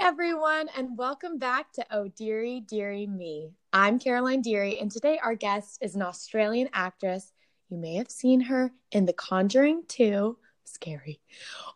everyone, 0.00 0.66
and 0.74 0.96
welcome 0.96 1.36
back 1.36 1.70
to 1.70 1.84
Oh 1.90 2.08
Deery, 2.18 2.66
Deery 2.66 3.06
Me. 3.06 3.50
I'm 3.70 3.98
Caroline 3.98 4.42
Deery, 4.42 4.80
and 4.80 4.90
today 4.90 5.20
our 5.22 5.34
guest 5.34 5.76
is 5.82 5.94
an 5.94 6.00
Australian 6.00 6.70
actress. 6.72 7.34
You 7.68 7.76
may 7.76 7.96
have 7.96 8.10
seen 8.10 8.40
her 8.40 8.72
in 8.92 9.04
The 9.04 9.12
Conjuring 9.12 9.82
2, 9.88 10.38
scary, 10.64 11.20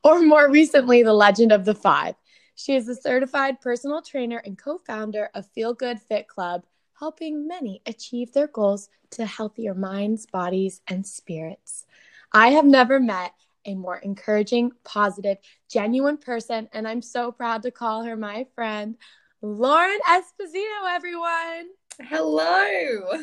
or 0.03 0.23
more 0.23 0.51
recently, 0.51 1.03
The 1.03 1.13
Legend 1.13 1.53
of 1.53 1.67
the 1.67 1.75
Five. 1.75 2.15
She 2.55 2.75
is 2.75 2.89
a 2.89 2.97
certified 2.97 3.61
personal 3.61 4.00
trainer 4.00 4.38
and 4.38 4.56
co 4.56 4.79
founder 4.79 5.29
of 5.34 5.46
Feel 5.50 5.75
Good 5.75 6.00
Fit 6.00 6.27
Club, 6.27 6.64
helping 6.98 7.46
many 7.46 7.82
achieve 7.84 8.32
their 8.32 8.48
goals 8.48 8.88
to 9.11 9.27
healthier 9.27 9.75
minds, 9.75 10.25
bodies, 10.25 10.80
and 10.88 11.06
spirits. 11.06 11.84
I 12.32 12.48
have 12.48 12.64
never 12.64 12.98
met 12.98 13.34
a 13.67 13.75
more 13.75 13.99
encouraging, 13.99 14.73
positive, 14.85 15.39
genuine 15.71 16.19
person, 16.19 16.69
and 16.73 16.87
I'm 16.87 17.03
so 17.03 17.33
proud 17.33 17.62
to 17.62 17.71
call 17.71 18.05
her 18.05 18.17
my 18.17 18.47
friend, 18.55 18.97
Lauren 19.43 19.98
Esposito, 20.09 20.88
everyone. 20.88 21.69
Hello. 22.01 23.19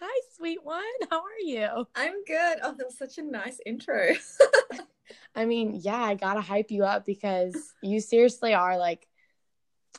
Hi, 0.00 0.20
sweet 0.36 0.64
one. 0.64 0.82
How 1.10 1.18
are 1.18 1.40
you? 1.42 1.86
I'm 1.94 2.24
good. 2.26 2.58
Oh, 2.62 2.74
that 2.76 2.86
was 2.86 2.98
such 2.98 3.18
a 3.18 3.22
nice 3.22 3.58
intro. 3.64 4.14
I 5.34 5.44
mean, 5.44 5.80
yeah, 5.82 6.02
I 6.02 6.14
gotta 6.14 6.40
hype 6.40 6.70
you 6.70 6.84
up 6.84 7.04
because 7.06 7.54
you 7.82 8.00
seriously 8.00 8.54
are 8.54 8.78
like 8.78 9.06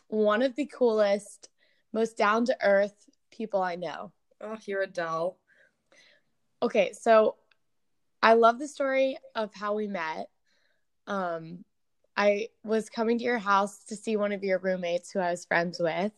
one 0.08 0.42
of 0.42 0.56
the 0.56 0.66
coolest, 0.66 1.50
most 1.94 2.18
down 2.18 2.46
to 2.46 2.58
earth 2.62 2.96
people 3.32 3.62
I 3.62 3.76
know. 3.76 4.12
Oh, 4.42 4.58
you're 4.66 4.84
a 4.84 4.88
doll. 4.88 5.40
Okay, 6.62 6.94
so 6.94 7.36
I 8.26 8.34
love 8.34 8.58
the 8.58 8.68
story 8.68 9.20
of 9.36 9.54
how 9.54 9.76
we 9.76 9.86
met. 9.86 10.30
Um, 11.06 11.64
I 12.18 12.48
was 12.64 12.90
coming 12.90 13.20
to 13.20 13.24
your 13.24 13.38
house 13.38 13.84
to 13.86 13.96
see 13.96 14.18
one 14.18 14.32
of 14.32 14.44
your 14.44 14.58
roommates 14.58 15.12
who 15.12 15.20
I 15.20 15.30
was 15.30 15.46
friends 15.46 15.80
with, 15.80 16.12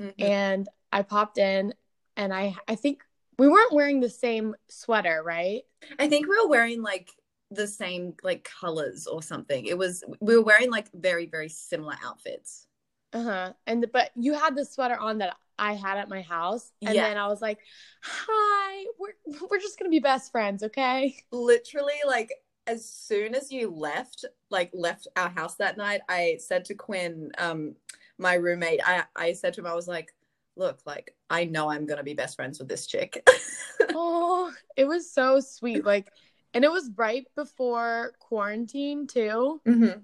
mm-hmm. 0.00 0.22
and 0.22 0.66
I 0.90 1.02
popped 1.02 1.36
in, 1.36 1.74
and 2.16 2.32
I 2.32 2.56
I 2.66 2.76
think 2.76 3.02
we 3.38 3.48
weren't 3.48 3.74
wearing 3.74 4.00
the 4.00 4.08
same 4.08 4.54
sweater, 4.70 5.22
right? 5.22 5.60
I 5.98 6.08
think 6.08 6.26
we 6.26 6.38
were 6.42 6.48
wearing 6.48 6.80
like 6.80 7.10
the 7.50 7.66
same 7.66 8.14
like 8.22 8.48
colors 8.58 9.06
or 9.06 9.22
something. 9.22 9.66
It 9.66 9.76
was 9.76 10.04
we 10.20 10.36
were 10.36 10.42
wearing 10.42 10.70
like 10.70 10.90
very 10.94 11.26
very 11.26 11.50
similar 11.50 11.96
outfits. 12.02 12.66
Uh 13.12 13.22
huh. 13.22 13.52
And 13.66 13.84
but 13.92 14.10
you 14.16 14.32
had 14.32 14.56
the 14.56 14.64
sweater 14.64 14.96
on 14.96 15.18
that 15.18 15.36
I 15.58 15.74
had 15.74 15.98
at 15.98 16.08
my 16.08 16.22
house. 16.22 16.72
And 16.82 16.94
yeah. 16.94 17.08
then 17.08 17.16
I 17.16 17.28
was 17.28 17.40
like, 17.40 17.58
hi, 18.02 18.86
we're, 18.98 19.14
we're 19.50 19.60
just 19.60 19.78
going 19.78 19.90
to 19.90 19.94
be 19.94 20.00
best 20.00 20.32
friends, 20.32 20.62
okay? 20.62 21.16
Literally, 21.30 21.94
like, 22.06 22.32
as 22.66 22.88
soon 22.88 23.34
as 23.34 23.52
you 23.52 23.70
left, 23.70 24.24
like, 24.50 24.70
left 24.72 25.08
our 25.16 25.28
house 25.28 25.56
that 25.56 25.76
night, 25.76 26.00
I 26.08 26.38
said 26.40 26.64
to 26.66 26.74
Quinn, 26.74 27.30
um, 27.38 27.76
my 28.18 28.34
roommate, 28.34 28.80
I, 28.84 29.04
I 29.14 29.32
said 29.32 29.54
to 29.54 29.60
him, 29.60 29.66
I 29.66 29.74
was 29.74 29.88
like, 29.88 30.12
look, 30.56 30.80
like, 30.86 31.14
I 31.30 31.44
know 31.44 31.70
I'm 31.70 31.86
going 31.86 31.98
to 31.98 32.04
be 32.04 32.14
best 32.14 32.36
friends 32.36 32.58
with 32.58 32.68
this 32.68 32.86
chick. 32.86 33.28
oh, 33.94 34.52
it 34.76 34.86
was 34.86 35.10
so 35.10 35.40
sweet. 35.40 35.84
Like, 35.84 36.08
and 36.52 36.64
it 36.64 36.70
was 36.70 36.90
right 36.96 37.26
before 37.34 38.12
quarantine, 38.20 39.06
too. 39.06 39.60
Mm-hmm. 39.66 39.98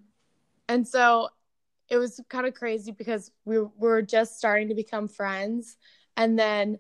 And 0.69 0.87
so 0.87 1.29
it 1.91 1.97
was 1.97 2.21
kind 2.29 2.47
of 2.47 2.55
crazy 2.55 2.93
because 2.93 3.31
we 3.45 3.59
were 3.77 4.01
just 4.01 4.39
starting 4.39 4.69
to 4.69 4.75
become 4.75 5.09
friends 5.09 5.77
and 6.17 6.39
then 6.39 6.79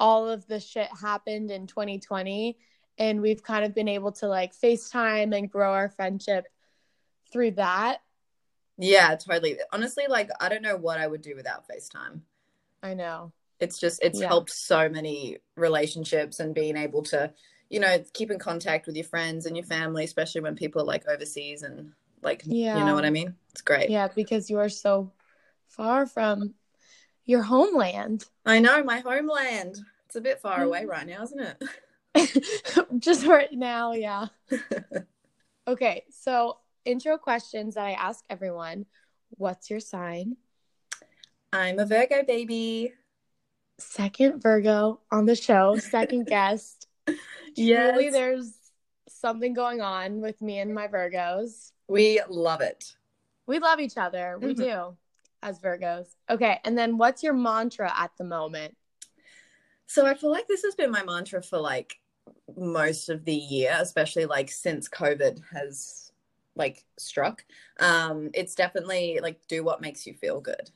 all 0.00 0.28
of 0.28 0.46
the 0.46 0.58
shit 0.58 0.88
happened 1.00 1.50
in 1.50 1.66
2020 1.66 2.56
and 2.98 3.20
we've 3.20 3.42
kind 3.42 3.64
of 3.64 3.74
been 3.74 3.88
able 3.88 4.12
to 4.12 4.26
like 4.26 4.52
FaceTime 4.54 5.36
and 5.36 5.50
grow 5.50 5.72
our 5.72 5.90
friendship 5.90 6.46
through 7.32 7.52
that. 7.52 8.00
Yeah, 8.78 9.14
totally. 9.16 9.58
Honestly, 9.72 10.04
like 10.08 10.30
I 10.40 10.48
don't 10.48 10.62
know 10.62 10.76
what 10.76 10.98
I 10.98 11.06
would 11.06 11.22
do 11.22 11.36
without 11.36 11.66
FaceTime. 11.68 12.20
I 12.82 12.94
know. 12.94 13.32
It's 13.58 13.78
just 13.78 14.02
it's 14.02 14.20
yeah. 14.20 14.28
helped 14.28 14.50
so 14.50 14.88
many 14.88 15.38
relationships 15.54 16.40
and 16.40 16.54
being 16.54 16.78
able 16.78 17.02
to, 17.04 17.32
you 17.68 17.78
know, 17.78 18.02
keep 18.14 18.30
in 18.30 18.38
contact 18.38 18.86
with 18.86 18.96
your 18.96 19.04
friends 19.04 19.44
and 19.44 19.54
your 19.54 19.66
family, 19.66 20.04
especially 20.04 20.40
when 20.40 20.56
people 20.56 20.80
are 20.80 20.86
like 20.86 21.06
overseas 21.06 21.62
and 21.62 21.92
like, 22.22 22.42
yeah. 22.44 22.78
you 22.78 22.84
know 22.84 22.94
what 22.94 23.04
I 23.04 23.10
mean? 23.10 23.34
It's 23.52 23.62
great. 23.62 23.90
Yeah, 23.90 24.08
because 24.14 24.50
you 24.50 24.58
are 24.58 24.68
so 24.68 25.12
far 25.68 26.06
from 26.06 26.54
your 27.24 27.42
homeland. 27.42 28.24
I 28.44 28.58
know, 28.58 28.82
my 28.82 28.98
homeland. 28.98 29.78
It's 30.06 30.16
a 30.16 30.20
bit 30.20 30.40
far 30.40 30.58
mm-hmm. 30.58 30.66
away 30.66 30.84
right 30.86 31.06
now, 31.06 31.22
isn't 31.22 31.40
it? 31.40 32.86
Just 32.98 33.26
right 33.26 33.52
now, 33.52 33.92
yeah. 33.92 34.26
okay, 35.68 36.04
so 36.10 36.58
intro 36.84 37.16
questions 37.18 37.74
that 37.74 37.86
I 37.86 37.92
ask 37.92 38.24
everyone. 38.28 38.86
What's 39.30 39.70
your 39.70 39.80
sign? 39.80 40.36
I'm 41.52 41.78
a 41.78 41.86
Virgo 41.86 42.24
baby. 42.24 42.92
Second 43.78 44.42
Virgo 44.42 45.00
on 45.10 45.26
the 45.26 45.36
show, 45.36 45.76
second 45.76 46.26
guest. 46.26 46.86
yes. 47.54 47.92
Truly, 47.92 48.10
there's 48.10 48.52
something 49.08 49.54
going 49.54 49.80
on 49.80 50.20
with 50.20 50.40
me 50.42 50.58
and 50.58 50.74
my 50.74 50.88
Virgos. 50.88 51.72
We 51.90 52.20
love 52.28 52.60
it. 52.60 52.94
We 53.48 53.58
love 53.58 53.80
each 53.80 53.96
other. 53.96 54.38
We 54.40 54.54
mm-hmm. 54.54 54.62
do 54.62 54.96
as 55.42 55.58
Virgos. 55.58 56.06
Okay. 56.30 56.60
And 56.64 56.78
then 56.78 56.98
what's 56.98 57.24
your 57.24 57.32
mantra 57.32 57.92
at 57.96 58.12
the 58.16 58.22
moment? 58.22 58.76
So 59.86 60.06
I 60.06 60.14
feel 60.14 60.30
like 60.30 60.46
this 60.46 60.62
has 60.62 60.76
been 60.76 60.92
my 60.92 61.02
mantra 61.02 61.42
for 61.42 61.58
like 61.58 61.98
most 62.56 63.08
of 63.08 63.24
the 63.24 63.34
year, 63.34 63.76
especially 63.80 64.26
like 64.26 64.52
since 64.52 64.88
COVID 64.88 65.40
has 65.52 66.12
like 66.54 66.84
struck. 66.96 67.44
Um, 67.80 68.30
it's 68.34 68.54
definitely 68.54 69.18
like 69.20 69.40
do 69.48 69.64
what 69.64 69.80
makes 69.80 70.06
you 70.06 70.14
feel 70.14 70.40
good. 70.40 70.70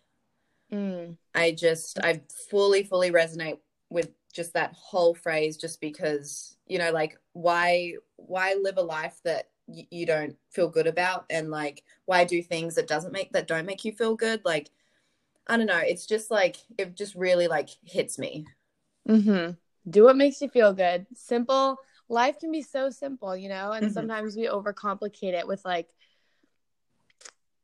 Mm. 0.73 1.17
I 1.33 1.53
just 1.53 2.01
I 2.01 2.23
fully, 2.51 2.83
fully 2.83 3.13
resonate 3.13 3.59
with 3.89 4.11
just 4.33 4.55
that 4.55 4.73
whole 4.73 5.15
phrase 5.15 5.57
just 5.57 5.81
because, 5.81 6.57
you 6.67 6.79
know, 6.79 6.91
like 6.91 7.21
why 7.35 7.93
why 8.17 8.57
live 8.61 8.79
a 8.79 8.83
life 8.83 9.21
that 9.25 9.51
you 9.67 10.05
don't 10.05 10.37
feel 10.51 10.69
good 10.69 10.87
about 10.87 11.25
and 11.31 11.51
like 11.51 11.83
why 12.05 12.25
do 12.25 12.43
things 12.43 12.75
that 12.75 12.87
doesn't 12.87 13.13
make 13.13 13.33
that 13.33 13.47
don't 13.47 13.67
make 13.67 13.85
you 13.85 13.93
feel 13.93 14.15
good? 14.15 14.41
Like 14.45 14.71
i 15.47 15.57
don't 15.57 15.67
know. 15.67 15.81
It's 15.83 16.07
just 16.07 16.31
like 16.31 16.57
it 16.79 16.97
just 16.97 17.15
really 17.15 17.49
like 17.49 17.71
hits 17.85 18.19
me. 18.19 18.47
Mm-hmm. 19.09 19.53
Do 19.91 20.05
what 20.05 20.17
makes 20.17 20.41
you 20.41 20.49
feel 20.49 20.73
good. 20.73 21.07
Simple. 21.15 21.77
Life 22.09 22.39
can 22.39 22.51
be 22.51 22.63
so 22.63 22.91
simple 22.91 23.37
you 23.37 23.49
know? 23.49 23.73
And 23.73 23.87
mm-hmm. 23.87 23.95
sometimes 23.95 24.37
we 24.37 24.47
overcomplicate 24.47 25.35
it 25.35 25.47
with 25.47 25.65
like 25.65 25.89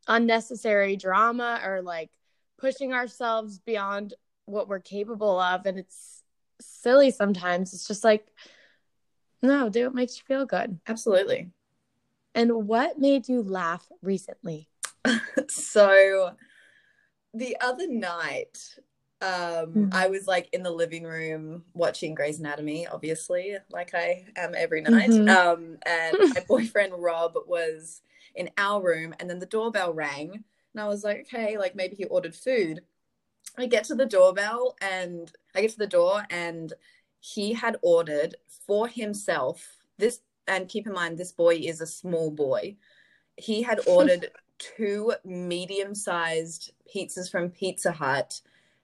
unnecessary 0.09 0.97
drama 0.97 1.61
or 1.65 1.83
like 1.83 2.11
pushing 2.59 2.93
ourselves 2.93 3.59
beyond 3.59 4.15
what 4.47 4.69
we're 4.69 4.81
capable 4.81 5.39
of. 5.39 5.67
And 5.67 5.79
it's 5.79 6.23
silly 6.61 7.11
sometimes. 7.11 7.75
It's 7.75 7.87
just 7.87 8.05
like 8.05 8.27
no 9.43 9.71
do 9.71 9.85
what 9.85 9.95
makes 9.95 10.19
you 10.19 10.25
feel 10.27 10.47
good. 10.47 10.79
Absolutely 10.87 11.51
and 12.35 12.67
what 12.69 12.99
made 12.99 13.29
you 13.29 13.43
laugh 13.43 13.87
recently? 14.03 14.69
so 15.49 16.33
the 17.35 17.57
other 17.61 17.89
night, 17.89 18.59
um, 19.23 19.31
mm-hmm. 19.31 19.89
I 19.93 20.09
was 20.09 20.27
like 20.27 20.49
in 20.53 20.63
the 20.63 20.71
living 20.71 21.05
room 21.05 21.65
watching 21.75 22.15
Grey's 22.15 22.39
Anatomy, 22.39 22.87
obviously, 22.87 23.57
like 23.71 23.95
I 23.95 24.27
am 24.37 24.55
every 24.57 24.81
night. 24.81 25.11
Mm-hmm. 25.11 25.29
Um, 25.29 25.79
and 25.85 26.17
my 26.35 26.45
boyfriend 26.47 26.93
Rob 26.97 27.35
was 27.47 28.03
in 28.35 28.51
our 28.57 28.83
room, 28.83 29.15
and 29.19 29.29
then 29.29 29.39
the 29.39 29.47
doorbell 29.47 29.93
rang, 29.93 30.33
and 30.33 30.81
I 30.81 30.87
was 30.87 31.05
like, 31.05 31.27
okay, 31.33 31.59
like 31.59 31.75
maybe 31.75 31.97
he 31.97 32.05
ordered 32.05 32.35
food. 32.35 32.81
I 33.59 33.67
get 33.67 33.85
to 33.85 33.95
the 33.95 34.07
doorbell, 34.07 34.77
and 34.81 35.31
I 35.55 35.63
get 35.63 35.73
to 35.73 35.79
the 35.79 35.87
door, 35.87 36.25
and 36.31 36.73
he 37.19 37.53
had 37.53 37.77
ordered 37.83 38.37
for 38.67 38.89
himself 38.89 39.77
this 39.99 40.21
and 40.47 40.69
keep 40.69 40.87
in 40.87 40.93
mind 40.93 41.19
this 41.19 41.33
boy 41.33 41.57
is 41.57 41.81
a 41.81 41.87
small 41.87 42.31
boy. 42.31 42.77
He 43.37 43.63
had 43.63 43.81
ordered 43.87 44.31
two 44.59 45.15
medium 45.25 45.95
sized 45.95 46.73
pizzas 46.95 47.31
from 47.31 47.51
pizza 47.51 47.93
hut 47.93 48.41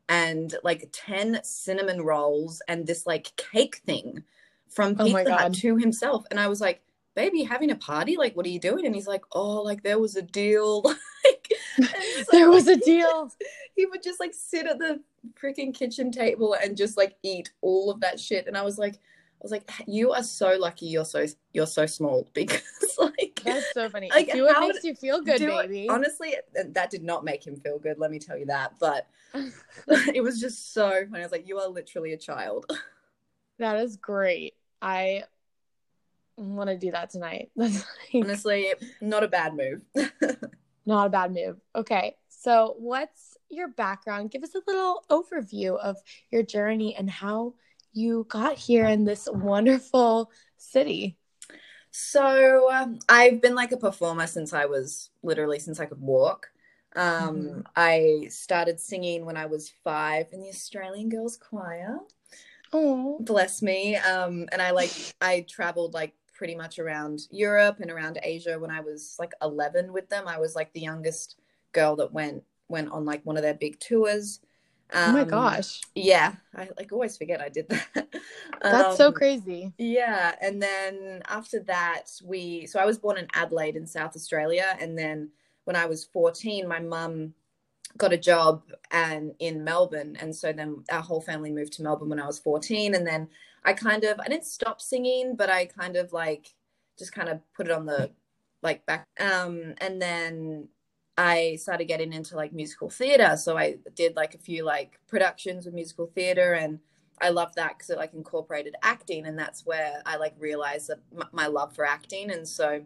and 0.08 0.54
like 0.62 0.88
10 0.92 1.40
cinnamon 1.42 2.02
rolls 2.02 2.62
and 2.68 2.86
this 2.86 3.06
like 3.06 3.34
cake 3.36 3.82
thing 3.84 4.22
from 4.68 4.96
oh 4.98 5.04
pizza 5.04 5.34
oh 5.34 5.36
hut 5.36 5.54
to 5.54 5.76
himself. 5.76 6.24
And 6.30 6.40
i 6.40 6.48
was 6.48 6.60
like 6.60 6.82
baby 7.14 7.42
having 7.42 7.70
a 7.70 7.76
party? 7.76 8.16
Like 8.16 8.36
what 8.36 8.46
are 8.46 8.50
you 8.50 8.60
doing? 8.60 8.86
And 8.86 8.94
he's 8.94 9.06
like 9.06 9.24
oh 9.32 9.62
like 9.62 9.82
there 9.82 9.98
was 9.98 10.16
a 10.16 10.22
deal. 10.22 10.84
Like 11.78 12.28
there 12.30 12.48
was 12.48 12.68
a 12.68 12.76
deal. 12.76 13.32
he 13.74 13.84
would 13.84 14.02
just 14.02 14.20
like 14.20 14.32
sit 14.32 14.64
at 14.64 14.78
the 14.78 15.00
freaking 15.34 15.74
kitchen 15.74 16.12
table 16.12 16.54
and 16.54 16.76
just 16.76 16.96
like 16.96 17.16
eat 17.22 17.50
all 17.60 17.90
of 17.90 18.00
that 18.00 18.20
shit. 18.20 18.46
And 18.46 18.56
i 18.56 18.62
was 18.62 18.78
like 18.78 19.00
was 19.46 19.52
like, 19.52 19.70
you 19.86 20.12
are 20.12 20.22
so 20.22 20.56
lucky 20.58 20.86
you're 20.86 21.04
so 21.04 21.26
you're 21.52 21.66
so 21.66 21.86
small 21.86 22.28
because 22.34 22.62
like 22.98 23.40
that's 23.44 23.72
so 23.72 23.88
funny. 23.88 24.10
Like, 24.10 24.32
do 24.32 24.44
what 24.44 24.60
makes 24.60 24.84
you 24.84 24.94
feel 24.94 25.22
good, 25.22 25.40
baby. 25.40 25.84
It, 25.84 25.90
honestly, 25.90 26.34
that 26.54 26.90
did 26.90 27.02
not 27.02 27.24
make 27.24 27.46
him 27.46 27.56
feel 27.56 27.78
good. 27.78 27.98
Let 27.98 28.10
me 28.10 28.18
tell 28.18 28.36
you 28.36 28.46
that. 28.46 28.74
But 28.78 29.06
it 30.14 30.22
was 30.22 30.40
just 30.40 30.74
so 30.74 30.90
funny. 31.10 31.20
I 31.20 31.24
was 31.24 31.32
like, 31.32 31.48
you 31.48 31.58
are 31.58 31.68
literally 31.68 32.12
a 32.12 32.18
child. 32.18 32.70
That 33.58 33.76
is 33.78 33.96
great. 33.96 34.54
I 34.82 35.24
want 36.36 36.68
to 36.68 36.76
do 36.76 36.90
that 36.90 37.10
tonight. 37.10 37.50
Like... 37.56 37.72
Honestly, 38.14 38.72
not 39.00 39.22
a 39.22 39.28
bad 39.28 39.54
move. 39.56 39.82
Not 40.84 41.06
a 41.06 41.10
bad 41.10 41.32
move. 41.32 41.56
Okay. 41.74 42.16
So, 42.28 42.74
what's 42.78 43.36
your 43.48 43.68
background? 43.68 44.30
Give 44.30 44.42
us 44.42 44.54
a 44.54 44.62
little 44.66 45.04
overview 45.10 45.78
of 45.78 45.96
your 46.30 46.42
journey 46.42 46.94
and 46.94 47.10
how 47.10 47.54
you 47.96 48.26
got 48.28 48.56
here 48.56 48.86
in 48.86 49.04
this 49.04 49.28
wonderful 49.32 50.30
city. 50.56 51.16
So, 51.90 52.70
um, 52.70 52.98
I've 53.08 53.40
been 53.40 53.54
like 53.54 53.72
a 53.72 53.78
performer 53.78 54.26
since 54.26 54.52
I 54.52 54.66
was 54.66 55.10
literally 55.22 55.58
since 55.58 55.80
I 55.80 55.86
could 55.86 56.00
walk. 56.00 56.50
Um, 56.94 57.36
mm-hmm. 57.36 57.60
I 57.74 58.26
started 58.28 58.80
singing 58.80 59.24
when 59.24 59.36
I 59.36 59.46
was 59.46 59.72
five 59.82 60.26
in 60.32 60.40
the 60.40 60.48
Australian 60.48 61.08
Girls 61.08 61.38
Choir. 61.38 61.98
Oh, 62.72 63.18
bless 63.20 63.62
me. 63.62 63.96
Um, 63.96 64.46
and 64.52 64.60
I 64.60 64.72
like 64.72 64.92
I 65.20 65.46
traveled 65.48 65.94
like 65.94 66.14
pretty 66.34 66.54
much 66.54 66.78
around 66.78 67.20
Europe 67.30 67.78
and 67.80 67.90
around 67.90 68.18
Asia 68.22 68.58
when 68.58 68.70
I 68.70 68.80
was 68.80 69.16
like 69.18 69.32
11 69.40 69.92
with 69.92 70.08
them. 70.10 70.28
I 70.28 70.38
was 70.38 70.54
like 70.54 70.72
the 70.72 70.80
youngest 70.80 71.36
girl 71.72 71.96
that 71.96 72.12
went 72.12 72.42
went 72.68 72.90
on 72.90 73.04
like 73.04 73.24
one 73.24 73.36
of 73.36 73.42
their 73.42 73.54
big 73.54 73.80
tours. 73.80 74.40
Um, 74.92 75.10
oh 75.10 75.12
my 75.12 75.22
um, 75.22 75.28
gosh. 75.28 75.80
Yeah, 75.94 76.34
I 76.54 76.68
like 76.76 76.92
always 76.92 77.16
forget 77.16 77.40
I 77.40 77.48
did 77.48 77.68
that. 77.68 77.86
That's 78.62 78.90
um, 78.90 78.96
so 78.96 79.12
crazy. 79.12 79.72
Yeah, 79.78 80.34
and 80.40 80.62
then 80.62 81.22
after 81.28 81.60
that 81.64 82.04
we 82.24 82.66
so 82.66 82.78
I 82.78 82.84
was 82.84 82.98
born 82.98 83.18
in 83.18 83.26
Adelaide 83.34 83.76
in 83.76 83.86
South 83.86 84.14
Australia 84.14 84.76
and 84.80 84.96
then 84.98 85.30
when 85.64 85.76
I 85.76 85.86
was 85.86 86.04
14 86.04 86.68
my 86.68 86.78
mum 86.78 87.34
got 87.98 88.12
a 88.12 88.18
job 88.18 88.62
and 88.90 89.32
in 89.38 89.64
Melbourne 89.64 90.16
and 90.20 90.34
so 90.34 90.52
then 90.52 90.84
our 90.90 91.00
whole 91.00 91.20
family 91.20 91.50
moved 91.50 91.72
to 91.74 91.82
Melbourne 91.82 92.08
when 92.08 92.20
I 92.20 92.26
was 92.26 92.38
14 92.38 92.94
and 92.94 93.06
then 93.06 93.28
I 93.64 93.72
kind 93.72 94.04
of 94.04 94.20
I 94.20 94.28
didn't 94.28 94.44
stop 94.44 94.80
singing 94.80 95.34
but 95.34 95.50
I 95.50 95.66
kind 95.66 95.96
of 95.96 96.12
like 96.12 96.54
just 96.98 97.12
kind 97.12 97.28
of 97.28 97.40
put 97.54 97.66
it 97.66 97.72
on 97.72 97.86
the 97.86 98.10
like 98.62 98.86
back 98.86 99.06
um 99.18 99.74
and 99.78 100.00
then 100.00 100.68
I 101.18 101.56
started 101.56 101.86
getting 101.86 102.12
into 102.12 102.36
like 102.36 102.52
musical 102.52 102.90
theater 102.90 103.36
so 103.36 103.56
I 103.56 103.76
did 103.94 104.16
like 104.16 104.34
a 104.34 104.38
few 104.38 104.64
like 104.64 104.98
productions 105.08 105.64
with 105.64 105.74
musical 105.74 106.06
theater 106.06 106.54
and 106.54 106.78
I 107.20 107.30
loved 107.30 107.56
that 107.56 107.76
because 107.76 107.90
it 107.90 107.96
like 107.96 108.12
incorporated 108.12 108.74
acting 108.82 109.26
and 109.26 109.38
that's 109.38 109.64
where 109.64 110.02
I 110.04 110.16
like 110.16 110.34
realized 110.38 110.88
that 110.88 110.98
m- 111.12 111.28
my 111.32 111.46
love 111.46 111.74
for 111.74 111.86
acting 111.86 112.30
and 112.30 112.46
so 112.46 112.82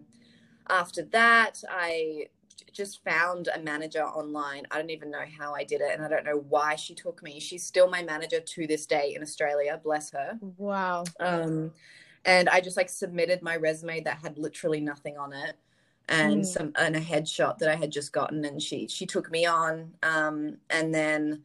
after 0.69 1.03
that 1.07 1.63
I 1.69 2.29
just 2.73 3.03
found 3.05 3.49
a 3.55 3.61
manager 3.61 4.03
online. 4.03 4.65
I 4.71 4.77
don't 4.77 4.91
even 4.91 5.11
know 5.11 5.25
how 5.39 5.55
I 5.55 5.65
did 5.65 5.81
it, 5.81 5.91
and 5.93 6.05
I 6.05 6.09
don't 6.09 6.25
know 6.25 6.45
why 6.49 6.77
she 6.77 6.95
took 6.95 7.23
me. 7.23 7.41
She's 7.41 7.65
still 7.65 7.89
my 7.89 8.03
manager 8.03 8.41
to 8.41 8.67
this 8.67 8.87
day 8.87 9.15
in 9.15 9.23
Australia. 9.23 9.81
Bless 9.83 10.11
her. 10.13 10.39
Wow. 10.57 11.05
Um, 11.19 11.73
and 12.25 12.49
I 12.49 12.61
just 12.61 12.77
like 12.77 12.89
submitted 12.89 13.43
my 13.43 13.57
resume 13.57 14.01
that 14.03 14.19
had 14.19 14.39
literally 14.39 14.81
nothing 14.81 15.17
on 15.17 15.33
it, 15.33 15.57
and 16.11 16.43
mm. 16.43 16.47
some 16.47 16.73
and 16.77 16.97
a 16.97 17.01
headshot 17.01 17.59
that 17.59 17.71
I 17.71 17.77
had 17.77 17.91
just 17.91 18.13
gotten, 18.13 18.45
and 18.45 18.61
she 18.61 18.89
she 18.89 19.07
took 19.07 19.31
me 19.31 19.47
on. 19.47 19.95
Um, 20.03 20.59
and 20.69 20.95
then 20.95 21.43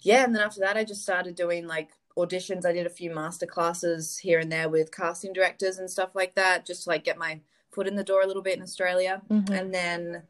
yeah, 0.00 0.24
and 0.24 0.34
then 0.34 0.42
after 0.42 0.60
that, 0.60 0.76
I 0.76 0.84
just 0.84 1.02
started 1.02 1.34
doing 1.34 1.66
like 1.66 1.90
auditions. 2.16 2.66
I 2.66 2.72
did 2.72 2.86
a 2.86 2.90
few 2.90 3.14
master 3.14 3.46
classes 3.46 4.18
here 4.18 4.40
and 4.40 4.50
there 4.50 4.68
with 4.68 4.92
casting 4.92 5.32
directors 5.32 5.78
and 5.78 5.90
stuff 5.90 6.14
like 6.14 6.34
that, 6.34 6.66
just 6.66 6.84
to 6.84 6.90
like 6.90 7.04
get 7.04 7.16
my 7.16 7.40
foot 7.70 7.86
in 7.86 7.96
the 7.96 8.04
door 8.04 8.22
a 8.22 8.26
little 8.26 8.42
bit 8.42 8.56
in 8.56 8.62
Australia, 8.62 9.22
mm-hmm. 9.30 9.52
and 9.52 9.72
then 9.72 10.22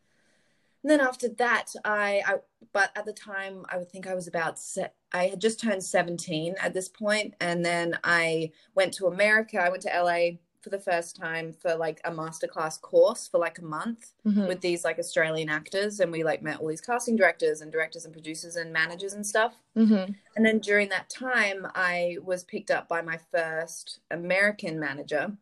and 0.82 0.90
then 0.90 1.00
after 1.00 1.28
that, 1.28 1.74
I, 1.84 2.22
I, 2.24 2.34
but 2.72 2.90
at 2.96 3.04
the 3.04 3.12
time, 3.12 3.64
I 3.68 3.78
would 3.78 3.90
think 3.90 4.06
I 4.06 4.14
was 4.14 4.28
about, 4.28 4.58
se- 4.58 4.92
I 5.12 5.26
had 5.26 5.40
just 5.40 5.60
turned 5.60 5.82
17 5.82 6.54
at 6.60 6.72
this 6.72 6.88
point, 6.88 7.34
And 7.40 7.64
then 7.64 7.98
I 8.04 8.52
went 8.76 8.94
to 8.94 9.06
America. 9.06 9.58
I 9.60 9.70
went 9.70 9.82
to 9.82 10.02
LA 10.02 10.38
for 10.60 10.70
the 10.70 10.78
first 10.78 11.16
time 11.16 11.52
for 11.52 11.74
like 11.74 12.00
a 12.04 12.10
masterclass 12.10 12.80
course 12.80 13.28
for 13.28 13.38
like 13.38 13.58
a 13.58 13.64
month 13.64 14.12
mm-hmm. 14.26 14.46
with 14.46 14.60
these 14.60 14.84
like 14.84 14.98
Australian 14.98 15.48
actors. 15.48 16.00
And 16.00 16.10
we 16.10 16.24
like 16.24 16.42
met 16.42 16.60
all 16.60 16.68
these 16.68 16.80
casting 16.80 17.16
directors 17.16 17.60
and 17.60 17.70
directors 17.70 18.04
and 18.04 18.12
producers 18.12 18.56
and 18.56 18.72
managers 18.72 19.12
and 19.12 19.26
stuff. 19.26 19.54
Mm-hmm. 19.76 20.12
And 20.36 20.46
then 20.46 20.58
during 20.58 20.88
that 20.90 21.08
time, 21.08 21.66
I 21.74 22.16
was 22.24 22.44
picked 22.44 22.70
up 22.70 22.88
by 22.88 23.02
my 23.02 23.18
first 23.30 24.00
American 24.10 24.78
manager 24.78 25.32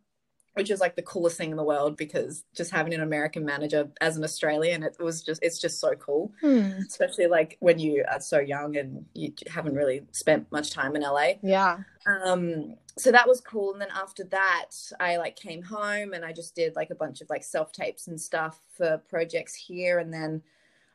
which 0.57 0.71
is 0.71 0.81
like 0.81 0.97
the 0.97 1.03
coolest 1.03 1.37
thing 1.37 1.51
in 1.51 1.57
the 1.59 1.63
world 1.63 1.99
because 1.99 2.43
just 2.55 2.71
having 2.71 2.95
an 2.95 3.03
American 3.03 3.45
manager 3.45 3.91
as 4.01 4.17
an 4.17 4.25
Australian, 4.25 4.83
it 4.83 4.97
was 4.99 5.23
just 5.23 5.43
it's 5.43 5.61
just 5.61 5.79
so 5.79 5.95
cool. 5.97 6.33
Hmm. 6.41 6.81
Especially 6.89 7.27
like 7.27 7.59
when 7.61 7.79
you 7.79 8.07
are 8.11 8.21
so 8.21 8.41
young 8.41 8.75
and 8.79 9.05
you 9.13 9.35
haven't 9.49 9.75
really 9.75 10.07
spent 10.13 10.51
much 10.51 10.71
time 10.71 10.97
in 10.97 11.03
LA. 11.03 11.33
Yeah. 11.43 11.81
Um 12.07 12.77
so 12.97 13.13
that 13.13 13.29
was 13.29 13.43
cool 13.43 13.73
and 13.75 13.83
then 13.83 13.91
after 13.95 14.25
that 14.25 14.71
I 14.99 15.19
like 15.19 15.37
came 15.37 15.63
home 15.63 16.15
and 16.15 16.25
I 16.25 16.33
just 16.33 16.55
did 16.55 16.75
like 16.75 16.89
a 16.89 16.95
bunch 16.95 17.21
of 17.21 17.29
like 17.29 17.45
self 17.45 17.71
tapes 17.73 18.07
and 18.07 18.19
stuff 18.19 18.59
for 18.73 19.03
projects 19.11 19.55
here 19.55 19.99
and 19.99 20.11
then 20.11 20.43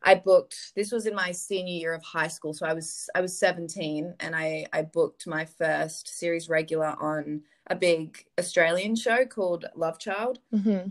I 0.04 0.16
booked 0.16 0.74
this 0.76 0.92
was 0.92 1.06
in 1.06 1.16
my 1.16 1.32
senior 1.32 1.74
year 1.74 1.94
of 1.94 2.04
high 2.04 2.28
school 2.28 2.54
so 2.54 2.66
I 2.66 2.74
was 2.74 3.10
I 3.14 3.22
was 3.22 3.38
17 3.38 4.16
and 4.20 4.36
I 4.36 4.66
I 4.74 4.82
booked 4.82 5.28
my 5.28 5.46
first 5.46 6.08
series 6.08 6.50
regular 6.50 6.96
on 7.00 7.44
a 7.68 7.76
big 7.76 8.26
Australian 8.40 8.96
show 8.96 9.26
called 9.26 9.66
Love 9.76 10.00
Child. 10.00 10.40
Mm-hmm. 10.54 10.90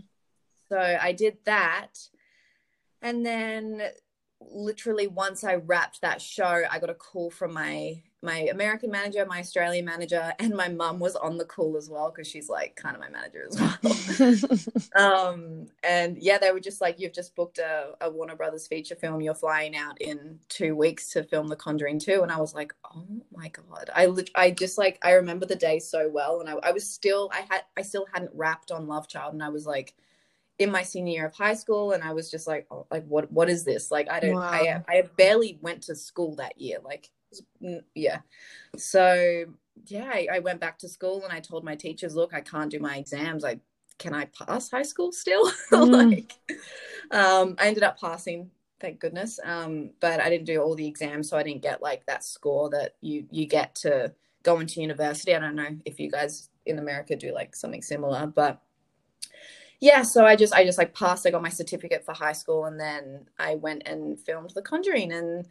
So 0.69 0.79
I 0.79 1.11
did 1.11 1.37
that. 1.45 1.93
And 3.01 3.25
then 3.25 3.81
literally 4.39 5.07
once 5.07 5.43
I 5.43 5.55
wrapped 5.55 6.01
that 6.01 6.21
show, 6.21 6.63
I 6.69 6.79
got 6.79 6.89
a 6.89 6.95
call 6.95 7.29
from 7.29 7.53
my 7.53 8.01
my 8.23 8.47
American 8.51 8.91
manager, 8.91 9.25
my 9.25 9.39
Australian 9.39 9.85
manager, 9.85 10.33
and 10.37 10.53
my 10.53 10.67
mum 10.67 10.99
was 10.99 11.15
on 11.15 11.37
the 11.37 11.45
call 11.45 11.75
as 11.75 11.89
well 11.89 12.11
because 12.11 12.27
she's 12.27 12.49
like 12.49 12.75
kind 12.75 12.95
of 12.95 13.01
my 13.01 13.09
manager 13.09 13.47
as 13.49 14.49
well. 14.95 15.23
um, 15.33 15.65
and 15.83 16.17
yeah, 16.19 16.37
they 16.37 16.51
were 16.51 16.59
just 16.59 16.81
like, 16.81 16.99
"You've 16.99 17.13
just 17.13 17.35
booked 17.35 17.57
a, 17.57 17.95
a, 17.99 18.09
Warner 18.11 18.35
Brothers 18.35 18.67
feature 18.67 18.95
film. 18.95 19.21
You're 19.21 19.33
flying 19.33 19.75
out 19.75 19.99
in 19.99 20.39
two 20.49 20.75
weeks 20.75 21.09
to 21.11 21.23
film 21.23 21.47
The 21.47 21.55
Conjuring 21.55 21.99
2. 21.99 22.21
And 22.21 22.31
I 22.31 22.37
was 22.37 22.53
like, 22.53 22.73
"Oh 22.93 23.05
my 23.35 23.49
god!" 23.49 23.89
I 23.95 24.07
I 24.35 24.51
just 24.51 24.77
like 24.77 24.99
I 25.03 25.13
remember 25.13 25.47
the 25.47 25.55
day 25.55 25.79
so 25.79 26.07
well, 26.07 26.41
and 26.41 26.49
I, 26.49 26.53
I 26.61 26.71
was 26.71 26.87
still 26.87 27.31
I 27.33 27.45
had 27.49 27.61
I 27.75 27.81
still 27.81 28.05
hadn't 28.13 28.31
wrapped 28.35 28.71
on 28.71 28.87
Love 28.87 29.07
Child, 29.07 29.33
and 29.33 29.43
I 29.43 29.49
was 29.49 29.65
like 29.65 29.95
in 30.59 30.69
my 30.71 30.83
senior 30.83 31.13
year 31.13 31.25
of 31.25 31.33
high 31.33 31.55
school 31.55 31.93
and 31.93 32.03
I 32.03 32.13
was 32.13 32.29
just 32.29 32.45
like 32.45 32.67
oh, 32.69 32.85
like 32.91 33.03
what 33.07 33.31
what 33.31 33.49
is 33.49 33.63
this 33.63 33.89
like 33.89 34.07
I 34.11 34.19
don't 34.19 34.35
wow. 34.35 34.51
I 34.51 34.83
I 34.87 35.01
barely 35.17 35.57
went 35.59 35.81
to 35.83 35.95
school 35.95 36.35
that 36.35 36.61
year 36.61 36.77
like 36.83 37.09
yeah 37.95 38.19
so 38.77 39.45
yeah 39.87 40.09
I, 40.13 40.27
I, 40.33 40.39
went 40.39 40.59
back 40.59 40.77
to 40.79 40.89
school 40.89 41.23
and 41.23 41.31
I 41.31 41.39
told 41.39 41.63
my 41.63 41.75
teachers 41.75 42.15
look 42.15 42.33
I 42.33 42.41
can't 42.41 42.69
do 42.69 42.79
my 42.79 42.97
exams 42.97 43.45
I 43.45 43.59
can 43.97 44.13
I 44.13 44.25
pass 44.25 44.69
high 44.69 44.83
school 44.83 45.11
still 45.11 45.49
mm. 45.71 46.11
like 46.11 46.33
um 47.11 47.55
I 47.57 47.67
ended 47.67 47.83
up 47.83 47.99
passing 47.99 48.51
thank 48.79 48.99
goodness 48.99 49.39
um 49.43 49.91
but 49.99 50.19
I 50.19 50.29
didn't 50.29 50.45
do 50.45 50.61
all 50.61 50.75
the 50.75 50.87
exams 50.87 51.29
so 51.29 51.37
I 51.37 51.43
didn't 51.43 51.61
get 51.61 51.81
like 51.81 52.05
that 52.05 52.23
score 52.23 52.69
that 52.71 52.95
you 53.01 53.25
you 53.31 53.45
get 53.45 53.75
to 53.75 54.13
go 54.43 54.59
into 54.59 54.81
university 54.81 55.35
I 55.35 55.39
don't 55.39 55.55
know 55.55 55.77
if 55.85 55.99
you 55.99 56.11
guys 56.11 56.49
in 56.65 56.79
America 56.79 57.15
do 57.15 57.33
like 57.33 57.55
something 57.55 57.81
similar 57.81 58.27
but 58.27 58.61
yeah, 59.81 60.03
so 60.03 60.25
I 60.25 60.35
just 60.35 60.53
I 60.53 60.63
just 60.63 60.77
like 60.77 60.93
passed. 60.93 61.25
I 61.25 61.31
got 61.31 61.41
my 61.41 61.49
certificate 61.49 62.05
for 62.05 62.13
high 62.13 62.33
school, 62.33 62.65
and 62.65 62.79
then 62.79 63.25
I 63.39 63.55
went 63.55 63.81
and 63.87 64.17
filmed 64.17 64.51
The 64.51 64.61
Conjuring. 64.61 65.11
And 65.11 65.47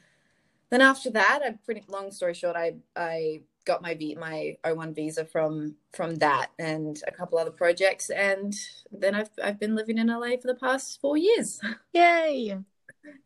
then 0.70 0.80
after 0.80 1.10
that, 1.10 1.40
I 1.44 1.54
pretty 1.64 1.82
long 1.88 2.10
story 2.10 2.34
short, 2.34 2.56
I 2.56 2.74
I 2.96 3.42
got 3.66 3.82
my 3.82 3.96
my 4.18 4.56
O1 4.64 4.94
visa 4.94 5.24
from 5.24 5.76
from 5.92 6.16
that 6.16 6.50
and 6.58 7.00
a 7.06 7.12
couple 7.12 7.38
other 7.38 7.50
projects, 7.50 8.10
and 8.10 8.54
then 8.90 9.14
I've 9.14 9.30
I've 9.42 9.60
been 9.60 9.74
living 9.74 9.98
in 9.98 10.06
LA 10.08 10.36
for 10.40 10.46
the 10.46 10.54
past 10.54 11.00
four 11.00 11.16
years. 11.16 11.60
Yay! 11.92 12.58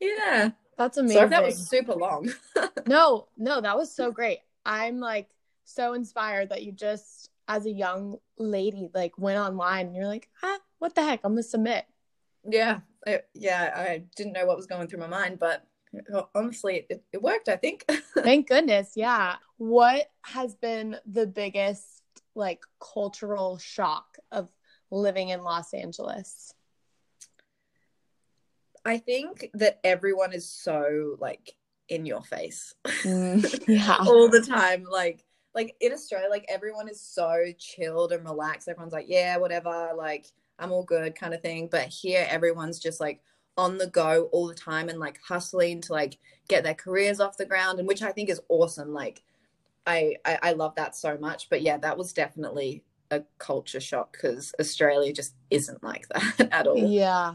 yeah, 0.01 0.51
that's 0.77 0.97
amazing. 0.97 1.17
Sorry 1.17 1.31
that 1.31 1.45
was 1.45 1.69
super 1.69 1.95
long. 1.95 2.31
no, 2.87 3.29
no, 3.37 3.61
that 3.61 3.77
was 3.77 3.95
so 3.95 4.11
great. 4.11 4.39
I'm 4.67 5.01
like 5.01 5.29
so 5.65 5.95
inspired 5.95 6.51
that 6.51 6.63
you 6.63 6.73
just 6.73 7.31
as 7.49 7.67
a 7.67 7.71
young 7.71 8.19
lady 8.39 8.89
like 8.95 9.17
went 9.19 9.39
online 9.39 9.87
and 9.87 9.97
you're 9.97 10.07
like 10.07 10.29
ah 10.43 10.59
what 10.79 10.95
the 10.95 11.03
heck 11.03 11.21
i'm 11.25 11.33
gonna 11.33 11.43
submit 11.43 11.85
yeah 12.49 12.81
I, 13.07 13.21
yeah 13.35 13.73
i 13.75 14.03
didn't 14.17 14.33
know 14.33 14.47
what 14.47 14.57
was 14.57 14.67
going 14.67 14.89
through 14.89 15.01
my 15.01 15.07
mind 15.07 15.39
but 15.39 15.67
honestly 16.35 16.87
it, 16.89 17.05
it 17.13 17.23
worked 17.23 17.49
i 17.49 17.57
think. 17.57 17.85
Thank 18.19 18.49
goodness 18.49 18.93
yeah. 18.95 19.37
What 19.57 20.11
has 20.23 20.55
been 20.55 20.97
the 21.07 21.27
biggest 21.27 22.03
like 22.35 22.61
cultural 22.81 23.59
shock 23.59 24.19
of 24.33 24.49
living 24.91 25.29
in 25.29 25.43
los 25.43 25.73
angeles? 25.75 26.53
I 28.85 28.99
think 28.99 29.51
that 29.55 29.81
everyone 29.83 30.33
is 30.33 30.49
so 30.49 31.17
like 31.19 31.53
in 31.89 32.07
your 32.07 32.23
face. 32.23 32.75
Mm, 32.85 33.65
yeah. 33.69 33.97
All 34.01 34.29
the 34.29 34.43
time 34.43 34.85
like 34.91 35.25
like 35.55 35.77
in 35.81 35.93
Australia, 35.93 36.29
like 36.29 36.45
everyone 36.49 36.89
is 36.89 37.01
so 37.01 37.45
chilled 37.59 38.13
and 38.13 38.25
relaxed. 38.25 38.69
Everyone's 38.69 38.93
like, 38.93 39.07
yeah, 39.09 39.37
whatever, 39.37 39.91
like 39.97 40.27
I'm 40.59 40.73
all 40.73 40.83
good 40.83 41.15
kind 41.15 41.33
of 41.33 41.43
thing. 41.43 41.69
But 41.71 41.87
here, 41.89 42.27
everyone's 42.29 42.81
just 42.81 43.01
like 43.01 43.21
on 43.57 43.79
the 43.79 43.87
go 43.87 44.29
all 44.33 44.47
the 44.47 44.55
time 44.55 44.89
and 44.89 44.99
like 44.99 45.21
hustling 45.23 45.81
to 45.83 45.93
like 45.93 46.19
get 46.49 46.65
their 46.65 46.75
careers 46.75 47.21
off 47.21 47.37
the 47.37 47.47
ground, 47.47 47.79
and 47.79 47.89
which 47.89 48.03
I 48.03 48.13
think 48.13 48.29
is 48.29 48.41
awesome. 48.49 48.93
Like, 48.93 49.23
I 49.87 50.17
I, 50.25 50.39
I 50.43 50.53
love 50.53 50.75
that 50.77 50.97
so 50.97 51.17
much. 51.19 51.49
But 51.49 51.63
yeah, 51.63 51.79
that 51.79 51.99
was 51.99 52.13
definitely 52.13 52.85
a 53.11 53.23
culture 53.39 53.81
shock 53.81 54.13
because 54.13 54.55
Australia 54.59 55.13
just 55.13 55.35
isn't 55.51 55.83
like 55.83 56.07
that 56.09 56.49
at 56.53 56.67
all. 56.67 56.77
Yeah, 56.79 57.35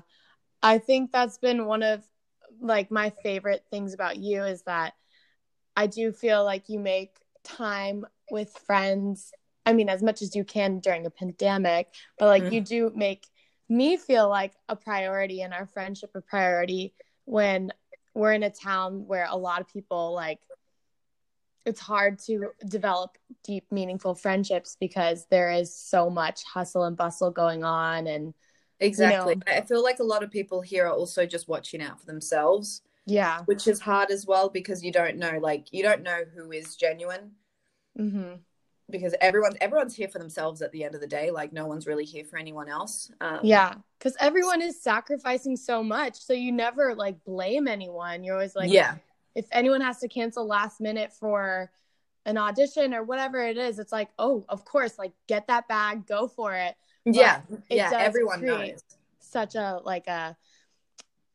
I 0.62 0.78
think 0.78 1.12
that's 1.12 1.38
been 1.38 1.66
one 1.66 1.84
of 1.84 2.04
like 2.62 2.92
my 2.92 3.12
favorite 3.24 3.64
things 3.72 3.94
about 3.94 4.18
you 4.18 4.44
is 4.44 4.64
that 4.64 4.94
I 5.76 5.88
do 5.88 6.12
feel 6.12 6.44
like 6.44 6.68
you 6.68 6.80
make 6.80 7.16
time 7.44 8.06
with 8.30 8.52
friends. 8.66 9.32
I 9.66 9.74
mean, 9.74 9.90
as 9.90 10.04
much 10.04 10.22
as 10.22 10.36
you 10.36 10.44
can 10.44 10.80
during 10.80 11.06
a 11.06 11.10
pandemic, 11.10 11.88
but 12.18 12.28
like 12.28 12.44
mm-hmm. 12.44 12.54
you 12.54 12.62
do 12.62 12.92
make 12.96 13.28
me 13.70 13.98
feel 13.98 14.28
like 14.28 14.54
a 14.68 14.76
priority 14.76 15.42
and 15.42 15.54
our 15.54 15.66
friendship 15.68 16.12
a 16.16 16.22
priority 16.22 16.94
when 17.26 17.72
we're 18.14 18.34
in 18.34 18.44
a 18.44 18.50
town 18.50 19.06
where 19.08 19.28
a 19.30 19.38
lot 19.38 19.62
of 19.62 19.68
people 19.68 20.14
like 20.14 20.40
it's 21.66 21.80
hard 21.80 22.18
to 22.18 22.48
develop 22.68 23.18
deep 23.44 23.66
meaningful 23.72 24.16
friendships 24.16 24.76
because 24.80 25.28
there 25.30 25.52
is 25.52 25.74
so 25.76 26.10
much 26.10 26.44
hustle 26.44 26.86
and 26.86 26.98
bustle 26.98 27.30
going 27.30 27.64
on 27.64 28.08
and 28.08 28.34
exactly. 28.80 29.34
you 29.34 29.54
know, 29.54 29.60
i 29.60 29.62
feel 29.62 29.84
like 29.84 30.00
a 30.00 30.04
lot 30.04 30.24
of 30.24 30.32
people 30.32 30.62
here 30.62 30.88
are 30.88 30.94
also 30.94 31.26
just 31.26 31.48
watching 31.48 31.82
out 31.82 32.00
for 32.00 32.08
themselves 32.08 32.82
yeah. 33.10 33.42
which 33.46 33.68
is 33.68 33.80
hard 33.80 34.12
as 34.12 34.26
well 34.26 34.50
because 34.50 34.84
you 34.84 34.92
don't 34.92 35.18
know 35.18 35.40
like 35.42 35.68
you 35.72 35.84
don't 35.84 36.04
know 36.04 36.24
who 36.36 36.52
is 36.52 36.76
genuine. 36.76 37.32
Mm-hmm. 37.98 38.36
Because 38.92 39.16
everyone's 39.22 39.56
everyone's 39.62 39.96
here 39.96 40.08
for 40.08 40.20
themselves 40.20 40.62
at 40.62 40.72
the 40.72 40.84
end 40.84 40.96
of 40.96 41.02
the 41.02 41.08
day 41.08 41.32
like 41.32 41.54
no 41.54 41.66
one's 41.66 41.88
really 41.88 42.06
here 42.06 42.24
for 42.24 42.38
anyone 42.38 42.68
else 42.68 43.12
um, 43.22 43.40
yeah 43.44 43.76
because 43.98 44.16
everyone 44.20 44.62
is 44.62 44.82
sacrificing 44.82 45.56
so 45.56 45.84
much 45.84 46.16
so 46.16 46.34
you 46.34 46.52
never 46.52 46.96
like 46.96 47.24
blame 47.26 47.68
anyone. 47.68 48.24
You're 48.24 48.36
always 48.36 48.56
like 48.56 48.72
yeah. 48.72 48.96
if 49.36 49.46
anyone 49.52 49.82
has 49.82 50.00
to 50.00 50.08
cancel 50.08 50.48
last 50.48 50.80
minute 50.80 51.12
for 51.14 51.72
an 52.26 52.38
audition 52.38 52.94
or 52.94 53.04
whatever 53.04 53.42
it 53.42 53.58
is 53.58 53.80
it's 53.80 53.92
like 53.92 54.10
oh 54.20 54.46
of 54.50 54.66
course 54.66 54.98
like 54.98 55.14
get 55.28 55.48
that 55.48 55.68
bag 55.68 56.08
go 56.08 56.28
for 56.28 56.54
it. 56.54 56.76
But 57.06 57.16
yeah 57.16 57.42
it 57.70 57.76
yeah 57.78 57.92
everyone 57.94 58.46
knows 58.46 58.82
such 59.20 59.56
a 59.56 59.80
like 59.84 60.08
a 60.08 60.36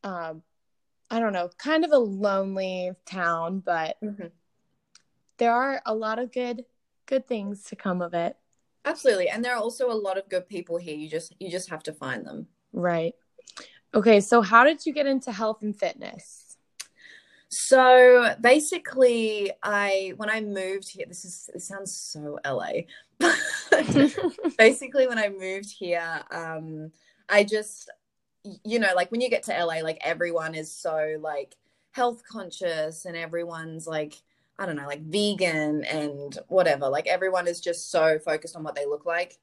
um 0.03 0.43
I 1.11 1.21
don't 1.21 1.33
know, 1.33 1.51
kind 1.59 1.85
of 1.85 1.93
a 1.93 1.99
lonely 1.99 2.91
town, 3.07 3.61
but 3.61 3.97
mm-hmm. 4.03 4.27
there 5.37 5.53
are 5.53 5.81
a 5.87 5.95
lot 5.95 6.19
of 6.19 6.33
good 6.33 6.65
good 7.07 7.27
things 7.27 7.65
to 7.65 7.77
come 7.77 8.03
of 8.03 8.15
it. 8.15 8.37
Absolutely. 8.85 9.29
And 9.29 9.45
there 9.45 9.55
are 9.55 9.63
also 9.63 9.91
a 9.91 9.95
lot 9.95 10.19
of 10.19 10.29
good 10.29 10.49
people 10.49 10.77
here. 10.77 10.97
You 10.97 11.09
just 11.09 11.35
you 11.39 11.51
just 11.51 11.71
have 11.71 11.83
to 11.85 11.93
find 11.93 12.27
them. 12.27 12.47
Right. 12.73 13.15
Okay, 13.95 14.21
so 14.21 14.43
how 14.43 14.65
did 14.65 14.85
you 14.85 14.93
get 14.93 15.07
into 15.07 15.31
health 15.31 15.63
and 15.63 15.79
fitness? 15.79 16.57
So 17.49 18.35
basically, 18.41 19.53
I 19.63 20.15
when 20.17 20.29
I 20.29 20.41
moved 20.41 20.91
here, 20.91 21.07
this 21.07 21.25
is 21.25 21.51
it 21.55 21.63
sounds 21.63 21.95
so 21.95 22.39
LA. 22.45 22.83
basically, 24.59 25.07
when 25.07 25.19
I 25.19 25.29
moved 25.29 25.71
here, 25.71 26.23
um, 26.31 26.91
I 27.29 27.45
just 27.45 27.91
you 28.65 28.79
know, 28.79 28.93
like 28.95 29.11
when 29.11 29.21
you 29.21 29.31
get 29.31 29.45
to 29.45 29.65
LA, 29.65 29.81
like 29.83 29.99
everyone 30.03 30.55
is 30.55 30.71
so 30.71 31.17
like 31.21 31.55
health 31.93 32.23
conscious 32.29 33.05
and 33.05 33.17
everyone's 33.17 33.87
like, 33.87 34.21
I 34.59 34.67
don't 34.67 34.77
know, 34.77 34.87
like 34.87 35.03
vegan 35.03 35.85
and 35.85 36.39
whatever. 36.49 36.89
Like 36.89 37.07
everyone 37.07 37.49
is 37.49 37.61
just 37.61 37.91
so 37.91 38.19
focused 38.19 38.57
on 38.57 38.63
what 38.63 38.75
they 38.75 38.87
look 38.87 39.05
like. 39.05 39.39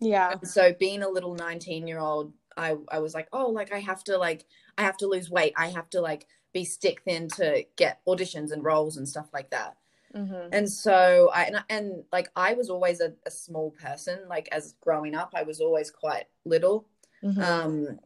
Yeah. 0.00 0.32
And 0.32 0.48
so 0.48 0.72
being 0.78 1.02
a 1.02 1.08
little 1.08 1.34
19 1.34 1.86
year 1.86 1.98
old, 1.98 2.32
I, 2.56 2.76
I 2.90 2.98
was 2.98 3.14
like, 3.14 3.28
oh, 3.32 3.46
like 3.46 3.72
I 3.72 3.78
have 3.78 4.04
to 4.04 4.18
like, 4.18 4.44
I 4.78 4.82
have 4.82 4.96
to 4.98 5.06
lose 5.06 5.30
weight. 5.30 5.54
I 5.56 5.68
have 5.68 5.90
to 5.90 6.00
like 6.00 6.26
be 6.52 6.64
stick 6.64 7.02
thin 7.04 7.28
to 7.36 7.64
get 7.76 8.00
auditions 8.06 8.52
and 8.52 8.64
roles 8.64 8.96
and 8.96 9.08
stuff 9.08 9.28
like 9.32 9.50
that. 9.50 9.76
Mm-hmm. 10.14 10.48
And 10.52 10.70
so 10.70 11.30
I 11.34 11.44
and, 11.44 11.64
and 11.70 12.04
like 12.12 12.30
I 12.36 12.52
was 12.54 12.68
always 12.68 13.00
a, 13.00 13.14
a, 13.24 13.30
small 13.30 13.70
person. 13.70 14.20
Like 14.28 14.48
as 14.52 14.74
growing 14.82 15.14
up, 15.14 15.32
I 15.34 15.42
was 15.42 15.60
always 15.60 15.90
quite 15.90 16.24
little. 16.44 16.86
Mm-hmm. 17.24 17.40
Um, 17.40 17.98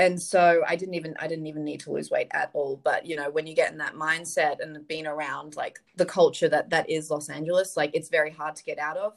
and 0.00 0.20
so 0.20 0.62
i 0.66 0.74
didn't 0.74 0.94
even 0.94 1.14
i 1.20 1.28
didn't 1.28 1.46
even 1.46 1.62
need 1.62 1.78
to 1.78 1.92
lose 1.92 2.10
weight 2.10 2.28
at 2.32 2.50
all. 2.54 2.80
But 2.82 3.06
you 3.06 3.16
know 3.16 3.30
when 3.30 3.46
you 3.46 3.54
get 3.54 3.70
in 3.70 3.78
that 3.78 3.94
mindset 3.94 4.60
and 4.60 4.88
being 4.88 5.06
around 5.06 5.56
like 5.56 5.78
the 5.96 6.06
culture 6.06 6.48
that 6.48 6.70
that 6.70 6.88
is 6.88 7.10
los 7.10 7.28
angeles 7.28 7.76
like 7.76 7.90
it's 7.92 8.08
very 8.08 8.30
hard 8.30 8.56
to 8.56 8.64
get 8.64 8.78
out 8.78 8.96
of. 8.96 9.12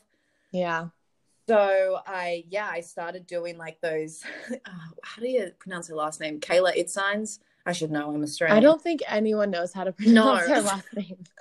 Yeah. 0.51 0.87
So 1.47 1.99
i 2.05 2.43
yeah 2.49 2.69
i 2.69 2.81
started 2.81 3.25
doing 3.25 3.57
like 3.57 3.79
those 3.81 4.23
uh, 4.51 4.89
how 5.03 5.21
do 5.21 5.27
you 5.27 5.51
pronounce 5.57 5.87
her 5.87 5.95
last 5.95 6.19
name? 6.19 6.39
Kayla 6.39 6.77
Itsines? 6.77 7.39
I 7.65 7.71
should 7.71 7.91
know 7.91 8.13
i'm 8.13 8.21
australian. 8.21 8.57
I 8.57 8.61
don't 8.61 8.81
think 8.81 9.01
anyone 9.07 9.49
knows 9.51 9.71
how 9.71 9.85
to 9.85 9.93
pronounce 10.01 10.47
no. 10.47 10.55
her 10.55 10.61
last 10.61 10.93
name. 10.93 11.17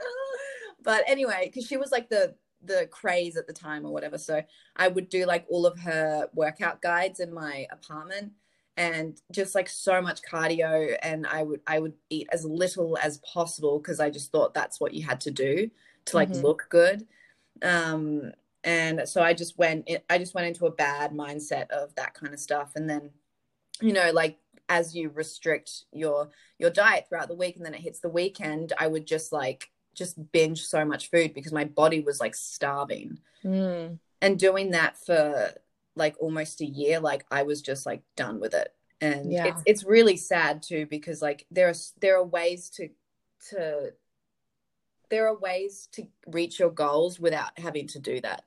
But 0.85 1.05
anyway 1.07 1.43
because 1.47 1.67
she 1.67 1.77
was 1.77 1.93
like 1.93 2.09
the 2.09 2.35
the 2.65 2.89
craze 2.91 3.37
at 3.37 3.49
the 3.49 3.53
time 3.53 3.85
or 3.85 3.93
whatever. 3.93 4.19
So 4.19 4.43
i 4.77 4.87
would 4.87 5.09
do 5.09 5.27
like 5.27 5.47
all 5.49 5.67
of 5.67 5.79
her 5.81 6.29
workout 6.33 6.81
guides 6.81 7.19
in 7.19 7.33
my 7.33 7.67
apartment 7.71 8.33
and 8.77 9.21
just 9.31 9.55
like 9.55 9.69
so 9.69 10.01
much 10.01 10.21
cardio 10.23 10.97
and 11.03 11.27
i 11.27 11.43
would 11.43 11.61
i 11.67 11.79
would 11.79 11.93
eat 12.11 12.27
as 12.33 12.45
little 12.45 12.97
as 13.03 13.19
possible 13.19 13.79
because 13.79 14.01
i 14.01 14.09
just 14.09 14.33
thought 14.33 14.55
that's 14.55 14.81
what 14.81 14.95
you 14.95 15.03
had 15.03 15.21
to 15.21 15.31
do 15.31 15.71
to 16.05 16.17
like 16.17 16.31
mm-hmm. 16.31 16.43
look 16.43 16.67
good 16.71 17.07
um 17.63 18.33
and 18.65 19.07
so 19.07 19.23
i 19.23 19.35
just 19.35 19.59
went 19.59 19.89
i 20.09 20.17
just 20.17 20.35
went 20.35 20.47
into 20.47 20.67
a 20.67 20.71
bad 20.71 21.13
mindset 21.13 21.69
of 21.71 21.95
that 21.97 22.15
kind 22.15 22.33
of 22.33 22.41
stuff 22.41 22.73
and 22.75 22.89
then 22.89 23.11
you 23.81 23.93
know 23.93 24.11
like 24.13 24.39
as 24.69 24.95
you 24.95 25.11
restrict 25.11 25.85
your 25.93 26.31
your 26.59 26.71
diet 26.71 27.07
throughout 27.09 27.29
the 27.29 27.35
week 27.35 27.57
and 27.57 27.67
then 27.67 27.75
it 27.75 27.81
hits 27.81 28.01
the 28.01 28.09
weekend 28.09 28.73
i 28.79 28.87
would 28.87 29.07
just 29.07 29.33
like 29.33 29.71
just 29.95 30.33
binge 30.33 30.65
so 30.65 30.85
much 30.85 31.11
food 31.11 31.35
because 31.35 31.53
my 31.53 31.65
body 31.65 32.01
was 32.01 32.21
like 32.21 32.35
starving 32.35 33.19
mm. 33.45 33.99
and 34.23 34.39
doing 34.39 34.71
that 34.71 34.97
for 34.97 35.53
like 35.95 36.17
almost 36.21 36.61
a 36.61 36.67
year 36.67 36.99
like 37.01 37.25
i 37.31 37.43
was 37.43 37.61
just 37.63 37.87
like 37.87 38.03
done 38.17 38.41
with 38.41 38.55
it. 38.55 38.73
And 39.03 39.33
yeah. 39.33 39.47
it's 39.47 39.63
it's 39.67 39.85
really 39.85 40.17
sad 40.17 40.63
too 40.63 40.87
because 40.87 41.21
like 41.21 41.45
there 41.51 41.69
are 41.69 41.75
there 42.01 42.17
are 42.19 42.25
ways 42.25 42.71
to 42.77 42.89
to 43.51 43.91
there 45.11 45.27
are 45.27 45.37
ways 45.37 45.89
to 45.93 46.07
reach 46.29 46.61
your 46.61 46.71
goals 46.71 47.19
without 47.19 47.59
having 47.59 47.89
to 47.89 47.99
do 47.99 48.21
that. 48.21 48.45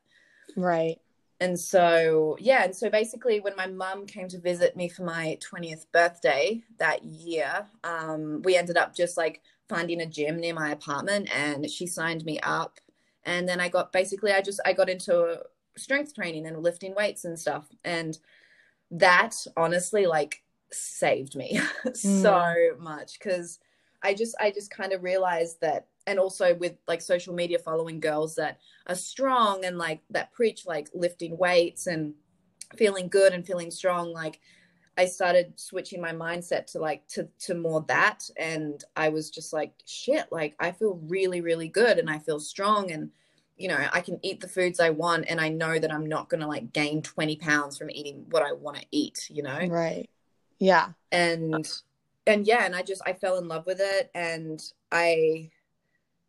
Right. 0.55 0.97
And 1.41 1.59
so 1.59 2.37
yeah 2.39 2.63
and 2.63 2.73
so 2.73 2.89
basically 2.89 3.41
when 3.41 3.57
my 3.57 3.67
mum 3.67 4.05
came 4.05 4.29
to 4.29 4.39
visit 4.39 4.77
me 4.77 4.87
for 4.87 5.03
my 5.03 5.37
20th 5.41 5.87
birthday 5.91 6.63
that 6.79 7.03
year 7.03 7.67
um, 7.83 8.41
we 8.43 8.55
ended 8.55 8.77
up 8.77 8.95
just 8.95 9.17
like 9.17 9.41
finding 9.67 9.99
a 9.99 10.05
gym 10.05 10.39
near 10.39 10.53
my 10.53 10.69
apartment 10.69 11.29
and 11.35 11.69
she 11.69 11.85
signed 11.85 12.23
me 12.23 12.39
up. 12.39 12.79
And 13.25 13.49
then 13.49 13.59
i 13.59 13.67
got 13.67 13.91
basically 13.91 14.31
i 14.31 14.39
just 14.39 14.61
i 14.65 14.71
got 14.71 14.87
into 14.87 15.41
strength 15.77 16.13
training 16.13 16.45
and 16.45 16.61
lifting 16.61 16.93
weights 16.95 17.25
and 17.25 17.39
stuff 17.39 17.65
and 17.83 18.17
that 18.91 19.35
honestly 19.57 20.05
like 20.05 20.43
saved 20.71 21.35
me 21.35 21.59
mm. 21.85 21.95
so 21.95 22.55
much 22.79 23.19
because 23.19 23.59
i 24.03 24.13
just 24.13 24.35
i 24.39 24.49
just 24.51 24.71
kind 24.71 24.93
of 24.93 25.03
realized 25.03 25.59
that 25.61 25.87
and 26.07 26.19
also 26.19 26.55
with 26.55 26.73
like 26.87 27.01
social 27.01 27.33
media 27.33 27.59
following 27.59 27.99
girls 27.99 28.35
that 28.35 28.59
are 28.87 28.95
strong 28.95 29.65
and 29.65 29.77
like 29.77 30.01
that 30.09 30.31
preach 30.31 30.65
like 30.65 30.89
lifting 30.93 31.37
weights 31.37 31.87
and 31.87 32.13
feeling 32.75 33.07
good 33.07 33.33
and 33.33 33.45
feeling 33.45 33.71
strong 33.71 34.11
like 34.13 34.39
i 34.97 35.05
started 35.05 35.53
switching 35.59 36.01
my 36.01 36.11
mindset 36.11 36.65
to 36.65 36.79
like 36.79 37.05
to 37.07 37.27
to 37.39 37.53
more 37.53 37.83
that 37.87 38.23
and 38.37 38.83
i 38.95 39.09
was 39.09 39.29
just 39.29 39.53
like 39.53 39.73
shit 39.85 40.25
like 40.31 40.55
i 40.59 40.71
feel 40.71 40.99
really 41.07 41.41
really 41.41 41.67
good 41.67 41.97
and 41.97 42.09
i 42.09 42.17
feel 42.19 42.39
strong 42.39 42.91
and 42.91 43.09
you 43.57 43.69
know, 43.69 43.87
I 43.93 44.01
can 44.01 44.19
eat 44.21 44.41
the 44.41 44.47
foods 44.47 44.79
I 44.79 44.89
want 44.89 45.25
and 45.29 45.39
I 45.39 45.49
know 45.49 45.79
that 45.79 45.93
I'm 45.93 46.05
not 46.05 46.29
going 46.29 46.41
to 46.41 46.47
like 46.47 46.73
gain 46.73 47.01
20 47.01 47.37
pounds 47.37 47.77
from 47.77 47.89
eating 47.89 48.25
what 48.29 48.43
I 48.43 48.51
want 48.51 48.77
to 48.77 48.85
eat, 48.91 49.27
you 49.29 49.43
know? 49.43 49.59
Right. 49.67 50.09
Yeah. 50.59 50.89
And, 51.11 51.67
and 52.27 52.45
yeah, 52.45 52.65
and 52.65 52.75
I 52.75 52.81
just, 52.81 53.01
I 53.05 53.13
fell 53.13 53.37
in 53.37 53.47
love 53.47 53.65
with 53.65 53.79
it 53.79 54.11
and 54.13 54.61
I, 54.91 55.51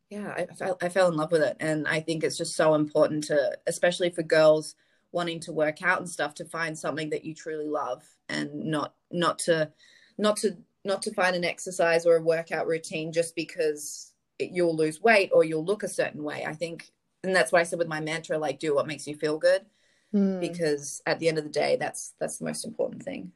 yeah, 0.08 0.32
I, 0.36 0.46
fell, 0.54 0.78
I 0.80 0.88
fell 0.88 1.08
in 1.08 1.16
love 1.16 1.32
with 1.32 1.42
it. 1.42 1.56
And 1.58 1.88
I 1.88 2.00
think 2.00 2.22
it's 2.22 2.38
just 2.38 2.54
so 2.54 2.74
important 2.74 3.24
to, 3.24 3.58
especially 3.66 4.10
for 4.10 4.22
girls 4.22 4.76
wanting 5.10 5.40
to 5.40 5.52
work 5.52 5.82
out 5.82 5.98
and 5.98 6.08
stuff, 6.08 6.34
to 6.34 6.44
find 6.44 6.78
something 6.78 7.10
that 7.10 7.24
you 7.24 7.34
truly 7.34 7.66
love 7.66 8.04
and 8.28 8.66
not, 8.66 8.94
not 9.10 9.40
to, 9.40 9.72
not 10.16 10.36
to, 10.38 10.56
not 10.84 11.02
to 11.02 11.12
find 11.12 11.34
an 11.34 11.44
exercise 11.44 12.06
or 12.06 12.16
a 12.16 12.22
workout 12.22 12.68
routine 12.68 13.12
just 13.12 13.34
because 13.34 14.12
you'll 14.38 14.76
lose 14.76 15.00
weight 15.00 15.30
or 15.32 15.42
you'll 15.42 15.64
look 15.64 15.82
a 15.82 15.88
certain 15.88 16.22
way. 16.22 16.44
I 16.46 16.54
think 16.54 16.92
and 17.22 17.34
that's 17.34 17.52
what 17.52 17.60
I 17.60 17.64
said 17.64 17.78
with 17.78 17.88
my 17.88 18.00
mantra, 18.00 18.38
like 18.38 18.58
do 18.58 18.74
what 18.74 18.86
makes 18.86 19.06
you 19.06 19.14
feel 19.14 19.38
good. 19.38 19.66
Mm. 20.14 20.40
Because 20.40 21.02
at 21.06 21.18
the 21.18 21.28
end 21.28 21.38
of 21.38 21.44
the 21.44 21.50
day, 21.50 21.76
that's 21.76 22.14
that's 22.20 22.38
the 22.38 22.44
most 22.44 22.64
important 22.64 23.02
thing. 23.02 23.32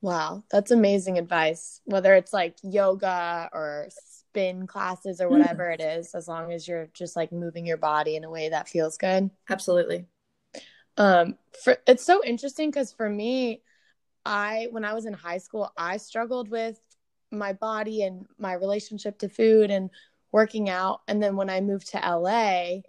Wow, 0.00 0.44
that's 0.50 0.70
amazing 0.70 1.18
advice. 1.18 1.80
Whether 1.84 2.14
it's 2.14 2.32
like 2.32 2.56
yoga 2.62 3.48
or 3.52 3.88
spin 3.88 4.66
classes 4.66 5.20
or 5.20 5.28
whatever 5.28 5.64
mm. 5.64 5.74
it 5.74 5.80
is, 5.80 6.14
as 6.14 6.28
long 6.28 6.52
as 6.52 6.66
you're 6.66 6.88
just 6.92 7.16
like 7.16 7.32
moving 7.32 7.66
your 7.66 7.76
body 7.76 8.16
in 8.16 8.24
a 8.24 8.30
way 8.30 8.48
that 8.48 8.68
feels 8.68 8.96
good. 8.98 9.30
Absolutely. 9.48 10.06
Um, 10.96 11.38
for 11.64 11.78
it's 11.86 12.04
so 12.04 12.22
interesting 12.24 12.70
because 12.70 12.92
for 12.92 13.08
me, 13.08 13.62
I 14.24 14.68
when 14.70 14.84
I 14.84 14.94
was 14.94 15.06
in 15.06 15.12
high 15.12 15.38
school, 15.38 15.72
I 15.76 15.96
struggled 15.96 16.50
with 16.50 16.80
my 17.30 17.52
body 17.54 18.02
and 18.02 18.26
my 18.38 18.52
relationship 18.52 19.18
to 19.20 19.28
food 19.28 19.70
and 19.70 19.90
working 20.32 20.68
out. 20.68 21.00
And 21.08 21.22
then 21.22 21.36
when 21.36 21.50
I 21.50 21.60
moved 21.60 21.90
to 21.90 21.98
LA, 21.98 22.80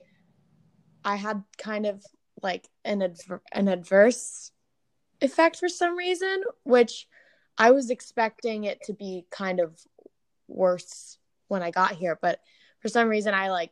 I 1.06 1.16
had 1.16 1.44
kind 1.58 1.86
of 1.86 2.04
like 2.42 2.68
an 2.84 3.02
adver- 3.02 3.42
an 3.52 3.68
adverse 3.68 4.52
effect 5.22 5.58
for 5.58 5.70
some 5.70 5.98
reason, 5.98 6.44
which 6.64 7.08
I 7.58 7.72
was 7.72 7.90
expecting 7.90 8.64
it 8.66 8.82
to 8.84 8.94
be 8.94 9.26
kind 9.30 9.60
of 9.60 9.80
worse 10.48 11.18
when 11.48 11.62
I 11.64 11.72
got 11.72 11.94
here, 11.94 12.18
but 12.22 12.40
for 12.80 12.90
some 12.90 13.08
reason 13.08 13.34
I 13.34 13.50
like 13.50 13.72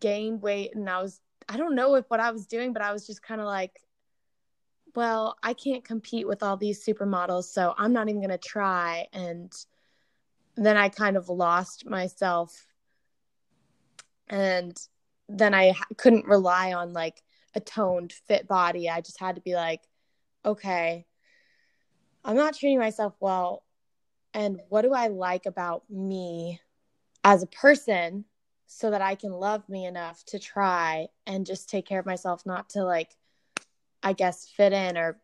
gained 0.00 0.42
weight 0.42 0.74
and 0.74 0.88
I 0.88 1.02
was 1.02 1.20
I 1.48 1.56
don't 1.56 1.74
know 1.74 1.94
if 1.94 2.04
what 2.08 2.20
I 2.20 2.30
was 2.30 2.46
doing, 2.46 2.72
but 2.72 2.82
I 2.82 2.92
was 2.92 3.06
just 3.06 3.22
kind 3.22 3.40
of 3.40 3.46
like 3.46 3.72
well, 4.94 5.36
I 5.42 5.54
can't 5.54 5.84
compete 5.84 6.26
with 6.26 6.42
all 6.42 6.56
these 6.56 6.84
supermodels, 6.84 7.44
so 7.44 7.74
I'm 7.78 7.92
not 7.92 8.08
even 8.08 8.20
going 8.20 8.30
to 8.30 8.38
try. 8.38 9.06
And 9.12 9.52
then 10.56 10.76
I 10.76 10.88
kind 10.88 11.16
of 11.16 11.28
lost 11.28 11.86
myself. 11.86 12.66
And 14.28 14.76
then 15.28 15.54
I 15.54 15.74
couldn't 15.96 16.26
rely 16.26 16.72
on 16.72 16.92
like 16.92 17.22
a 17.54 17.60
toned 17.60 18.12
fit 18.12 18.48
body. 18.48 18.88
I 18.88 19.00
just 19.00 19.20
had 19.20 19.36
to 19.36 19.42
be 19.42 19.54
like 19.54 19.82
okay, 20.44 21.04
I'm 22.24 22.36
not 22.36 22.54
treating 22.54 22.78
myself 22.78 23.14
well 23.20 23.64
and 24.34 24.60
what 24.68 24.82
do 24.82 24.92
I 24.92 25.08
like 25.08 25.46
about 25.46 25.82
me 25.90 26.60
as 27.24 27.42
a 27.42 27.48
person 27.48 28.24
so 28.66 28.90
that 28.90 29.02
I 29.02 29.14
can 29.14 29.32
love 29.32 29.68
me 29.68 29.86
enough 29.86 30.24
to 30.26 30.38
try 30.38 31.08
and 31.26 31.46
just 31.46 31.68
take 31.68 31.86
care 31.86 31.98
of 31.98 32.06
myself, 32.06 32.44
not 32.44 32.68
to 32.70 32.84
like, 32.84 33.16
I 34.02 34.12
guess, 34.12 34.46
fit 34.46 34.72
in 34.72 34.96
or 34.96 35.18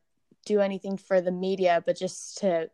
do 0.46 0.61
anything 0.61 0.96
for 0.96 1.20
the 1.20 1.30
media, 1.30 1.82
but 1.84 1.96
just 1.96 2.38
to 2.38 2.70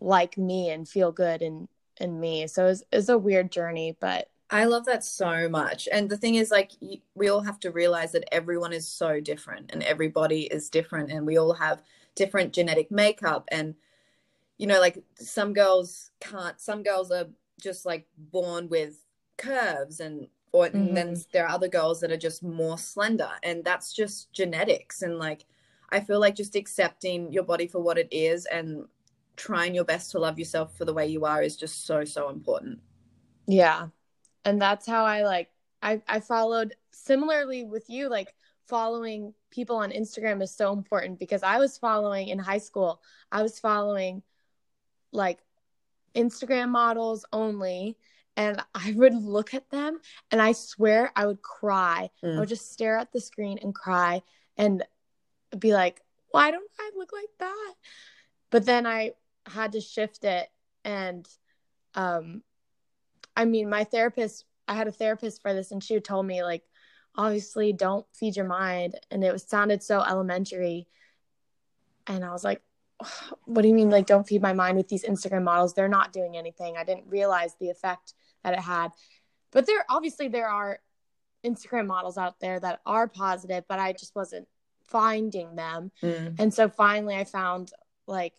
like 0.00 0.36
me 0.36 0.70
and 0.70 0.88
feel 0.88 1.10
good 1.10 1.42
in 1.42 1.68
in 1.98 2.20
me. 2.20 2.46
So 2.46 2.66
it's 2.66 2.82
it's 2.92 3.08
a 3.08 3.18
weird 3.18 3.50
journey, 3.50 3.96
but 3.98 4.28
I 4.48 4.64
love 4.64 4.84
that 4.86 5.04
so 5.04 5.48
much. 5.48 5.88
And 5.90 6.08
the 6.08 6.16
thing 6.16 6.36
is, 6.36 6.50
like, 6.50 6.72
we 7.14 7.28
all 7.28 7.40
have 7.40 7.58
to 7.60 7.72
realize 7.72 8.12
that 8.12 8.32
everyone 8.32 8.72
is 8.72 8.86
so 8.86 9.20
different 9.20 9.72
and 9.72 9.82
everybody 9.82 10.42
is 10.42 10.70
different, 10.70 11.10
and 11.10 11.26
we 11.26 11.36
all 11.36 11.54
have 11.54 11.82
different 12.14 12.52
genetic 12.52 12.90
makeup. 12.90 13.48
And, 13.48 13.74
you 14.56 14.66
know, 14.66 14.80
like 14.80 15.02
some 15.16 15.52
girls 15.52 16.10
can't, 16.20 16.60
some 16.60 16.82
girls 16.82 17.10
are 17.10 17.26
just 17.60 17.86
like 17.86 18.06
born 18.16 18.68
with 18.68 18.98
curves 19.36 20.00
and 20.00 20.28
or 20.52 20.66
mm-hmm. 20.66 20.76
and 20.76 20.96
then 20.96 21.08
mm-hmm. 21.08 21.30
there 21.32 21.44
are 21.44 21.54
other 21.54 21.68
girls 21.68 22.00
that 22.00 22.12
are 22.12 22.16
just 22.16 22.42
more 22.42 22.78
slender 22.78 23.30
and 23.42 23.64
that's 23.64 23.92
just 23.92 24.32
genetics 24.32 25.02
and 25.02 25.18
like 25.18 25.44
i 25.90 26.00
feel 26.00 26.20
like 26.20 26.34
just 26.34 26.56
accepting 26.56 27.32
your 27.32 27.42
body 27.42 27.66
for 27.66 27.80
what 27.80 27.98
it 27.98 28.08
is 28.10 28.46
and 28.46 28.84
trying 29.36 29.74
your 29.74 29.84
best 29.84 30.10
to 30.10 30.18
love 30.18 30.38
yourself 30.38 30.76
for 30.76 30.84
the 30.84 30.94
way 30.94 31.06
you 31.06 31.24
are 31.24 31.42
is 31.42 31.56
just 31.56 31.86
so 31.86 32.04
so 32.04 32.30
important 32.30 32.78
yeah 33.46 33.88
and 34.46 34.62
that's 34.62 34.86
how 34.86 35.04
i 35.04 35.22
like 35.22 35.50
i 35.82 36.00
i 36.08 36.20
followed 36.20 36.74
similarly 36.92 37.64
with 37.64 37.90
you 37.90 38.08
like 38.08 38.32
following 38.66 39.34
people 39.50 39.76
on 39.76 39.90
instagram 39.90 40.42
is 40.42 40.54
so 40.54 40.72
important 40.72 41.18
because 41.18 41.42
i 41.42 41.58
was 41.58 41.76
following 41.76 42.28
in 42.28 42.38
high 42.38 42.58
school 42.58 43.02
i 43.30 43.42
was 43.42 43.58
following 43.58 44.22
like 45.12 45.40
instagram 46.14 46.70
models 46.70 47.26
only 47.32 47.98
and 48.36 48.62
I 48.74 48.92
would 48.94 49.14
look 49.14 49.54
at 49.54 49.70
them 49.70 49.98
and 50.30 50.42
I 50.42 50.52
swear 50.52 51.10
I 51.16 51.26
would 51.26 51.40
cry. 51.40 52.10
Mm. 52.22 52.36
I 52.36 52.40
would 52.40 52.48
just 52.48 52.70
stare 52.70 52.98
at 52.98 53.12
the 53.12 53.20
screen 53.20 53.58
and 53.62 53.74
cry 53.74 54.22
and 54.58 54.84
be 55.58 55.72
like, 55.72 56.02
why 56.30 56.50
don't 56.50 56.70
I 56.78 56.90
look 56.96 57.12
like 57.12 57.30
that? 57.38 57.74
But 58.50 58.66
then 58.66 58.86
I 58.86 59.12
had 59.46 59.72
to 59.72 59.80
shift 59.80 60.24
it 60.24 60.48
and 60.84 61.26
um 61.94 62.42
I 63.36 63.44
mean 63.44 63.68
my 63.68 63.84
therapist 63.84 64.44
I 64.66 64.74
had 64.74 64.88
a 64.88 64.92
therapist 64.92 65.42
for 65.42 65.54
this 65.54 65.70
and 65.70 65.82
she 65.82 66.00
told 66.00 66.26
me 66.26 66.42
like 66.42 66.62
obviously 67.14 67.72
don't 67.72 68.06
feed 68.14 68.36
your 68.36 68.46
mind 68.46 68.94
and 69.10 69.22
it 69.22 69.32
was 69.32 69.44
sounded 69.44 69.82
so 69.82 70.00
elementary 70.00 70.88
and 72.06 72.24
I 72.24 72.32
was 72.32 72.44
like 72.44 72.62
what 73.44 73.62
do 73.62 73.68
you 73.68 73.74
mean 73.74 73.90
like 73.90 74.06
don't 74.06 74.26
feed 74.26 74.42
my 74.42 74.52
mind 74.52 74.76
with 74.76 74.88
these 74.88 75.04
Instagram 75.04 75.44
models 75.44 75.74
they're 75.74 75.88
not 75.88 76.12
doing 76.12 76.36
anything 76.36 76.76
I 76.76 76.84
didn't 76.84 77.06
realize 77.08 77.54
the 77.60 77.70
effect 77.70 78.14
that 78.42 78.54
it 78.54 78.60
had. 78.60 78.92
But 79.52 79.66
there 79.66 79.84
obviously 79.88 80.28
there 80.28 80.48
are 80.48 80.80
Instagram 81.44 81.86
models 81.86 82.18
out 82.18 82.40
there 82.40 82.58
that 82.60 82.80
are 82.86 83.08
positive, 83.08 83.64
but 83.68 83.78
I 83.78 83.92
just 83.92 84.14
wasn't 84.14 84.48
finding 84.84 85.56
them. 85.56 85.90
Mm. 86.02 86.38
And 86.38 86.54
so 86.54 86.68
finally 86.68 87.16
I 87.16 87.24
found 87.24 87.72
like 88.06 88.34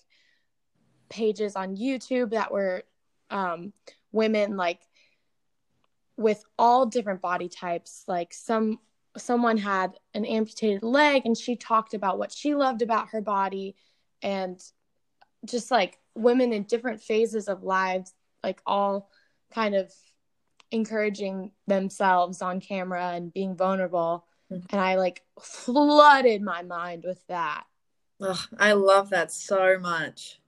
pages 1.09 1.55
on 1.55 1.77
YouTube 1.77 2.31
that 2.31 2.51
were 2.51 2.83
um, 3.29 3.73
women 4.11 4.57
like 4.57 4.81
with 6.17 6.43
all 6.57 6.85
different 6.85 7.21
body 7.21 7.49
types. 7.49 8.03
Like 8.07 8.33
some 8.33 8.79
someone 9.17 9.57
had 9.57 9.97
an 10.13 10.25
amputated 10.25 10.83
leg 10.83 11.23
and 11.25 11.37
she 11.37 11.55
talked 11.55 11.93
about 11.93 12.19
what 12.19 12.31
she 12.31 12.53
loved 12.53 12.81
about 12.81 13.09
her 13.09 13.21
body 13.21 13.75
and 14.21 14.61
just 15.45 15.71
like 15.71 15.97
women 16.13 16.53
in 16.53 16.63
different 16.63 17.01
phases 17.01 17.47
of 17.47 17.63
lives 17.63 18.13
like 18.43 18.61
all 18.65 19.09
kind 19.51 19.75
of 19.75 19.91
encouraging 20.71 21.51
themselves 21.65 22.41
on 22.41 22.59
camera 22.59 23.11
and 23.13 23.33
being 23.33 23.55
vulnerable. 23.55 24.25
Mm-hmm. 24.51 24.65
And 24.69 24.81
I 24.81 24.95
like 24.95 25.23
flooded 25.41 26.41
my 26.41 26.63
mind 26.63 27.03
with 27.05 27.25
that. 27.27 27.63
Oh, 28.19 28.43
I 28.57 28.73
love 28.73 29.09
that 29.11 29.31
so 29.31 29.77
much. 29.79 30.39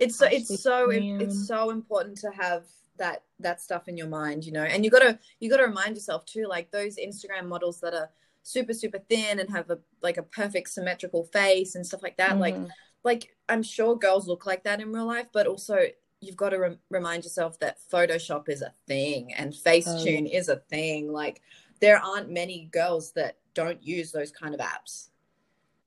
It's 0.00 0.16
so 0.16 0.26
it's 0.26 0.62
so 0.62 0.90
it's 0.90 1.46
so 1.46 1.70
important 1.70 2.16
to 2.18 2.30
have 2.30 2.64
that 2.96 3.22
that 3.38 3.60
stuff 3.60 3.88
in 3.88 3.96
your 3.96 4.08
mind, 4.08 4.44
you 4.44 4.52
know. 4.52 4.64
And 4.64 4.84
you 4.84 4.90
gotta 4.90 5.18
you 5.40 5.50
gotta 5.50 5.66
remind 5.66 5.94
yourself 5.96 6.24
too, 6.24 6.46
like 6.48 6.70
those 6.70 6.96
Instagram 6.96 7.46
models 7.46 7.80
that 7.80 7.94
are 7.94 8.10
super 8.42 8.72
super 8.72 8.98
thin 9.10 9.38
and 9.38 9.50
have 9.50 9.70
a 9.70 9.78
like 10.02 10.16
a 10.16 10.22
perfect 10.22 10.70
symmetrical 10.70 11.24
face 11.24 11.74
and 11.74 11.86
stuff 11.86 12.02
like 12.02 12.16
that. 12.16 12.32
Mm-hmm. 12.32 12.40
Like 12.40 12.56
like 13.04 13.36
I'm 13.48 13.62
sure 13.62 13.96
girls 13.96 14.26
look 14.26 14.46
like 14.46 14.64
that 14.64 14.80
in 14.80 14.92
real 14.92 15.06
life, 15.06 15.26
but 15.32 15.46
also 15.46 15.78
you've 16.20 16.36
got 16.36 16.50
to 16.50 16.58
re- 16.58 16.78
remind 16.90 17.24
yourself 17.24 17.58
that 17.60 17.78
Photoshop 17.92 18.48
is 18.48 18.62
a 18.62 18.72
thing 18.86 19.32
and 19.34 19.52
Facetune 19.52 20.28
oh. 20.30 20.36
is 20.36 20.48
a 20.48 20.56
thing. 20.56 21.12
Like 21.12 21.40
there 21.80 21.98
aren't 21.98 22.30
many 22.30 22.68
girls 22.72 23.12
that 23.12 23.38
don't 23.54 23.82
use 23.82 24.12
those 24.12 24.30
kind 24.30 24.54
of 24.54 24.60
apps. 24.60 25.09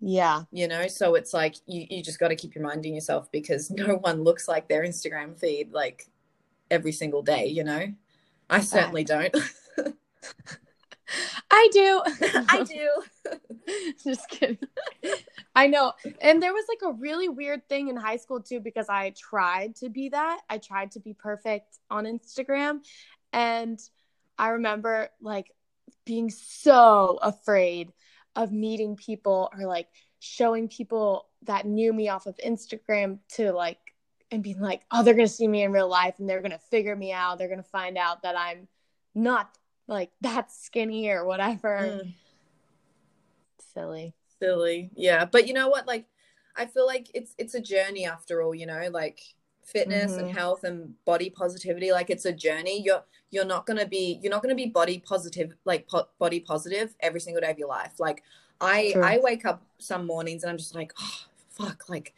Yeah. 0.05 0.43
You 0.51 0.67
know, 0.67 0.87
so 0.87 1.15
it's 1.15 1.33
like 1.33 1.55
you, 1.65 1.87
you 1.89 2.03
just 2.03 2.19
got 2.19 2.27
to 2.27 2.35
keep 2.35 2.55
reminding 2.55 2.93
yourself 2.93 3.31
because 3.31 3.71
no 3.71 3.95
one 3.95 4.23
looks 4.23 4.49
like 4.49 4.67
their 4.67 4.83
Instagram 4.83 5.39
feed 5.39 5.71
like 5.71 6.09
every 6.69 6.91
single 6.91 7.21
day, 7.21 7.47
you 7.47 7.63
know? 7.63 7.87
I 8.49 8.59
certainly 8.59 9.05
don't. 9.05 9.33
I 11.49 11.69
do. 11.71 12.01
I 12.49 12.63
do. 12.63 12.89
Just 14.03 14.27
kidding. 14.29 14.57
I 15.55 15.67
know. 15.67 15.93
And 16.19 16.43
there 16.43 16.51
was 16.51 16.65
like 16.67 16.81
a 16.83 16.97
really 16.99 17.29
weird 17.29 17.69
thing 17.69 17.87
in 17.87 17.95
high 17.95 18.17
school 18.17 18.41
too 18.41 18.59
because 18.59 18.89
I 18.89 19.13
tried 19.17 19.77
to 19.77 19.89
be 19.89 20.09
that. 20.09 20.41
I 20.49 20.57
tried 20.57 20.91
to 20.91 20.99
be 20.99 21.13
perfect 21.13 21.77
on 21.89 22.03
Instagram. 22.03 22.79
And 23.31 23.79
I 24.37 24.49
remember 24.49 25.09
like 25.21 25.51
being 26.05 26.29
so 26.29 27.19
afraid 27.21 27.93
of 28.35 28.51
meeting 28.51 28.95
people 28.95 29.49
or 29.53 29.65
like 29.65 29.87
showing 30.19 30.67
people 30.67 31.27
that 31.43 31.65
knew 31.65 31.93
me 31.93 32.09
off 32.09 32.25
of 32.25 32.37
Instagram 32.37 33.19
to 33.29 33.51
like 33.51 33.79
and 34.31 34.41
being 34.41 34.59
like, 34.59 34.81
oh, 34.91 35.03
they're 35.03 35.13
gonna 35.13 35.27
see 35.27 35.47
me 35.47 35.63
in 35.63 35.71
real 35.71 35.87
life 35.87 36.15
and 36.19 36.27
they're 36.27 36.41
gonna 36.41 36.59
figure 36.71 36.95
me 36.95 37.11
out. 37.11 37.37
They're 37.37 37.49
gonna 37.49 37.63
find 37.63 37.97
out 37.97 38.23
that 38.23 38.37
I'm 38.37 38.67
not 39.13 39.49
like 39.87 40.11
that 40.21 40.51
skinny 40.51 41.09
or 41.09 41.25
whatever. 41.25 42.01
Mm. 42.03 42.13
Silly. 43.73 44.15
Silly. 44.39 44.89
Yeah. 44.95 45.25
But 45.25 45.47
you 45.47 45.53
know 45.53 45.69
what? 45.69 45.87
Like 45.87 46.05
I 46.55 46.65
feel 46.65 46.85
like 46.85 47.09
it's 47.13 47.33
it's 47.37 47.55
a 47.55 47.61
journey 47.61 48.05
after 48.05 48.41
all, 48.41 48.55
you 48.55 48.65
know, 48.65 48.89
like 48.91 49.19
fitness 49.65 50.13
mm-hmm. 50.13 50.25
and 50.25 50.37
health 50.37 50.63
and 50.63 50.93
body 51.05 51.29
positivity 51.29 51.91
like 51.91 52.09
it's 52.09 52.25
a 52.25 52.31
journey 52.31 52.81
you're 52.83 53.03
you're 53.31 53.45
not 53.45 53.65
going 53.65 53.77
to 53.77 53.85
be 53.85 54.19
you're 54.21 54.31
not 54.31 54.43
going 54.43 54.55
to 54.55 54.61
be 54.61 54.69
body 54.69 54.99
positive 54.99 55.53
like 55.65 55.87
po- 55.87 56.07
body 56.19 56.39
positive 56.39 56.93
every 56.99 57.19
single 57.19 57.41
day 57.41 57.49
of 57.49 57.57
your 57.57 57.67
life 57.67 57.93
like 57.99 58.23
i 58.61 58.91
True. 58.93 59.03
i 59.03 59.19
wake 59.21 59.45
up 59.45 59.63
some 59.79 60.05
mornings 60.05 60.43
and 60.43 60.51
i'm 60.51 60.57
just 60.57 60.75
like 60.75 60.93
oh 60.99 61.19
fuck 61.49 61.89
like 61.89 62.13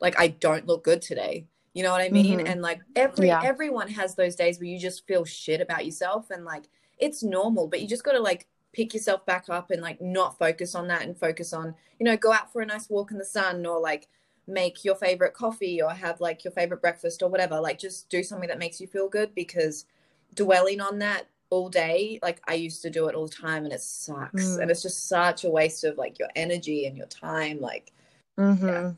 like 0.00 0.18
i 0.18 0.28
don't 0.28 0.66
look 0.66 0.84
good 0.84 1.00
today 1.00 1.46
you 1.74 1.82
know 1.82 1.90
what 1.90 2.00
i 2.00 2.08
mean 2.08 2.38
mm-hmm. 2.38 2.46
and 2.46 2.62
like 2.62 2.80
every 2.96 3.28
yeah. 3.28 3.40
everyone 3.42 3.88
has 3.88 4.14
those 4.14 4.34
days 4.34 4.58
where 4.58 4.68
you 4.68 4.78
just 4.78 5.06
feel 5.06 5.24
shit 5.24 5.60
about 5.60 5.84
yourself 5.84 6.30
and 6.30 6.44
like 6.44 6.68
it's 7.00 7.22
normal, 7.22 7.66
but 7.66 7.80
you 7.80 7.88
just 7.88 8.04
got 8.04 8.12
to 8.12 8.20
like 8.20 8.46
pick 8.72 8.94
yourself 8.94 9.26
back 9.26 9.46
up 9.48 9.70
and 9.70 9.82
like 9.82 10.00
not 10.00 10.38
focus 10.38 10.74
on 10.74 10.86
that 10.88 11.02
and 11.02 11.18
focus 11.18 11.52
on, 11.52 11.74
you 11.98 12.04
know, 12.04 12.16
go 12.16 12.32
out 12.32 12.52
for 12.52 12.62
a 12.62 12.66
nice 12.66 12.88
walk 12.88 13.10
in 13.10 13.18
the 13.18 13.24
sun 13.24 13.66
or 13.66 13.80
like 13.80 14.08
make 14.50 14.84
your 14.84 14.94
favorite 14.94 15.34
coffee 15.34 15.80
or 15.80 15.90
have 15.90 16.20
like 16.20 16.44
your 16.44 16.52
favorite 16.52 16.80
breakfast 16.80 17.22
or 17.22 17.28
whatever. 17.28 17.60
Like 17.60 17.78
just 17.78 18.08
do 18.08 18.22
something 18.22 18.48
that 18.48 18.58
makes 18.58 18.80
you 18.80 18.86
feel 18.86 19.08
good 19.08 19.34
because 19.34 19.86
dwelling 20.34 20.80
on 20.80 20.98
that 20.98 21.26
all 21.50 21.68
day, 21.68 22.18
like 22.22 22.40
I 22.46 22.54
used 22.54 22.82
to 22.82 22.90
do 22.90 23.08
it 23.08 23.14
all 23.14 23.26
the 23.26 23.34
time 23.34 23.64
and 23.64 23.72
it 23.72 23.80
sucks. 23.80 24.44
Mm. 24.44 24.62
And 24.62 24.70
it's 24.70 24.82
just 24.82 25.08
such 25.08 25.44
a 25.44 25.50
waste 25.50 25.84
of 25.84 25.98
like 25.98 26.18
your 26.18 26.28
energy 26.36 26.86
and 26.86 26.96
your 26.96 27.06
time. 27.06 27.60
Like, 27.60 27.92
mm-hmm. 28.38 28.66
yeah. 28.66 28.92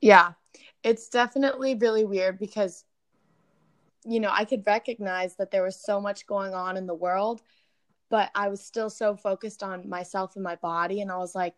yeah. 0.00 0.32
It's 0.82 1.08
definitely 1.08 1.74
really 1.74 2.04
weird 2.04 2.38
because 2.38 2.84
you 4.04 4.20
know, 4.20 4.30
I 4.32 4.44
could 4.44 4.66
recognize 4.66 5.36
that 5.36 5.50
there 5.50 5.62
was 5.62 5.76
so 5.76 6.00
much 6.00 6.26
going 6.26 6.54
on 6.54 6.76
in 6.76 6.86
the 6.86 6.94
world, 6.94 7.42
but 8.08 8.30
I 8.34 8.48
was 8.48 8.64
still 8.64 8.90
so 8.90 9.14
focused 9.14 9.62
on 9.62 9.88
myself 9.88 10.36
and 10.36 10.44
my 10.44 10.56
body. 10.56 11.00
And 11.00 11.10
I 11.10 11.18
was 11.18 11.34
like, 11.34 11.54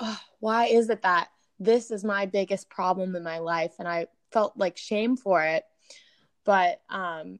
oh, 0.00 0.20
why 0.40 0.66
is 0.66 0.90
it 0.90 1.02
that 1.02 1.28
this 1.58 1.90
is 1.90 2.04
my 2.04 2.26
biggest 2.26 2.68
problem 2.68 3.16
in 3.16 3.22
my 3.22 3.38
life? 3.38 3.74
And 3.78 3.88
I 3.88 4.06
felt 4.32 4.56
like 4.56 4.76
shame 4.76 5.16
for 5.16 5.42
it. 5.42 5.64
but 6.44 6.82
um 6.88 7.38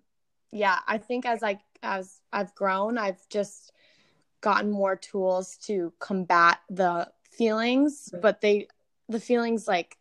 yeah, 0.53 0.79
I 0.87 0.98
think 0.98 1.25
as 1.25 1.42
I 1.42 1.61
as 1.83 2.20
I've 2.33 2.55
grown, 2.55 2.98
I've 2.98 3.27
just 3.29 3.72
gotten 4.42 4.70
more 4.70 4.96
tools 4.96 5.57
to 5.64 5.92
combat 5.98 6.59
the 6.68 7.11
feelings, 7.31 8.11
right. 8.12 8.22
but 8.22 8.40
they 8.40 8.68
the 9.09 9.20
feelings 9.20 9.66
like 9.66 9.96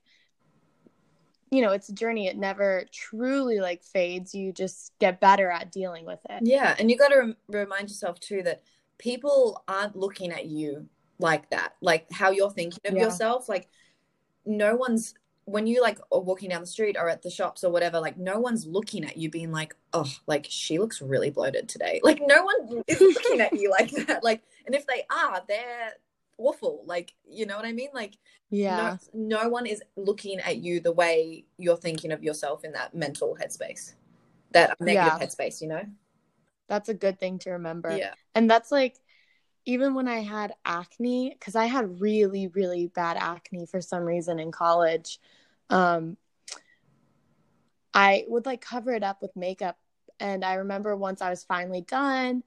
you 1.52 1.62
know, 1.62 1.72
it's 1.72 1.90
a 1.90 1.94
journey. 1.94 2.28
It 2.28 2.38
never 2.38 2.86
truly 2.94 3.60
like 3.60 3.84
fades. 3.84 4.34
You 4.34 4.54
just 4.54 4.94
get 5.00 5.20
better 5.20 5.52
at 5.52 5.70
dealing 5.70 6.06
with 6.06 6.20
it. 6.30 6.44
Yeah, 6.44 6.76
and 6.80 6.90
you 6.90 6.98
got 6.98 7.10
to 7.10 7.18
rem- 7.18 7.38
remind 7.50 7.90
yourself 7.90 8.20
too 8.22 8.42
that 8.44 8.64
people 8.98 9.62
aren't 9.68 9.98
looking 9.98 10.32
at 10.32 10.46
you 10.46 10.88
like 11.20 11.50
that. 11.50 11.76
Like 11.82 12.10
how 12.12 12.32
you're 12.32 12.52
thinking 12.52 12.80
of 12.86 12.96
yeah. 12.96 13.04
yourself, 13.04 13.50
like 13.50 13.68
no 14.46 14.76
one's 14.76 15.14
when 15.46 15.68
you 15.68 15.82
like 15.82 16.00
are 16.12 16.22
walking 16.22 16.50
down 16.50 16.62
the 16.62 16.68
street 16.68 16.96
or 17.00 17.10
at 17.10 17.22
the 17.22 17.30
shops 17.30 17.64
or 17.64 17.72
whatever, 17.72 18.00
like 18.00 18.18
no 18.18 18.40
one's 18.40 18.66
looking 18.66 19.04
at 19.04 19.18
you 19.18 19.30
being 19.30 19.52
like, 19.52 19.76
oh, 19.94 20.12
like 20.28 20.46
she 20.50 20.80
looks 20.80 21.02
really 21.02 21.30
bloated 21.30 21.68
today. 21.68 22.00
Like 22.12 22.22
no 22.26 22.44
one 22.44 22.84
is 22.88 23.02
looking 23.02 23.42
at 23.42 23.54
you 23.54 23.70
like 23.70 23.92
that. 23.92 24.24
Like, 24.24 24.42
and 24.66 24.76
if 24.76 24.86
they 24.88 25.04
are, 25.10 25.42
they're 25.48 25.94
awful. 26.38 26.84
Like, 26.86 27.14
you 27.28 27.46
know 27.46 27.56
what 27.56 27.66
I 27.66 27.72
mean? 27.72 27.90
Like, 27.94 28.18
yeah, 28.50 28.98
no, 29.14 29.42
no 29.44 29.50
one 29.50 29.66
is 29.66 29.82
looking 29.96 30.40
at 30.40 30.58
you 30.58 30.80
the 30.80 30.92
way 30.92 31.46
you're 31.58 31.78
thinking 31.78 32.12
of 32.12 32.24
yourself 32.24 32.64
in 32.64 32.74
that 32.74 32.94
mental 32.94 33.38
headspace, 33.42 33.94
that 34.52 34.80
negative 34.80 35.20
yeah. 35.20 35.26
headspace. 35.26 35.62
You 35.62 35.68
know, 35.70 35.84
that's 36.68 36.90
a 36.90 36.94
good 36.94 37.20
thing 37.20 37.40
to 37.40 37.52
remember. 37.52 37.96
Yeah, 37.96 38.14
and 38.36 38.50
that's 38.50 38.72
like 38.72 38.98
even 39.66 39.94
when 39.94 40.08
I 40.08 40.20
had 40.20 40.54
acne, 40.66 41.36
because 41.38 41.56
I 41.56 41.66
had 41.66 42.02
really, 42.02 42.48
really 42.48 42.88
bad 42.88 43.18
acne 43.18 43.66
for 43.66 43.82
some 43.82 44.04
reason 44.04 44.40
in 44.40 44.52
college, 44.52 45.20
um, 45.70 46.18
I 47.94 48.26
would 48.28 48.46
like 48.46 48.62
cover 48.62 48.92
it 48.92 49.04
up 49.04 49.22
with 49.22 49.36
makeup. 49.36 49.78
And 50.20 50.44
I 50.44 50.56
remember 50.56 50.96
once 50.96 51.22
I 51.22 51.30
was 51.30 51.44
finally 51.44 51.82
done, 51.82 52.44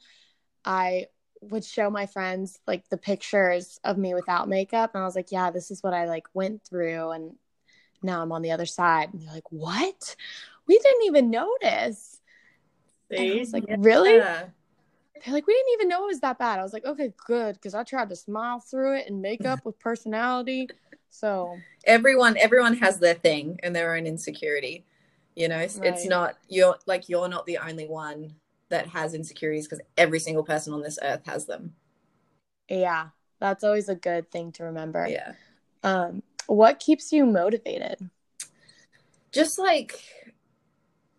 I 0.65 1.07
would 1.41 1.65
show 1.65 1.91
my 1.91 2.07
friends 2.07 2.59
like 2.67 2.89
the 2.89 2.97
pictures 2.97 3.79
of 3.85 3.99
me 3.99 4.15
without 4.15 4.49
makeup. 4.49 4.95
And 4.95 5.03
I 5.03 5.07
was 5.07 5.17
like, 5.17 5.31
yeah, 5.31 5.51
this 5.51 5.71
is 5.71 5.83
what 5.83 5.95
I 5.95 6.07
like 6.07 6.27
went 6.35 6.65
through. 6.65 7.11
And 7.11 7.35
now 8.03 8.23
I'm 8.23 8.33
on 8.33 8.43
the 8.43 8.53
other 8.53 8.67
side. 8.67 9.13
And 9.13 9.23
they're 9.23 9.35
like, 9.35 9.51
what? 9.53 10.17
We 10.67 10.79
didn't 10.79 11.05
even 11.05 11.31
notice. 11.31 12.21
See? 13.11 13.17
And 13.17 13.33
I 13.33 13.39
was 13.39 13.53
like, 13.53 13.65
yeah. 13.69 13.77
really? 13.79 14.23
They're 15.23 15.35
like, 15.35 15.47
we 15.47 15.55
didn't 15.55 15.73
even 15.75 15.89
know 15.89 16.05
it 16.05 16.09
was 16.09 16.21
that 16.21 16.39
bad. 16.39 16.59
I 16.59 16.63
was 16.63 16.73
like, 16.73 16.85
okay, 16.85 17.13
good, 17.27 17.55
because 17.55 17.75
I 17.75 17.83
tried 17.85 18.09
to 18.09 18.17
smile 18.17 18.61
through 18.61 18.99
it 18.99 19.09
and 19.09 19.23
make 19.23 19.45
up 19.47 19.65
with 19.65 19.79
personality. 19.79 20.69
So 21.11 21.59
everyone, 21.87 22.37
everyone 22.37 22.77
has 22.79 22.99
their 22.99 23.15
thing 23.15 23.59
and 23.63 23.75
their 23.75 23.95
own 23.95 24.07
insecurity. 24.07 24.85
You 25.37 25.49
know, 25.49 25.59
right. 25.59 25.79
it's 25.83 26.07
not 26.07 26.37
you're 26.49 26.77
like 26.87 27.09
you're 27.09 27.29
not 27.29 27.47
the 27.47 27.59
only 27.59 27.89
one 27.89 28.35
that 28.69 28.89
has 28.89 29.15
insecurities 29.15 29.67
because 29.67 29.85
every 29.97 30.21
single 30.21 30.45
person 30.45 30.73
on 30.73 30.83
this 30.83 30.99
earth 31.03 31.23
has 31.27 31.47
them. 31.47 31.75
Yeah, 32.69 33.09
that's 33.41 33.65
always 33.65 33.89
a 33.89 33.95
good 33.95 34.31
thing 34.31 34.53
to 34.53 34.65
remember. 34.65 35.09
Yeah. 35.09 35.33
Um, 35.83 36.23
what 36.47 36.79
keeps 36.79 37.13
you 37.13 37.27
motivated? 37.27 38.11
Just 39.33 39.59
like 39.59 40.01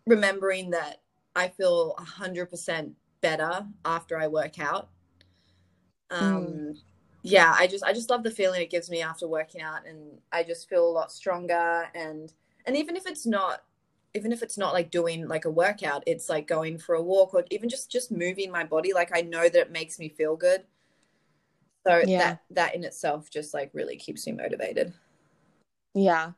remembering 0.06 0.70
that 0.70 1.02
I 1.34 1.48
feel 1.48 1.94
a 1.98 2.04
hundred 2.04 2.46
percent 2.46 2.94
better 3.26 3.66
after 3.84 4.16
I 4.16 4.28
work 4.28 4.60
out. 4.60 4.88
Um, 6.10 6.46
mm. 6.46 6.78
yeah, 7.22 7.52
I 7.58 7.66
just 7.66 7.82
I 7.82 7.92
just 7.92 8.08
love 8.08 8.22
the 8.22 8.30
feeling 8.30 8.62
it 8.62 8.70
gives 8.70 8.88
me 8.88 9.02
after 9.02 9.26
working 9.26 9.62
out, 9.62 9.86
and 9.86 10.18
I 10.32 10.44
just 10.44 10.68
feel 10.68 10.86
a 10.86 10.90
lot 10.90 11.10
stronger. 11.10 11.88
And 11.94 12.32
and 12.66 12.76
even 12.76 12.94
if 12.94 13.06
it's 13.06 13.26
not, 13.26 13.64
even 14.14 14.30
if 14.30 14.42
it's 14.42 14.56
not 14.56 14.72
like 14.72 14.90
doing 14.90 15.26
like 15.26 15.44
a 15.44 15.50
workout, 15.50 16.04
it's 16.06 16.28
like 16.28 16.46
going 16.46 16.78
for 16.78 16.94
a 16.94 17.02
walk 17.02 17.34
or 17.34 17.44
even 17.50 17.68
just 17.68 17.90
just 17.90 18.12
moving 18.12 18.52
my 18.52 18.62
body. 18.62 18.92
Like 18.92 19.10
I 19.12 19.22
know 19.22 19.48
that 19.48 19.54
it 19.54 19.72
makes 19.72 19.98
me 19.98 20.08
feel 20.08 20.36
good. 20.36 20.62
So 21.84 22.02
yeah. 22.06 22.18
that 22.18 22.42
that 22.50 22.74
in 22.76 22.84
itself 22.84 23.28
just 23.30 23.54
like 23.54 23.70
really 23.72 23.96
keeps 23.96 24.26
me 24.26 24.32
motivated. 24.32 24.92
Yeah. 25.94 26.32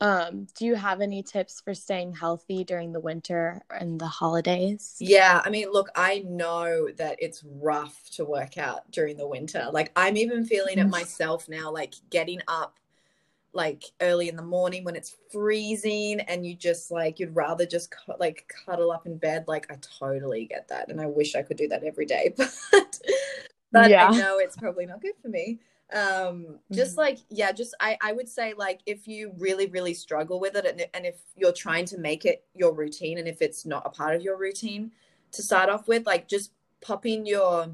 Um, 0.00 0.46
do 0.56 0.66
you 0.66 0.74
have 0.74 1.00
any 1.00 1.22
tips 1.22 1.60
for 1.60 1.72
staying 1.72 2.14
healthy 2.14 2.64
during 2.64 2.92
the 2.92 3.00
winter 3.00 3.62
and 3.70 3.98
the 3.98 4.06
holidays? 4.06 4.96
Yeah, 5.00 5.40
I 5.44 5.50
mean, 5.50 5.70
look, 5.72 5.88
I 5.94 6.24
know 6.26 6.88
that 6.96 7.16
it's 7.20 7.44
rough 7.44 8.10
to 8.12 8.24
work 8.24 8.58
out 8.58 8.90
during 8.90 9.16
the 9.16 9.26
winter. 9.26 9.68
Like, 9.72 9.92
I'm 9.96 10.16
even 10.16 10.44
feeling 10.44 10.78
it 10.78 10.88
myself 10.88 11.48
now, 11.48 11.72
like 11.72 11.94
getting 12.10 12.40
up 12.48 12.78
like 13.54 13.84
early 14.00 14.28
in 14.28 14.36
the 14.36 14.42
morning 14.42 14.84
when 14.84 14.96
it's 14.96 15.16
freezing 15.30 16.20
and 16.20 16.44
you 16.44 16.54
just 16.54 16.90
like 16.90 17.20
you'd 17.20 17.34
rather 17.36 17.64
just 17.64 17.90
cu- 17.90 18.18
like 18.18 18.52
cuddle 18.66 18.90
up 18.90 19.06
in 19.06 19.16
bed 19.16 19.44
like 19.46 19.70
i 19.70 19.78
totally 19.80 20.44
get 20.44 20.66
that 20.68 20.88
and 20.88 21.00
i 21.00 21.06
wish 21.06 21.36
i 21.36 21.42
could 21.42 21.56
do 21.56 21.68
that 21.68 21.84
every 21.84 22.04
day 22.04 22.34
but 22.36 23.00
but 23.70 23.90
yeah. 23.90 24.08
i 24.08 24.18
know 24.18 24.38
it's 24.38 24.56
probably 24.56 24.84
not 24.84 25.00
good 25.00 25.14
for 25.22 25.28
me 25.28 25.60
um 25.94 26.58
just 26.72 26.92
mm-hmm. 26.92 27.00
like 27.00 27.18
yeah 27.30 27.52
just 27.52 27.74
i 27.80 27.96
i 28.02 28.12
would 28.12 28.28
say 28.28 28.52
like 28.56 28.80
if 28.84 29.06
you 29.06 29.32
really 29.38 29.66
really 29.66 29.94
struggle 29.94 30.40
with 30.40 30.56
it 30.56 30.66
and, 30.66 30.84
and 30.92 31.06
if 31.06 31.20
you're 31.36 31.52
trying 31.52 31.84
to 31.84 31.98
make 31.98 32.24
it 32.24 32.44
your 32.54 32.74
routine 32.74 33.18
and 33.18 33.28
if 33.28 33.40
it's 33.40 33.64
not 33.64 33.82
a 33.86 33.90
part 33.90 34.14
of 34.14 34.20
your 34.20 34.36
routine 34.36 34.90
to 35.30 35.42
start 35.42 35.68
off 35.68 35.86
with 35.86 36.04
like 36.04 36.26
just 36.26 36.52
popping 36.80 37.24
your 37.24 37.68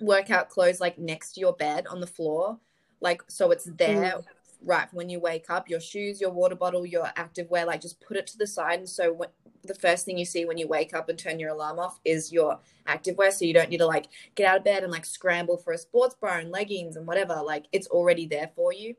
workout 0.00 0.50
clothes 0.50 0.80
like 0.80 0.98
next 0.98 1.32
to 1.32 1.40
your 1.40 1.54
bed 1.54 1.86
on 1.86 2.00
the 2.00 2.06
floor 2.06 2.58
like 3.00 3.22
so 3.26 3.50
it's 3.50 3.64
there 3.64 4.18
mm. 4.18 4.24
Right 4.62 4.88
when 4.92 5.08
you 5.08 5.20
wake 5.20 5.50
up 5.50 5.68
your 5.68 5.80
shoes 5.80 6.20
your 6.20 6.30
water 6.30 6.54
bottle 6.54 6.86
your 6.86 7.10
active 7.16 7.48
wear 7.50 7.66
like 7.66 7.80
just 7.80 8.00
put 8.00 8.16
it 8.16 8.26
to 8.26 8.38
the 8.38 8.46
side 8.46 8.78
and 8.78 8.88
so 8.88 9.12
when, 9.12 9.28
the 9.66 9.74
first 9.74 10.04
thing 10.04 10.18
you 10.18 10.24
see 10.24 10.44
when 10.44 10.58
you 10.58 10.68
wake 10.68 10.94
up 10.94 11.08
and 11.08 11.18
turn 11.18 11.38
your 11.38 11.50
alarm 11.50 11.78
off 11.78 12.00
is 12.04 12.32
your 12.32 12.58
activewear. 12.86 13.32
So 13.32 13.44
you 13.44 13.54
don't 13.54 13.68
need 13.68 13.78
to 13.78 13.86
like 13.86 14.06
get 14.34 14.46
out 14.46 14.58
of 14.58 14.64
bed 14.64 14.82
and 14.82 14.92
like 14.92 15.04
scramble 15.04 15.56
for 15.56 15.72
a 15.72 15.78
sports 15.78 16.14
bra 16.14 16.38
and 16.38 16.50
leggings 16.50 16.96
and 16.96 17.06
whatever. 17.06 17.42
Like 17.44 17.66
it's 17.72 17.88
already 17.88 18.26
there 18.26 18.50
for 18.54 18.72
you. 18.72 18.94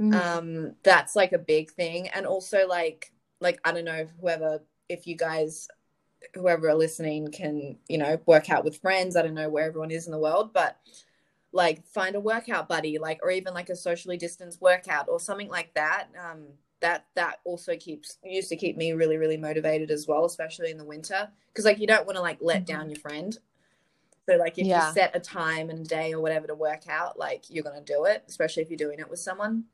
Mm. 0.00 0.14
Um, 0.14 0.74
that's 0.82 1.16
like 1.16 1.32
a 1.32 1.38
big 1.38 1.70
thing. 1.70 2.08
And 2.08 2.26
also 2.26 2.66
like 2.66 3.12
like 3.40 3.60
I 3.64 3.72
don't 3.72 3.84
know 3.84 4.06
whoever 4.20 4.62
if 4.88 5.06
you 5.06 5.16
guys 5.16 5.68
whoever 6.34 6.68
are 6.68 6.74
listening 6.74 7.30
can, 7.30 7.78
you 7.88 7.98
know, 7.98 8.18
work 8.26 8.50
out 8.50 8.64
with 8.64 8.80
friends. 8.80 9.16
I 9.16 9.22
don't 9.22 9.34
know 9.34 9.48
where 9.48 9.66
everyone 9.66 9.90
is 9.90 10.06
in 10.06 10.12
the 10.12 10.18
world, 10.18 10.52
but 10.52 10.76
like 11.52 11.86
find 11.86 12.16
a 12.16 12.20
workout 12.20 12.68
buddy, 12.68 12.98
like 12.98 13.20
or 13.22 13.30
even 13.30 13.54
like 13.54 13.70
a 13.70 13.76
socially 13.76 14.16
distanced 14.16 14.60
workout 14.60 15.08
or 15.08 15.20
something 15.20 15.48
like 15.48 15.74
that. 15.74 16.08
Um, 16.18 16.46
that 16.80 17.06
that 17.14 17.40
also 17.44 17.76
keeps 17.76 18.18
used 18.22 18.48
to 18.48 18.56
keep 18.56 18.76
me 18.76 18.92
really 18.92 19.16
really 19.16 19.36
motivated 19.36 19.90
as 19.90 20.06
well 20.06 20.24
especially 20.24 20.70
in 20.70 20.76
the 20.76 20.84
winter 20.84 21.28
because 21.48 21.64
like 21.64 21.78
you 21.78 21.86
don't 21.86 22.06
want 22.06 22.16
to 22.16 22.22
like 22.22 22.38
let 22.40 22.58
mm-hmm. 22.64 22.76
down 22.76 22.90
your 22.90 22.98
friend 22.98 23.38
so 24.28 24.36
like 24.36 24.58
if 24.58 24.66
yeah. 24.66 24.88
you 24.88 24.92
set 24.92 25.16
a 25.16 25.20
time 25.20 25.70
and 25.70 25.88
day 25.88 26.12
or 26.12 26.20
whatever 26.20 26.46
to 26.46 26.54
work 26.54 26.82
out 26.88 27.18
like 27.18 27.44
you're 27.48 27.64
gonna 27.64 27.80
do 27.80 28.04
it 28.04 28.22
especially 28.28 28.62
if 28.62 28.70
you're 28.70 28.76
doing 28.76 28.98
it 28.98 29.08
with 29.08 29.18
someone 29.18 29.64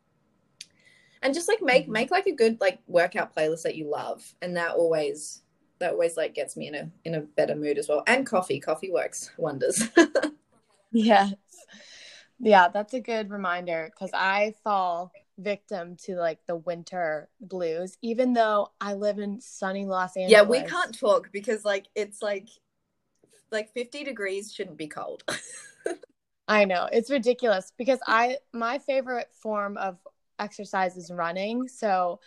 and 1.23 1.35
just 1.35 1.49
like 1.49 1.63
make 1.63 1.85
mm-hmm. 1.85 1.93
make 1.93 2.11
like 2.11 2.27
a 2.27 2.33
good 2.33 2.61
like 2.61 2.79
workout 2.87 3.35
playlist 3.35 3.63
that 3.63 3.77
you 3.77 3.89
love 3.89 4.35
and 4.41 4.57
that 4.57 4.73
always 4.73 5.43
that 5.81 5.93
always 5.93 6.17
like 6.17 6.35
gets 6.35 6.57
me 6.57 6.69
in 6.69 6.75
a 6.77 6.91
in 7.05 7.17
a 7.17 7.21
better 7.21 7.57
mood 7.57 7.79
as 7.79 7.89
well 7.89 8.05
and 8.07 8.27
coffee 8.27 8.61
coffee 8.61 8.91
works 8.91 9.33
wonders 9.37 9.89
yes 10.93 11.33
yeah 12.43 12.69
that's 12.69 12.93
a 12.93 13.01
good 13.01 13.31
reminder 13.31 13.91
because 13.91 14.11
i 14.13 14.53
fall 14.63 15.11
victim 15.39 15.97
to 16.05 16.17
like 16.17 16.39
the 16.47 16.57
winter 16.57 17.29
blues, 17.41 17.97
even 18.03 18.33
though 18.33 18.71
I 18.81 18.95
live 18.95 19.19
in 19.19 19.41
sunny 19.41 19.85
Los 19.85 20.17
Angeles. 20.17 20.33
Yeah, 20.33 20.43
we 20.43 20.63
can't 20.63 20.99
talk 20.99 21.31
because 21.33 21.65
like 21.65 21.87
it's 21.95 22.23
like 22.23 22.49
like 23.51 23.73
50 23.73 24.05
degrees 24.05 24.53
shouldn't 24.53 24.79
be 24.79 24.89
cold. 24.89 25.25
I 26.49 26.65
know. 26.65 26.89
It's 26.91 27.11
ridiculous 27.11 27.73
because 27.77 28.01
I 28.07 28.39
my 28.53 28.79
favorite 28.79 29.29
form 29.33 29.77
of 29.77 29.99
exercise 30.39 30.97
is 30.97 31.11
running. 31.11 31.69
So 31.69 32.21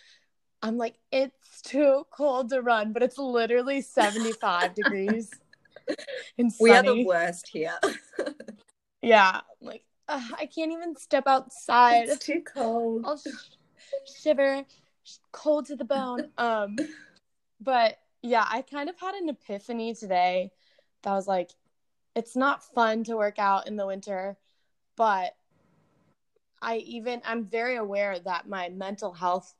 I'm 0.62 0.78
like, 0.78 0.96
it's 1.12 1.62
too 1.62 2.06
cold 2.10 2.50
to 2.50 2.62
run, 2.62 2.92
but 2.92 3.02
it's 3.02 3.18
literally 3.18 3.82
75 3.82 4.74
degrees. 4.74 5.30
We 6.58 6.72
are 6.72 6.82
the 6.82 7.04
worst 7.04 7.48
here. 7.48 7.78
yeah. 9.02 9.42
Like 9.60 9.84
uh, 10.08 10.22
I 10.38 10.46
can't 10.46 10.72
even 10.72 10.96
step 10.96 11.24
outside. 11.26 12.08
It's 12.08 12.24
too 12.24 12.42
cold. 12.42 13.02
I'll 13.04 13.18
sh- 13.18 13.56
shiver, 14.22 14.64
cold 15.32 15.66
to 15.66 15.76
the 15.76 15.84
bone. 15.84 16.30
Um, 16.38 16.76
but 17.60 17.98
yeah, 18.22 18.46
I 18.48 18.62
kind 18.62 18.88
of 18.88 18.98
had 18.98 19.14
an 19.14 19.28
epiphany 19.28 19.94
today 19.94 20.50
that 21.02 21.12
was 21.12 21.26
like, 21.26 21.50
it's 22.14 22.36
not 22.36 22.64
fun 22.64 23.04
to 23.04 23.16
work 23.16 23.38
out 23.38 23.66
in 23.66 23.76
the 23.76 23.86
winter, 23.86 24.36
but 24.96 25.34
I 26.60 26.78
even 26.78 27.20
I'm 27.24 27.44
very 27.44 27.76
aware 27.76 28.18
that 28.18 28.48
my 28.48 28.70
mental 28.70 29.12
health 29.12 29.54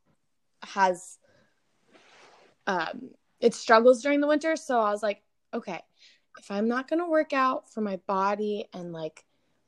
has 0.62 1.18
um 2.66 3.10
it 3.38 3.54
struggles 3.54 4.02
during 4.02 4.20
the 4.20 4.26
winter. 4.26 4.56
So 4.56 4.80
I 4.80 4.90
was 4.90 5.02
like, 5.02 5.22
okay, 5.52 5.80
if 6.38 6.50
I'm 6.50 6.68
not 6.68 6.88
gonna 6.88 7.08
work 7.08 7.32
out 7.32 7.70
for 7.70 7.80
my 7.80 7.96
body 8.06 8.68
and 8.72 8.92
like 8.92 9.24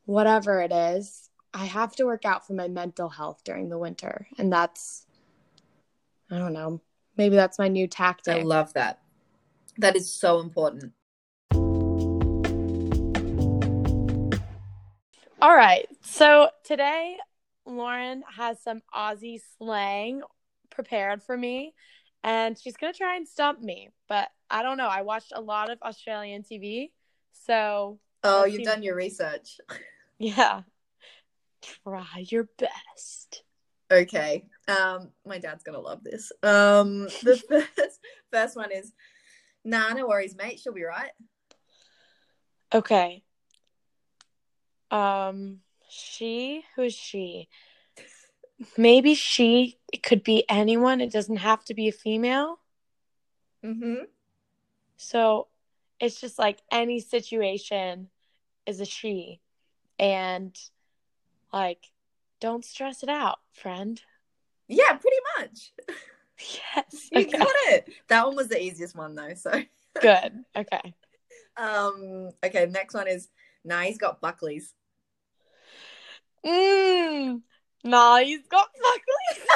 whatever 0.08 0.60
it 0.60 0.72
is, 0.72 1.28
I 1.52 1.66
have 1.66 1.94
to 1.96 2.04
work 2.06 2.24
out 2.24 2.46
for 2.46 2.54
my 2.54 2.68
mental 2.68 3.08
health 3.08 3.42
during 3.44 3.68
the 3.68 3.78
winter. 3.78 4.26
And 4.38 4.52
that's, 4.52 5.06
I 6.30 6.38
don't 6.38 6.52
know, 6.52 6.80
Maybe 7.18 7.34
that's 7.34 7.58
my 7.58 7.66
new 7.66 7.88
tactic. 7.88 8.36
I 8.36 8.42
love 8.42 8.72
that. 8.74 9.00
That 9.76 9.96
is 9.96 10.08
so 10.14 10.38
important. 10.38 10.92
All 15.42 15.54
right. 15.54 15.88
So 16.00 16.50
today, 16.64 17.16
Lauren 17.66 18.22
has 18.36 18.62
some 18.62 18.82
Aussie 18.94 19.40
slang 19.58 20.22
prepared 20.70 21.24
for 21.24 21.36
me, 21.36 21.74
and 22.22 22.56
she's 22.56 22.76
going 22.76 22.92
to 22.92 22.96
try 22.96 23.16
and 23.16 23.26
stump 23.26 23.60
me. 23.60 23.90
But 24.08 24.28
I 24.48 24.62
don't 24.62 24.76
know. 24.76 24.86
I 24.86 25.02
watched 25.02 25.32
a 25.34 25.40
lot 25.40 25.70
of 25.70 25.82
Australian 25.82 26.44
TV. 26.44 26.92
So. 27.32 27.98
Oh, 28.22 28.44
you've 28.44 28.62
done 28.62 28.84
your 28.84 28.94
research. 28.94 29.58
Yeah. 30.18 30.62
Try 31.62 32.24
your 32.28 32.48
best. 32.59 33.42
Okay. 33.90 34.44
Um, 34.66 35.11
my 35.26 35.38
dad's 35.38 35.62
gonna 35.62 35.81
love 35.81 36.04
this. 36.04 36.31
Um, 36.42 37.04
the 37.22 37.42
first 37.74 38.00
first 38.33 38.57
one 38.57 38.70
is, 38.72 38.92
nah, 39.64 39.92
no 39.92 40.07
worries, 40.07 40.37
mate. 40.37 40.61
She'll 40.61 40.74
be 40.74 40.85
right. 40.85 41.11
Okay. 42.74 43.22
Um, 44.90 45.61
she. 45.88 46.64
Who 46.76 46.83
is 46.83 46.94
she? 46.94 47.48
Maybe 48.76 49.14
she. 49.14 49.78
It 49.92 50.02
could 50.02 50.22
be 50.22 50.44
anyone. 50.48 51.00
It 51.00 51.12
doesn't 51.12 51.37
have 51.37 51.64
to 51.66 51.74
be 51.74 51.88
a 51.88 51.92
female. 51.92 52.59
Mm-hmm. 53.64 54.04
So, 54.96 55.48
it's 56.00 56.20
just 56.20 56.38
like 56.38 56.61
any 56.70 57.00
situation 57.00 58.09
is 58.66 58.81
a 58.81 58.85
she, 58.85 59.40
and 59.98 60.56
like, 61.52 61.87
don't 62.40 62.64
stress 62.64 63.02
it 63.02 63.08
out, 63.08 63.38
friend. 63.52 64.00
Yeah, 64.68 64.92
pretty 64.92 65.16
much. 65.38 65.72
Yes. 66.76 67.08
You 67.11 67.26
okay. 67.26 67.38
got 67.38 67.54
it. 67.68 67.88
That 68.08 68.26
one 68.26 68.37
was 68.37 68.48
the 68.48 68.62
easiest 68.62 68.96
one 68.96 69.14
though, 69.14 69.34
so 69.34 69.50
Good. 70.00 70.44
Okay. 70.56 70.94
um 71.56 72.30
okay, 72.44 72.66
next 72.66 72.94
one 72.94 73.08
is 73.08 73.28
nah, 73.64 73.80
he's 73.80 73.98
got 73.98 74.20
Buckley's. 74.20 74.74
Mmm. 76.46 77.42
Nah, 77.84 78.18
he's 78.18 78.46
got 78.46 78.68
buckley. 78.82 79.46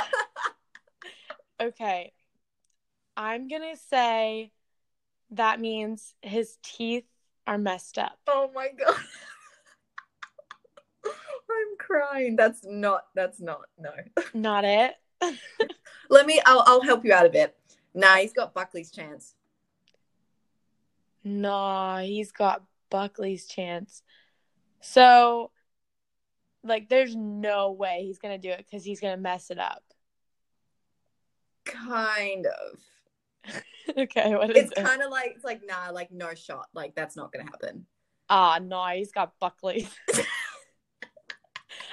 okay. 1.69 2.13
I'm 3.17 3.47
gonna 3.49 3.77
say 3.77 4.51
that 5.31 5.61
means 5.61 6.15
his 6.23 6.59
teeth 6.63 7.07
are 7.47 7.59
messed 7.59 7.99
up. 7.99 8.19
Oh 8.27 8.51
my 8.55 8.69
god. 8.77 8.97
I'm 11.53 11.77
crying. 11.79 12.37
That's 12.37 12.65
not 12.65 13.07
that's 13.15 13.41
not 13.41 13.61
no. 13.79 13.91
Not 14.35 14.65
it. 14.65 14.95
Let 16.11 16.27
me 16.27 16.41
I'll 16.47 16.65
I'll 16.67 16.83
help 16.83 17.05
you 17.05 17.13
out 17.13 17.27
a 17.27 17.31
bit. 17.31 17.57
Nah, 17.95 18.17
he's 18.17 18.33
got 18.33 18.55
Buckley's 18.55 18.91
chance. 18.91 19.35
Nah, 21.25 22.01
he's 22.01 22.33
got 22.33 22.63
Buckley's 22.91 23.47
chance. 23.47 24.03
So, 24.81 25.53
like, 26.65 26.89
there's 26.89 27.15
no 27.15 27.73
way 27.73 28.03
he's 28.05 28.19
gonna 28.19 28.39
do 28.39 28.51
it 28.51 28.59
because 28.59 28.85
he's 28.85 29.01
gonna 29.01 29.17
mess 29.17 29.51
it 29.51 29.59
up. 29.59 29.83
Kind 31.65 32.47
of. 32.47 33.55
okay, 33.99 34.35
what 34.35 34.51
is 34.51 34.57
it? 34.57 34.65
It's 34.65 34.79
it? 34.79 34.85
kind 34.85 35.03
of 35.03 35.11
like 35.11 35.33
it's 35.37 35.45
like 35.45 35.63
nah, 35.65 35.91
like 35.93 36.11
no 36.11 36.35
shot. 36.35 36.69
Like 36.75 36.95
that's 36.95 37.17
not 37.17 37.33
gonna 37.33 37.45
happen. 37.45 37.87
Ah, 38.29 38.59
no, 38.63 38.85
he's 38.87 39.13
got 39.13 39.39
Buckley's. 39.39 39.95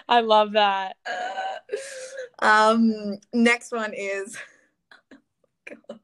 I 0.09 0.21
love 0.21 0.53
that. 0.53 0.97
Uh, 1.05 2.45
um, 2.73 3.17
next 3.31 3.71
one 3.71 3.93
is 3.93 4.35
God. 5.69 5.99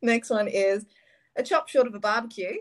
Next 0.00 0.30
one 0.30 0.46
is 0.46 0.86
a 1.34 1.42
chop 1.42 1.68
short 1.68 1.88
of 1.88 1.94
a 1.94 1.98
barbecue. 1.98 2.58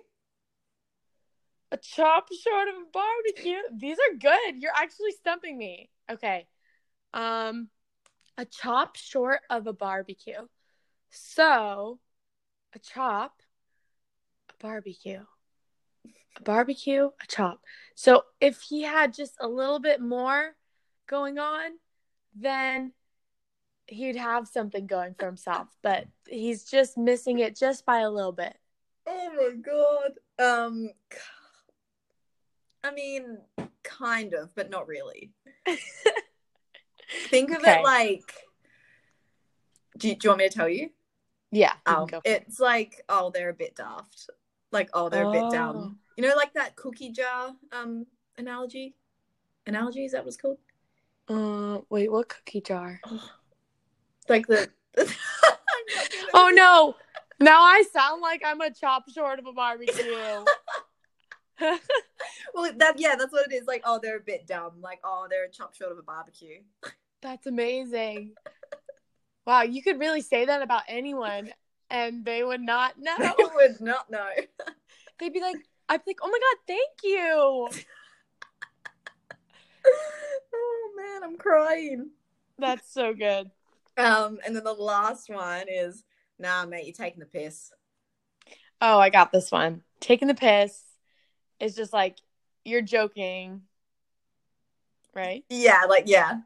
A 1.71 1.77
chop 1.77 2.27
short 2.33 2.67
of 2.69 2.75
a 2.75 2.91
barbecue. 2.91 3.59
These 3.77 3.97
are 3.97 4.17
good. 4.17 4.61
You're 4.61 4.71
actually 4.75 5.11
stumping 5.11 5.57
me. 5.57 5.89
Okay. 6.11 6.47
Um 7.13 7.69
a 8.37 8.45
chop 8.45 8.95
short 8.95 9.41
of 9.51 9.67
a 9.67 9.73
barbecue. 9.73 10.47
So, 11.11 11.99
a 12.73 12.79
chop, 12.79 13.43
a 14.49 14.53
barbecue. 14.59 15.21
A 16.37 16.41
barbecue, 16.41 17.05
a 17.05 17.27
chop. 17.27 17.61
So, 17.93 18.23
if 18.41 18.61
he 18.61 18.81
had 18.81 19.13
just 19.13 19.35
a 19.39 19.47
little 19.47 19.79
bit 19.79 20.01
more 20.01 20.55
going 21.07 21.37
on, 21.39 21.71
then 22.35 22.93
he'd 23.87 24.15
have 24.15 24.47
something 24.47 24.87
going 24.87 25.13
for 25.19 25.25
himself, 25.25 25.67
but 25.81 26.05
he's 26.27 26.63
just 26.63 26.97
missing 26.97 27.39
it 27.39 27.55
just 27.55 27.85
by 27.85 27.99
a 27.99 28.09
little 28.09 28.31
bit. 28.31 28.55
Oh 29.05 29.31
my 29.35 29.55
god. 29.55 30.13
Um, 30.39 30.89
I 32.83 32.91
mean, 32.91 33.37
kind 33.83 34.33
of, 34.33 34.53
but 34.55 34.69
not 34.69 34.87
really. 34.87 35.31
Think 37.29 37.51
of 37.51 37.57
Okay. 37.59 37.79
it 37.79 37.83
like. 37.83 38.33
Do 39.97 40.09
you, 40.09 40.15
do 40.15 40.25
you 40.25 40.29
want 40.31 40.39
me 40.39 40.49
to 40.49 40.55
tell 40.55 40.69
you? 40.69 40.89
Yeah. 41.51 41.73
you 41.73 41.93
can 41.93 42.03
Oh, 42.03 42.05
go 42.07 42.21
for 42.21 42.27
it. 42.31 42.43
it's 42.47 42.59
like 42.59 43.01
oh, 43.09 43.29
they're 43.33 43.49
a 43.49 43.53
bit 43.53 43.75
daft. 43.75 44.29
Like 44.71 44.89
oh, 44.93 45.09
they're 45.09 45.27
a 45.27 45.31
bit 45.31 45.43
Oh. 45.45 45.51
dumb. 45.51 45.99
You 46.17 46.27
know, 46.27 46.35
like 46.35 46.53
that 46.53 46.75
cookie 46.75 47.11
jar 47.11 47.51
um 47.71 48.05
analogy. 48.37 48.95
Analogy 49.67 50.05
is 50.05 50.13
that 50.13 50.21
what 50.23 50.29
it's 50.29 50.37
called? 50.37 50.57
Uh, 51.27 51.79
wait, 51.89 52.11
what 52.11 52.29
cookie 52.29 52.61
jar? 52.61 53.01
Like 54.29 54.47
the. 54.47 54.69
Oh 56.35 56.51
no! 56.51 56.95
Now 57.39 57.61
I 57.61 57.83
sound 57.93 58.21
like 58.21 58.41
I'm 58.43 58.59
a 58.59 58.73
chop 58.73 59.07
short 59.09 59.37
of 59.37 59.45
a 59.45 59.53
barbecue. 59.53 60.45
Well, 62.53 62.71
that 62.77 62.99
yeah, 62.99 63.15
that's 63.15 63.31
what 63.31 63.51
it 63.51 63.53
is. 63.53 63.65
Like, 63.67 63.81
oh, 63.85 63.99
they're 64.01 64.17
a 64.17 64.21
bit 64.21 64.47
dumb. 64.47 64.73
Like, 64.81 64.99
oh, 65.03 65.27
they're 65.29 65.45
a 65.45 65.49
chop 65.49 65.75
short 65.75 65.91
of 65.91 65.97
a 65.97 66.03
barbecue. 66.03 66.59
That's 67.21 67.47
amazing. 67.47 68.33
Wow, 69.45 69.61
you 69.63 69.81
could 69.81 69.99
really 69.99 70.21
say 70.21 70.45
that 70.45 70.61
about 70.61 70.83
anyone 70.87 71.51
and 71.89 72.25
they 72.25 72.43
would 72.43 72.61
not 72.61 72.99
know. 72.99 73.15
I 73.17 73.33
would 73.55 73.79
not 73.81 74.09
know. 74.09 74.27
They'd 75.19 75.33
be 75.33 75.39
like, 75.41 75.55
I'd 75.87 76.03
be 76.03 76.09
like, 76.11 76.19
oh 76.21 76.29
my 76.29 76.39
god, 76.39 76.57
thank 76.67 76.89
you. 77.03 77.69
Man, 81.23 81.31
I'm 81.31 81.37
crying. 81.37 82.09
That's 82.57 82.91
so 82.91 83.13
good. 83.13 83.49
Um, 83.97 84.39
and 84.45 84.55
then 84.55 84.63
the 84.63 84.73
last 84.73 85.29
one 85.29 85.65
is, 85.69 86.03
nah, 86.39 86.65
mate, 86.65 86.85
you're 86.85 86.93
taking 86.93 87.19
the 87.19 87.25
piss. 87.25 87.71
Oh, 88.81 88.99
I 88.99 89.09
got 89.09 89.31
this 89.31 89.51
one. 89.51 89.83
Taking 89.99 90.27
the 90.27 90.35
piss 90.35 90.81
is 91.59 91.75
just 91.75 91.93
like 91.93 92.17
you're 92.65 92.81
joking. 92.81 93.61
Right? 95.15 95.45
Yeah, 95.49 95.83
like 95.87 96.05
yeah, 96.07 96.39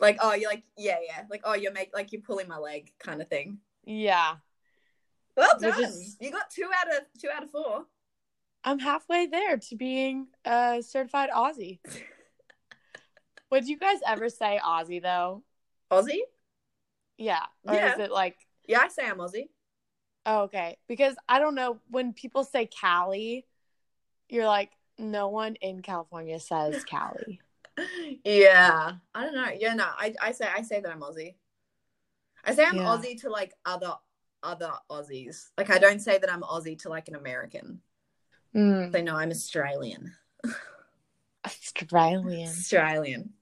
like 0.00 0.16
oh, 0.20 0.32
you're 0.32 0.48
like 0.50 0.64
yeah, 0.76 0.96
yeah, 1.06 1.24
like 1.30 1.42
oh, 1.44 1.54
you're 1.54 1.72
make 1.72 1.90
like 1.94 2.12
you're 2.12 2.22
pulling 2.22 2.48
my 2.48 2.56
leg, 2.56 2.90
kind 2.98 3.20
of 3.20 3.28
thing. 3.28 3.58
Yeah. 3.84 4.36
Well 5.36 5.58
done. 5.60 5.84
is- 5.84 6.16
You 6.18 6.30
got 6.30 6.50
two 6.50 6.64
out 6.74 6.96
of 6.96 7.02
two 7.20 7.28
out 7.28 7.42
of 7.44 7.50
four. 7.50 7.84
I'm 8.64 8.78
halfway 8.78 9.26
there 9.26 9.58
to 9.58 9.76
being 9.76 10.28
a 10.44 10.82
certified 10.82 11.30
Aussie. 11.30 11.78
Would 13.50 13.68
you 13.68 13.76
guys 13.78 13.98
ever 14.06 14.28
say 14.28 14.60
Aussie 14.64 15.02
though? 15.02 15.42
Aussie? 15.90 16.20
Yeah. 17.18 17.44
Or 17.68 17.74
Yeah. 17.74 17.94
is 17.94 17.98
it 18.00 18.10
like 18.10 18.36
Yeah, 18.66 18.80
I 18.80 18.88
say 18.88 19.06
I'm 19.08 19.18
Aussie. 19.18 19.48
Oh, 20.26 20.42
okay. 20.42 20.78
Because 20.86 21.16
I 21.28 21.38
don't 21.38 21.54
know 21.54 21.80
when 21.90 22.12
people 22.12 22.44
say 22.44 22.66
Cali, 22.66 23.46
you're 24.28 24.46
like, 24.46 24.70
no 24.98 25.28
one 25.28 25.56
in 25.56 25.82
California 25.82 26.38
says 26.38 26.84
Cali. 26.88 27.40
yeah, 28.24 28.92
I 29.14 29.24
don't 29.24 29.34
know. 29.34 29.48
Yeah, 29.56 29.74
no, 29.74 29.84
I 29.86 30.14
I 30.20 30.32
say 30.32 30.46
I 30.52 30.62
say 30.62 30.80
that 30.80 30.90
I'm 30.92 31.00
Aussie. 31.00 31.34
I 32.44 32.54
say 32.54 32.64
I'm 32.64 32.76
Yeah. 32.76 32.84
Aussie 32.84 33.20
to 33.22 33.30
like 33.30 33.54
other 33.64 33.94
other 34.42 34.72
Aussies. 34.90 35.48
Like 35.58 35.70
I 35.70 35.78
don't 35.78 36.00
say 36.00 36.18
that 36.18 36.32
I'm 36.32 36.42
Aussie 36.42 36.78
to 36.82 36.88
like 36.88 37.08
an 37.08 37.16
American. 37.16 37.80
Mm, 38.54 38.92
They 38.92 39.02
know 39.02 39.16
I'm 39.16 39.30
Australian. 39.30 40.12
Australian. 41.44 42.48
Australian. 42.48 43.32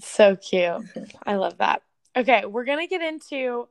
So 0.00 0.36
cute. 0.36 0.82
I 1.24 1.36
love 1.36 1.58
that. 1.58 1.82
Okay, 2.16 2.44
we're 2.46 2.64
going 2.64 2.80
to 2.80 2.86
get 2.86 3.02
into 3.02 3.68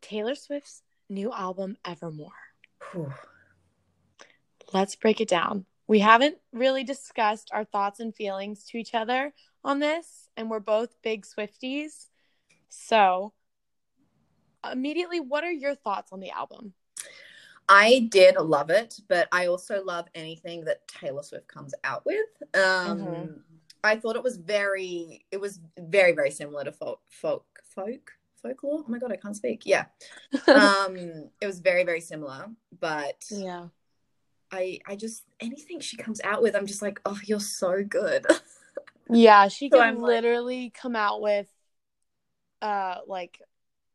Taylor 0.00 0.34
Swift's 0.34 0.82
new 1.08 1.32
album, 1.32 1.76
Evermore. 1.84 2.30
Whew. 2.92 3.12
Let's 4.72 4.96
break 4.96 5.20
it 5.20 5.28
down. 5.28 5.66
We 5.86 5.98
haven't 5.98 6.38
really 6.52 6.84
discussed 6.84 7.50
our 7.52 7.64
thoughts 7.64 8.00
and 8.00 8.14
feelings 8.14 8.64
to 8.66 8.78
each 8.78 8.94
other 8.94 9.32
on 9.64 9.78
this, 9.78 10.28
and 10.36 10.50
we're 10.50 10.60
both 10.60 10.90
big 11.02 11.26
Swifties. 11.26 12.08
So, 12.68 13.32
immediately, 14.70 15.20
what 15.20 15.44
are 15.44 15.52
your 15.52 15.74
thoughts 15.74 16.12
on 16.12 16.20
the 16.20 16.30
album? 16.30 16.74
I 17.68 18.08
did 18.10 18.36
love 18.36 18.70
it, 18.70 19.00
but 19.08 19.28
I 19.32 19.46
also 19.46 19.84
love 19.84 20.06
anything 20.14 20.64
that 20.64 20.86
Taylor 20.88 21.22
Swift 21.22 21.48
comes 21.48 21.74
out 21.84 22.04
with. 22.04 22.26
Um, 22.54 22.98
Mhm. 22.98 23.42
I 23.84 23.96
thought 23.96 24.16
it 24.16 24.22
was 24.22 24.36
very, 24.36 25.24
it 25.30 25.40
was 25.40 25.58
very, 25.78 26.12
very 26.12 26.30
similar 26.30 26.64
to 26.64 26.72
folk, 26.72 27.00
folk, 27.10 27.44
folk, 27.74 28.12
folklore. 28.40 28.84
Oh 28.86 28.88
my 28.88 28.98
god, 28.98 29.12
I 29.12 29.16
can't 29.16 29.36
speak. 29.36 29.62
Yeah. 29.66 29.86
um, 30.48 30.96
it 31.40 31.46
was 31.46 31.60
very 31.60 31.84
very 31.84 32.00
similar, 32.00 32.46
but 32.80 33.24
yeah. 33.30 33.66
I 34.52 34.78
I 34.86 34.96
just 34.96 35.24
anything 35.40 35.80
she 35.80 35.96
comes 35.96 36.20
out 36.22 36.42
with, 36.42 36.54
I'm 36.54 36.66
just 36.66 36.82
like, 36.82 37.00
oh, 37.04 37.18
you're 37.24 37.40
so 37.40 37.82
good. 37.84 38.26
Yeah, 39.10 39.48
she 39.48 39.68
So 39.68 39.76
can 39.78 39.86
I'm 39.88 39.98
like- 39.98 40.08
literally 40.08 40.70
come 40.70 40.94
out 40.96 41.20
with 41.20 41.48
uh 42.62 42.98
like 43.06 43.40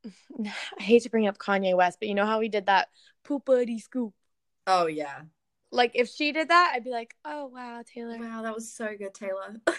I 0.05 0.83
hate 0.83 1.03
to 1.03 1.09
bring 1.09 1.27
up 1.27 1.37
Kanye 1.39 1.75
West, 1.75 1.97
but 1.99 2.07
you 2.09 2.13
know 2.13 2.25
how 2.25 2.39
he 2.41 2.49
did 2.49 2.65
that 2.67 2.89
poopity 3.25 3.79
scoop. 3.81 4.13
oh 4.67 4.85
yeah. 4.87 5.21
Like 5.71 5.91
if 5.95 6.09
she 6.09 6.31
did 6.31 6.49
that, 6.49 6.71
I'd 6.75 6.83
be 6.83 6.91
like, 6.91 7.15
"Oh 7.25 7.47
wow, 7.47 7.83
Taylor." 7.85 8.17
Wow, 8.19 8.41
that 8.43 8.55
was 8.55 8.71
so 8.73 8.95
good, 8.97 9.13
Taylor. 9.13 9.55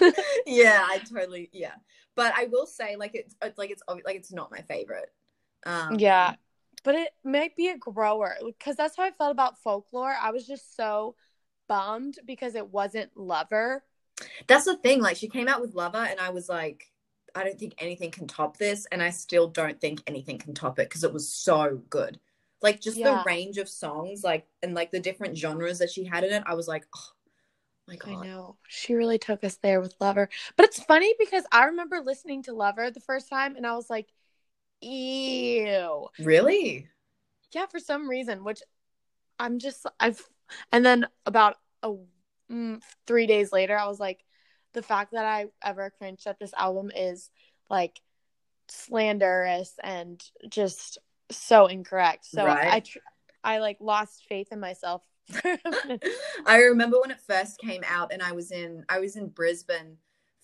yeah, 0.46 0.86
I 0.88 0.98
totally 0.98 1.50
yeah. 1.52 1.74
But 2.14 2.34
I 2.36 2.44
will 2.46 2.66
say, 2.66 2.96
like 2.96 3.12
it's, 3.14 3.34
it's 3.42 3.58
like 3.58 3.70
it's 3.70 3.82
obvi- 3.88 4.04
like 4.04 4.16
it's 4.16 4.32
not 4.32 4.50
my 4.50 4.62
favorite. 4.62 5.10
Um, 5.66 5.98
Yeah. 5.98 6.34
But 6.84 6.94
it 6.94 7.10
might 7.24 7.56
be 7.56 7.68
a 7.68 7.76
grower 7.76 8.36
because 8.44 8.76
that's 8.76 8.96
how 8.96 9.02
I 9.04 9.10
felt 9.10 9.32
about 9.32 9.58
folklore. 9.58 10.14
I 10.20 10.30
was 10.30 10.46
just 10.46 10.76
so 10.76 11.16
bummed 11.68 12.18
because 12.24 12.54
it 12.54 12.68
wasn't 12.70 13.16
Lover. 13.16 13.84
that's 14.46 14.64
the 14.64 14.76
thing. 14.76 15.00
Like 15.00 15.16
she 15.16 15.28
came 15.28 15.48
out 15.48 15.60
with 15.60 15.74
Lover, 15.74 15.98
and 15.98 16.20
I 16.20 16.30
was 16.30 16.48
like, 16.48 16.90
I 17.34 17.44
don't 17.44 17.58
think 17.58 17.74
anything 17.78 18.10
can 18.10 18.26
top 18.26 18.56
this, 18.56 18.86
and 18.92 19.02
I 19.02 19.10
still 19.10 19.48
don't 19.48 19.80
think 19.80 20.02
anything 20.06 20.38
can 20.38 20.54
top 20.54 20.78
it 20.78 20.88
because 20.88 21.04
it 21.04 21.12
was 21.12 21.30
so 21.30 21.82
good. 21.90 22.18
Like 22.62 22.80
just 22.80 22.98
Yeah. 22.98 23.18
the 23.18 23.22
range 23.24 23.58
of 23.58 23.68
songs, 23.68 24.24
like 24.24 24.46
and 24.62 24.74
like 24.74 24.90
the 24.90 25.00
different 25.00 25.36
genres 25.36 25.78
that 25.78 25.90
she 25.90 26.04
had 26.04 26.24
in 26.24 26.32
it, 26.32 26.42
I 26.46 26.54
was 26.54 26.68
like, 26.68 26.86
oh 26.96 27.10
my 27.88 27.96
god 27.96 28.10
I 28.12 28.16
know. 28.16 28.56
She 28.66 28.94
really 28.94 29.18
took 29.18 29.44
us 29.44 29.56
there 29.56 29.80
with 29.80 29.94
Lover. 30.00 30.28
But 30.56 30.66
it's 30.66 30.82
funny 30.82 31.14
because 31.18 31.44
I 31.52 31.64
remember 31.66 32.00
listening 32.00 32.42
to 32.44 32.52
Lover 32.52 32.90
the 32.90 33.00
first 33.00 33.28
time 33.28 33.56
and 33.56 33.66
I 33.66 33.76
was 33.76 33.90
like, 33.90 34.08
ew. 34.80 36.08
really? 36.18 36.88
Yeah, 37.52 37.66
for 37.66 37.78
some 37.78 38.08
reason, 38.08 38.44
which 38.44 38.62
I'm 39.38 39.58
just, 39.58 39.86
I've, 40.00 40.22
and 40.72 40.84
then 40.84 41.06
about 41.26 41.56
a 41.82 41.94
mm, 42.50 42.82
three 43.06 43.26
days 43.26 43.52
later, 43.52 43.76
I 43.78 43.88
was 43.88 44.00
like, 44.00 44.24
the 44.74 44.82
fact 44.82 45.12
that 45.12 45.26
I 45.26 45.46
ever 45.64 45.90
cringed 45.98 46.26
at 46.26 46.38
this 46.38 46.54
album 46.56 46.90
is 46.94 47.30
like 47.70 48.00
slanderous 48.68 49.74
and 49.82 50.22
just 50.50 50.98
so 51.30 51.66
incorrect. 51.66 52.26
So 52.26 52.42
Right. 52.44 52.66
I, 52.66 52.80
tr- 52.80 52.98
I 53.44 53.58
like 53.58 53.78
lost 53.80 54.24
faith 54.28 54.48
in 54.52 54.60
myself. 54.60 55.02
I 56.46 56.58
remember 56.62 57.00
when 57.00 57.10
it 57.10 57.20
first 57.20 57.58
came 57.58 57.82
out, 57.86 58.12
and 58.12 58.22
I 58.22 58.32
was 58.32 58.50
in 58.50 58.84
I 58.88 59.00
was 59.00 59.16
in 59.16 59.28
Brisbane 59.28 59.96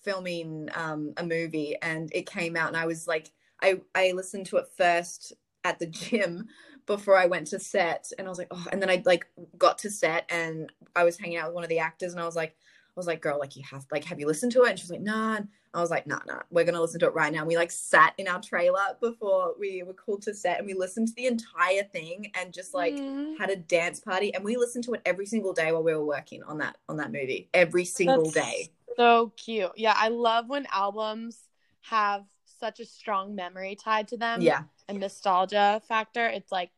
filming 0.03 0.69
um, 0.75 1.13
a 1.17 1.25
movie, 1.25 1.75
and 1.81 2.09
it 2.13 2.29
came 2.29 2.55
out, 2.55 2.67
and 2.67 2.77
I 2.77 2.85
was 2.85 3.07
like, 3.07 3.31
I 3.61 3.81
I 3.95 4.11
listened 4.11 4.45
to 4.47 4.57
it 4.57 4.67
first 4.77 5.33
at 5.63 5.79
the 5.79 5.87
gym 5.87 6.47
before 6.85 7.17
I 7.17 7.25
went 7.25 7.47
to 7.47 7.59
set, 7.59 8.11
and 8.17 8.27
I 8.27 8.29
was 8.29 8.37
like, 8.37 8.49
oh, 8.51 8.67
and 8.71 8.81
then 8.81 8.89
I 8.89 9.01
like 9.05 9.25
got 9.57 9.79
to 9.79 9.89
set, 9.89 10.25
and 10.29 10.71
I 10.95 11.03
was 11.03 11.17
hanging 11.17 11.37
out 11.37 11.47
with 11.47 11.55
one 11.55 11.63
of 11.63 11.69
the 11.69 11.79
actors, 11.79 12.11
and 12.13 12.21
I 12.21 12.25
was 12.25 12.35
like, 12.35 12.55
was 12.95 13.07
like, 13.07 13.21
girl, 13.21 13.39
like 13.39 13.55
you 13.55 13.63
have 13.69 13.85
like, 13.91 14.05
have 14.05 14.19
you 14.19 14.27
listened 14.27 14.51
to 14.53 14.63
it? 14.63 14.69
And 14.71 14.79
she 14.79 14.83
was 14.83 14.91
like, 14.91 15.01
nah. 15.01 15.35
And 15.35 15.47
I 15.73 15.81
was 15.81 15.89
like, 15.89 16.07
nah, 16.07 16.19
nah, 16.25 16.39
we're 16.49 16.63
gonna 16.63 16.81
listen 16.81 16.99
to 17.01 17.07
it 17.07 17.13
right 17.13 17.31
now. 17.31 17.39
And 17.39 17.47
we 17.47 17.57
like 17.57 17.71
sat 17.71 18.13
in 18.17 18.27
our 18.27 18.41
trailer 18.41 18.97
before 19.01 19.53
we 19.59 19.83
were 19.83 19.93
called 19.93 20.21
to 20.23 20.33
set, 20.33 20.57
and 20.59 20.67
we 20.67 20.73
listened 20.73 21.09
to 21.09 21.13
the 21.15 21.27
entire 21.27 21.83
thing, 21.83 22.31
and 22.35 22.53
just 22.53 22.73
like 22.73 22.95
Mhm. 22.95 23.37
had 23.37 23.49
a 23.49 23.55
dance 23.57 23.99
party 23.99 24.33
and 24.33 24.45
we 24.45 24.55
listened 24.55 24.85
to 24.85 24.93
it 24.93 25.01
every 25.05 25.25
single 25.25 25.51
day 25.51 25.71
while 25.73 25.83
we 25.83 25.93
were 25.93 26.05
working 26.05 26.41
on 26.43 26.57
that 26.59 26.77
on 26.87 26.95
that 26.97 27.11
movie 27.11 27.49
every 27.53 27.83
single 27.83 28.23
That's 28.23 28.33
day 28.35 28.71
So 28.95 29.33
cute. 29.35 29.71
Yeah, 29.75 29.93
I 29.97 30.07
love 30.07 30.47
when 30.47 30.65
albums 30.71 31.49
have 31.81 32.23
such 32.45 32.79
a 32.79 32.85
strong 32.85 33.35
memory 33.35 33.75
tied 33.75 34.07
to 34.09 34.17
them. 34.17 34.41
yeah 34.41 34.63
And 34.87 35.01
nostalgia 35.01 35.81
factor. 35.87 36.25
It's 36.27 36.51
like 36.51 36.71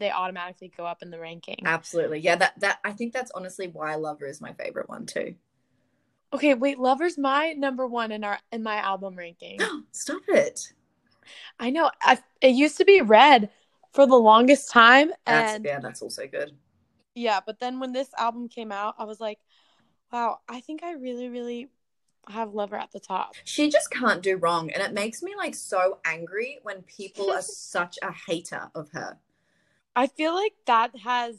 they 0.00 0.10
automatically 0.10 0.72
go 0.76 0.84
up 0.84 1.02
in 1.02 1.10
the 1.10 1.20
ranking. 1.20 1.60
absolutely 1.64 2.18
yeah 2.18 2.34
that 2.34 2.58
that 2.58 2.80
i 2.84 2.90
think 2.90 3.12
that's 3.12 3.30
honestly 3.34 3.68
why 3.68 3.94
lover 3.94 4.26
is 4.26 4.40
my 4.40 4.52
favorite 4.54 4.88
one 4.88 5.06
too 5.06 5.34
Okay, 6.32 6.54
wait, 6.54 6.78
Lover's 6.78 7.18
my 7.18 7.54
number 7.54 7.88
one 7.88 8.12
in 8.12 8.22
our 8.22 8.38
in 8.52 8.62
my 8.62 8.76
album 8.76 9.16
ranking. 9.16 9.58
stop 9.90 10.22
it 10.28 10.72
I 11.58 11.70
know. 11.70 11.90
I, 12.02 12.18
it 12.40 12.54
used 12.54 12.76
to 12.78 12.84
be 12.84 13.00
Red 13.00 13.50
for 13.92 14.06
the 14.06 14.14
longest 14.14 14.70
time, 14.70 15.10
that's 15.26 15.54
and 15.54 15.64
yeah 15.64 15.80
that's 15.80 16.02
also 16.02 16.28
good 16.28 16.52
yeah, 17.14 17.40
but 17.44 17.58
then 17.58 17.80
when 17.80 17.92
this 17.92 18.08
album 18.18 18.48
came 18.48 18.72
out, 18.72 18.94
I 18.98 19.04
was 19.04 19.20
like, 19.20 19.38
wow, 20.12 20.38
I 20.48 20.60
think 20.60 20.82
I 20.82 20.92
really, 20.92 21.28
really 21.28 21.68
have 22.28 22.54
Lover 22.54 22.76
at 22.76 22.92
the 22.92 23.00
top. 23.00 23.34
she 23.44 23.70
just 23.70 23.90
can't 23.90 24.22
do 24.22 24.36
wrong 24.36 24.70
and 24.70 24.82
it 24.82 24.92
makes 24.92 25.22
me 25.22 25.34
like 25.36 25.54
so 25.54 25.98
angry 26.04 26.58
when 26.62 26.82
people 26.82 27.30
are 27.32 27.42
such 27.42 27.98
a 28.02 28.12
hater 28.12 28.70
of 28.74 28.90
her 28.90 29.18
I 29.96 30.06
feel 30.06 30.34
like 30.34 30.54
that 30.66 30.96
has 30.98 31.36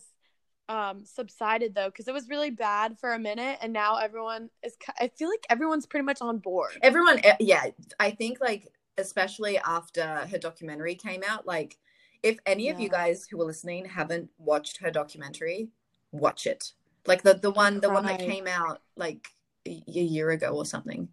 um 0.69 1.03
subsided 1.05 1.75
though 1.75 1.87
because 1.89 2.07
it 2.07 2.13
was 2.13 2.29
really 2.29 2.51
bad 2.51 2.97
for 2.99 3.13
a 3.13 3.19
minute 3.19 3.57
and 3.61 3.73
now 3.73 3.97
everyone 3.97 4.49
is 4.63 4.77
I 4.99 5.09
feel 5.09 5.27
like 5.29 5.45
everyone's 5.49 5.85
pretty 5.85 6.05
much 6.05 6.21
on 6.21 6.37
board. 6.37 6.71
everyone 6.81 7.19
eh, 7.23 7.35
yeah 7.39 7.65
i 7.99 8.11
think 8.11 8.39
like 8.39 8.71
especially 8.97 9.57
after 9.57 10.05
her 10.05 10.37
documentary 10.37 10.95
came 10.95 11.23
out 11.27 11.45
like 11.45 11.77
if 12.23 12.37
any 12.45 12.69
of 12.69 12.79
you 12.79 12.87
guys 12.89 13.27
who 13.29 13.41
are 13.41 13.45
listening 13.45 13.85
haven't 13.85 14.29
watched 14.37 14.77
her 14.77 14.91
documentary 14.91 15.69
watch 16.11 16.45
it 16.45 16.73
like 17.07 17.23
the 17.23 17.33
the 17.33 17.51
one 17.51 17.79
the 17.81 17.89
one 17.89 18.05
that 18.05 18.19
came 18.19 18.47
out 18.47 18.81
like 18.95 19.27
a 19.67 19.71
a 19.71 20.01
year 20.01 20.29
ago 20.29 20.49
or 20.55 20.65
something 20.65 21.09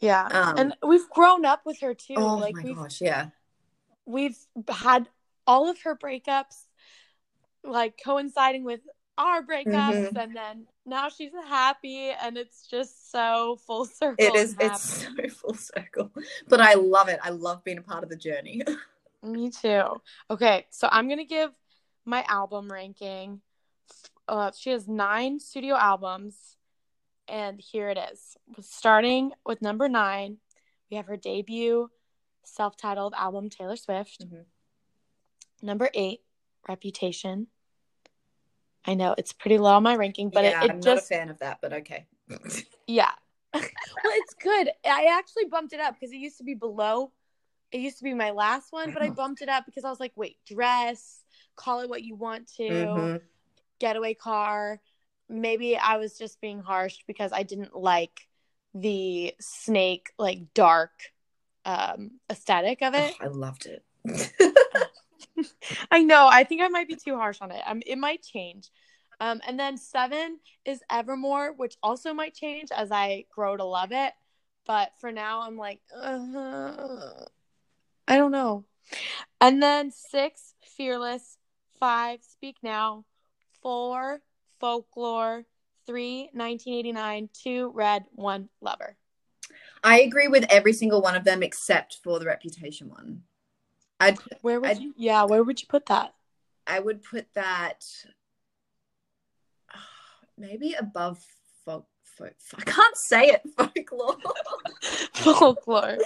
Yeah. 0.00 0.26
Um, 0.30 0.54
and 0.56 0.74
we've 0.86 1.08
grown 1.10 1.44
up 1.44 1.66
with 1.66 1.80
her 1.80 1.94
too. 1.94 2.14
oh 2.16 2.36
like 2.36 2.54
my 2.54 2.72
gosh 2.72 3.00
yeah 3.00 3.26
we've 4.06 4.38
had 4.68 5.08
all 5.50 5.68
of 5.68 5.80
her 5.82 5.96
breakups 5.96 6.58
like 7.64 7.98
coinciding 8.02 8.62
with 8.64 8.80
our 9.18 9.42
breakups 9.42 10.12
Mhm. 10.12 10.16
and 10.22 10.36
then 10.36 10.66
now 10.86 11.08
she's 11.08 11.32
happy 11.48 12.10
and 12.10 12.38
it's 12.38 12.66
just 12.66 13.10
so 13.10 13.56
full 13.66 13.84
circle. 13.84 14.24
it 14.26 14.34
is 14.36 14.54
it's 14.60 14.82
so 15.02 15.10
full 15.40 15.54
circle 15.54 16.10
but 16.48 16.60
i 16.60 16.74
love 16.74 17.08
it 17.08 17.18
i 17.22 17.30
love 17.30 17.64
being 17.64 17.78
a 17.78 17.82
part 17.82 18.02
of 18.04 18.10
the 18.10 18.16
journey 18.16 18.62
Me 19.22 19.50
too. 19.50 19.84
Okay, 20.30 20.66
so 20.70 20.88
I'm 20.90 21.06
gonna 21.06 21.26
give 21.26 21.50
my 22.06 22.24
album 22.26 22.72
ranking. 22.72 23.42
Uh, 24.26 24.50
she 24.58 24.70
has 24.70 24.88
nine 24.88 25.38
studio 25.38 25.74
albums, 25.76 26.56
and 27.28 27.60
here 27.60 27.90
it 27.90 27.98
is. 28.12 28.38
Starting 28.60 29.32
with 29.44 29.60
number 29.60 29.90
nine, 29.90 30.38
we 30.90 30.96
have 30.96 31.06
her 31.06 31.18
debut 31.18 31.90
self-titled 32.44 33.12
album 33.14 33.50
Taylor 33.50 33.76
Swift. 33.76 34.24
Mhm. 34.24 34.46
Number 35.62 35.90
eight, 35.94 36.20
Reputation. 36.68 37.48
I 38.86 38.94
know 38.94 39.14
it's 39.18 39.32
pretty 39.32 39.58
low 39.58 39.74
on 39.74 39.82
my 39.82 39.94
ranking, 39.96 40.30
but 40.30 40.44
yeah 40.44 40.62
it, 40.62 40.64
it 40.64 40.70
i'm 40.70 40.76
just 40.80 40.86
not 40.86 40.98
a 40.98 41.00
fan 41.02 41.28
of 41.28 41.38
that 41.40 41.58
but 41.60 41.72
okay 41.72 42.06
yeah. 42.86 43.10
well, 43.54 43.64
it's 44.04 44.34
good. 44.34 44.70
I 44.84 45.06
actually 45.18 45.46
bumped 45.46 45.72
it 45.72 45.80
up 45.80 45.94
because 45.94 46.12
it 46.12 46.18
used 46.18 46.38
to 46.38 46.44
be 46.44 46.54
below. 46.54 47.12
It 47.72 47.80
used 47.80 47.98
to 47.98 48.04
be 48.04 48.14
my 48.14 48.30
last 48.30 48.72
one, 48.72 48.92
but 48.92 49.02
I 49.02 49.10
bumped 49.16 49.42
it 49.42 49.48
up 49.48 49.66
because 49.66 49.84
I 49.84 49.90
was 49.90 50.00
like, 50.00 50.12
wait, 50.16 50.38
dress, 50.46 51.22
call 51.56 51.80
it 51.80 51.88
what 51.88 52.02
you 52.02 52.14
want 52.14 52.48
to, 52.56 52.62
Mhm. 52.62 53.20
getaway 53.78 54.14
car. 54.14 54.80
Maybe 55.28 55.76
I 55.76 55.96
was 55.96 56.18
just 56.18 56.40
being 56.40 56.60
harsh 56.60 56.98
because 57.06 57.32
I 57.32 57.42
didn't 57.44 57.74
like 57.76 58.28
the 58.74 59.34
snake, 59.40 60.10
like 60.18 60.54
dark 60.54 60.92
um 61.64 62.12
aesthetic 62.30 62.82
of 62.82 62.94
it. 62.94 63.12
Oh, 63.20 63.24
i 63.24 63.28
loved 63.28 63.66
it 63.66 63.84
I 65.90 66.02
know. 66.02 66.28
I 66.30 66.44
think 66.44 66.62
I 66.62 66.68
might 66.68 66.88
be 66.88 66.96
too 66.96 67.16
harsh 67.16 67.38
on 67.40 67.50
it. 67.50 67.62
Um, 67.66 67.82
it 67.86 67.96
might 67.98 68.22
change. 68.22 68.70
Um, 69.20 69.40
and 69.46 69.58
then 69.60 69.76
seven 69.76 70.38
is 70.64 70.80
Evermore, 70.90 71.52
which 71.52 71.76
also 71.82 72.14
might 72.14 72.34
change 72.34 72.70
as 72.74 72.90
I 72.90 73.26
grow 73.34 73.56
to 73.56 73.64
love 73.64 73.92
it. 73.92 74.12
But 74.66 74.92
for 74.98 75.12
now, 75.12 75.42
I'm 75.42 75.56
like, 75.56 75.80
uh, 75.94 77.24
I 78.08 78.16
don't 78.16 78.32
know. 78.32 78.64
And 79.40 79.62
then 79.62 79.90
six, 79.90 80.54
Fearless. 80.76 81.36
Five, 81.78 82.20
Speak 82.22 82.56
Now. 82.62 83.04
Four, 83.62 84.20
Folklore. 84.58 85.44
Three, 85.86 86.30
1989. 86.32 87.30
Two, 87.32 87.72
Red. 87.74 88.04
One, 88.12 88.48
Lover. 88.60 88.96
i 89.82 90.00
agree 90.00 90.28
with 90.28 90.44
every 90.50 90.72
single 90.72 91.00
one 91.02 91.16
of 91.16 91.24
them 91.24 91.42
except 91.42 91.98
for 92.04 92.18
the 92.18 92.26
reputation 92.26 92.88
one 92.88 93.22
i'd 94.00 94.18
Where 94.42 94.60
would 94.60 94.70
I'd- 94.70 94.82
you? 94.82 94.94
Yeah, 94.96 95.24
where 95.24 95.42
would 95.44 95.60
you 95.60 95.68
put 95.68 95.86
that? 95.86 96.14
I 96.66 96.78
would 96.80 97.02
put 97.02 97.26
that 97.34 97.84
maybe 100.38 100.74
above 100.74 101.24
folk. 101.64 101.86
folk 102.04 102.32
I 102.58 102.62
can't 102.62 102.96
say 102.96 103.22
it. 103.28 103.42
Folklore. 103.56 104.16
Folklore. 105.14 105.98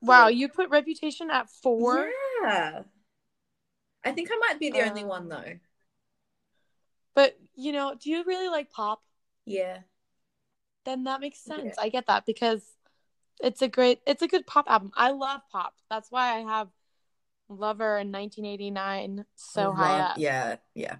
Wow, 0.00 0.28
you 0.28 0.48
put 0.48 0.70
Reputation 0.70 1.30
at 1.30 1.48
four. 1.50 2.08
Yeah. 2.42 2.82
I 4.04 4.12
think 4.12 4.30
I 4.32 4.36
might 4.48 4.58
be 4.58 4.70
the 4.70 4.82
only 4.82 5.02
Um, 5.02 5.08
one 5.08 5.28
though. 5.28 5.52
But 7.14 7.38
you 7.54 7.72
know, 7.72 7.94
do 8.00 8.10
you 8.10 8.24
really 8.24 8.48
like 8.48 8.70
pop? 8.70 9.02
Yeah. 9.44 9.78
Then 10.84 11.04
that 11.04 11.20
makes 11.20 11.38
sense. 11.38 11.74
Yeah. 11.76 11.82
I 11.84 11.88
get 11.88 12.06
that 12.06 12.26
because 12.26 12.64
it's 13.40 13.62
a 13.62 13.68
great 13.68 14.00
it's 14.06 14.22
a 14.22 14.28
good 14.28 14.46
pop 14.46 14.68
album. 14.68 14.90
I 14.96 15.10
love 15.10 15.42
pop. 15.50 15.74
That's 15.90 16.10
why 16.10 16.34
I 16.36 16.38
have 16.40 16.68
Lover 17.58 17.98
in 17.98 18.10
1989 18.12 19.24
so 19.34 19.68
Love- 19.68 19.76
high 19.76 20.00
up. 20.00 20.18
Yeah, 20.18 20.56
yeah. 20.74 20.96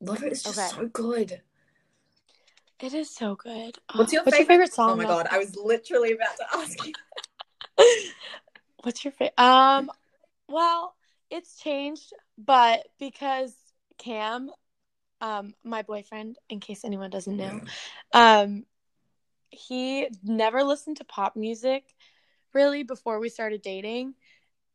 Lover 0.00 0.26
is 0.28 0.42
just 0.42 0.58
Okay. 0.58 0.68
so 0.68 0.86
good. 0.88 1.42
It 2.80 2.94
is 2.94 3.14
so 3.14 3.34
good. 3.34 3.78
What's 3.94 4.12
your 4.12 4.22
What's 4.24 4.38
your 4.38 4.46
favorite- 4.46 4.46
favorite 4.48 4.72
song? 4.72 4.90
Oh 4.92 4.96
my 4.96 5.02
though? 5.04 5.08
god, 5.10 5.28
I 5.30 5.38
was 5.38 5.54
literally 5.56 6.12
about 6.12 6.36
to 6.38 6.46
ask 6.54 6.86
you. 6.86 6.92
What's 8.82 9.04
your 9.04 9.12
favorite? 9.12 9.38
Um, 9.38 9.90
well, 10.48 10.94
it's 11.30 11.56
changed, 11.58 12.12
but 12.38 12.86
because 12.98 13.54
Cam, 13.98 14.50
um, 15.20 15.54
my 15.62 15.82
boyfriend, 15.82 16.38
in 16.48 16.60
case 16.60 16.84
anyone 16.84 17.10
doesn't 17.10 17.36
know, 17.36 17.60
um, 18.14 18.64
he 19.50 20.08
never 20.22 20.64
listened 20.64 20.96
to 20.98 21.04
pop 21.04 21.36
music 21.36 21.84
really 22.54 22.82
before 22.82 23.20
we 23.20 23.28
started 23.28 23.60
dating, 23.60 24.14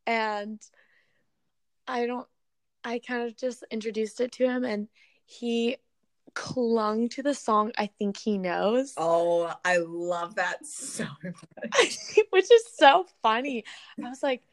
and 0.06 0.62
I 1.88 2.06
don't. 2.06 2.28
I 2.84 3.00
kind 3.00 3.24
of 3.24 3.36
just 3.36 3.64
introduced 3.72 4.22
it 4.22 4.32
to 4.34 4.46
him, 4.46 4.64
and 4.64 4.88
he 5.26 5.78
clung 6.34 7.08
to 7.10 7.24
the 7.24 7.34
song 7.34 7.72
I 7.78 7.88
think 7.88 8.18
he 8.18 8.38
knows. 8.38 8.94
Oh, 8.98 9.54
I 9.64 9.78
love 9.78 10.36
that 10.36 10.66
so 10.66 11.06
much. 11.24 11.98
which 12.30 12.52
is 12.52 12.64
so 12.78 13.06
funny. 13.22 13.64
I 14.04 14.10
was 14.10 14.22
like, 14.22 14.44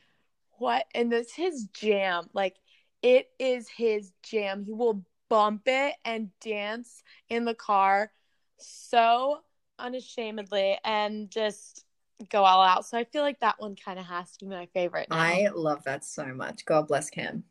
what? 0.58 0.86
And 0.94 1.12
it's 1.12 1.34
his 1.34 1.64
jam. 1.72 2.28
Like, 2.32 2.56
it 3.02 3.30
is 3.38 3.68
his 3.68 4.12
jam. 4.22 4.64
He 4.64 4.72
will 4.72 5.04
bump 5.28 5.62
it 5.66 5.94
and 6.04 6.30
dance 6.40 7.02
in 7.28 7.44
the 7.44 7.54
car 7.54 8.12
so 8.58 9.38
unashamedly 9.78 10.78
and 10.84 11.30
just 11.30 11.84
go 12.30 12.44
all 12.44 12.62
out. 12.62 12.86
So 12.86 12.98
I 12.98 13.04
feel 13.04 13.22
like 13.22 13.40
that 13.40 13.56
one 13.58 13.76
kind 13.76 13.98
of 13.98 14.06
has 14.06 14.36
to 14.38 14.44
be 14.44 14.50
my 14.50 14.66
favorite. 14.74 15.08
Now. 15.10 15.16
I 15.16 15.48
love 15.54 15.84
that 15.84 16.04
so 16.04 16.26
much. 16.26 16.64
God 16.64 16.88
bless 16.88 17.10
Cam. 17.10 17.44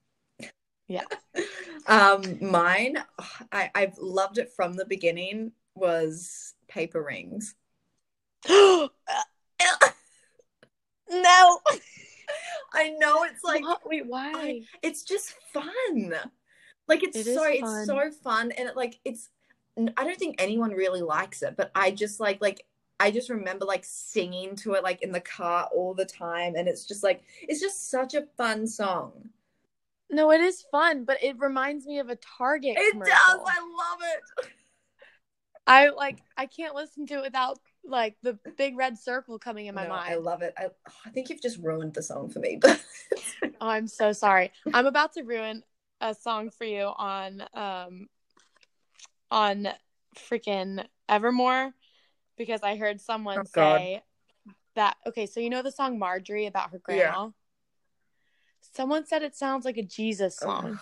Yeah. 0.87 1.05
um, 1.87 2.21
mine, 2.41 2.97
I, 3.51 3.71
I've 3.73 3.97
loved 3.97 4.37
it 4.37 4.51
from 4.55 4.73
the 4.73 4.85
beginning, 4.85 5.51
was 5.75 6.53
Paper 6.67 7.01
Rings. 7.03 7.55
no. 8.49 8.89
I 12.73 12.89
know 12.97 13.23
it's 13.23 13.43
like 13.43 13.63
What? 13.63 13.81
Wait, 13.85 14.05
why? 14.07 14.31
I- 14.35 14.61
it's 14.81 15.03
just 15.03 15.33
fun. 15.53 16.15
Like 16.87 17.03
it's 17.03 17.17
It 17.17 17.25
so 17.25 17.43
it's 17.45 17.85
so 17.85 18.11
fun 18.23 18.51
and 18.51 18.67
it 18.67 18.75
like 18.75 18.99
it's 19.05 19.29
I 19.77 20.03
don't 20.03 20.19
think 20.19 20.35
anyone 20.39 20.71
really 20.71 21.01
likes 21.01 21.41
it, 21.41 21.55
but 21.55 21.71
I 21.73 21.91
just 21.91 22.19
like 22.19 22.41
like 22.41 22.65
I 23.01 23.11
just 23.11 23.29
remember 23.29 23.65
like 23.65 23.83
singing 23.83 24.55
to 24.57 24.73
it 24.73 24.83
like 24.83 25.01
in 25.01 25.11
the 25.11 25.19
car 25.21 25.67
all 25.73 25.93
the 25.93 26.05
time 26.05 26.55
and 26.55 26.67
it's 26.67 26.85
just 26.85 27.03
like 27.03 27.23
it's 27.41 27.59
just 27.59 27.89
such 27.89 28.13
a 28.13 28.27
fun 28.37 28.67
song. 28.67 29.29
no, 30.09 30.31
it 30.31 30.41
is 30.41 30.63
fun, 30.71 31.03
but 31.05 31.23
it 31.23 31.35
reminds 31.39 31.85
me 31.85 31.99
of 31.99 32.09
a 32.09 32.15
Target 32.17 32.75
It 32.77 32.91
commercial. 32.93 33.13
does. 33.13 33.39
I 33.47 33.59
love 33.59 33.99
it. 34.01 34.47
I 35.67 35.89
like 35.89 36.17
I 36.37 36.45
can't 36.47 36.75
listen 36.75 37.05
to 37.07 37.15
it 37.19 37.21
without 37.23 37.59
like 37.85 38.17
the 38.23 38.37
big 38.57 38.77
red 38.77 38.97
circle 38.97 39.39
coming 39.39 39.67
in 39.67 39.75
my 39.75 39.83
No, 39.83 39.89
mind. 39.89 40.13
I 40.13 40.15
love 40.17 40.41
it. 40.41 40.53
I, 40.57 40.67
I 41.05 41.09
think 41.11 41.29
you've 41.29 41.41
just 41.41 41.59
ruined 41.59 41.93
the 41.93 42.01
song 42.03 42.29
for 42.29 42.39
me. 42.39 42.57
But 42.61 42.83
Oh, 43.61 43.67
I'm 43.67 43.87
so 43.87 44.11
sorry. 44.11 44.51
I'm 44.73 44.85
about 44.87 45.13
to 45.13 45.23
ruin 45.23 45.63
a 46.01 46.13
song 46.15 46.49
for 46.49 46.65
you 46.65 46.83
on 46.97 47.43
um 47.53 48.07
on 49.29 49.67
freaking 50.17 50.85
Evermore 51.07 51.73
because 52.41 52.61
I 52.63 52.75
heard 52.75 52.99
someone 52.99 53.39
Oh, 53.39 53.43
God. 53.53 53.77
say 53.79 54.03
that 54.75 54.97
okay, 55.05 55.25
so 55.25 55.39
you 55.39 55.49
know 55.49 55.61
the 55.61 55.71
song 55.71 55.99
Marjorie 55.99 56.47
about 56.47 56.71
her 56.71 56.81
Yeah. 56.87 56.95
grandma? 57.11 57.29
Someone 58.73 59.05
said 59.05 59.21
it 59.23 59.35
sounds 59.35 59.65
like 59.65 59.77
a 59.77 59.83
Jesus 59.83 60.37
song 60.37 60.79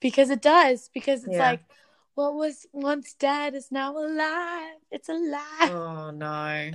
because 0.00 0.30
it 0.30 0.42
does 0.42 0.90
because 0.94 1.24
it's 1.24 1.34
Yeah. 1.34 1.50
like 1.50 1.60
what 2.14 2.34
was 2.34 2.66
once 2.72 3.14
dead 3.14 3.54
is 3.54 3.70
now 3.70 3.96
alive. 3.96 4.76
It's 4.90 5.08
alive. 5.08 5.70
oh 5.70 6.10
no. 6.14 6.70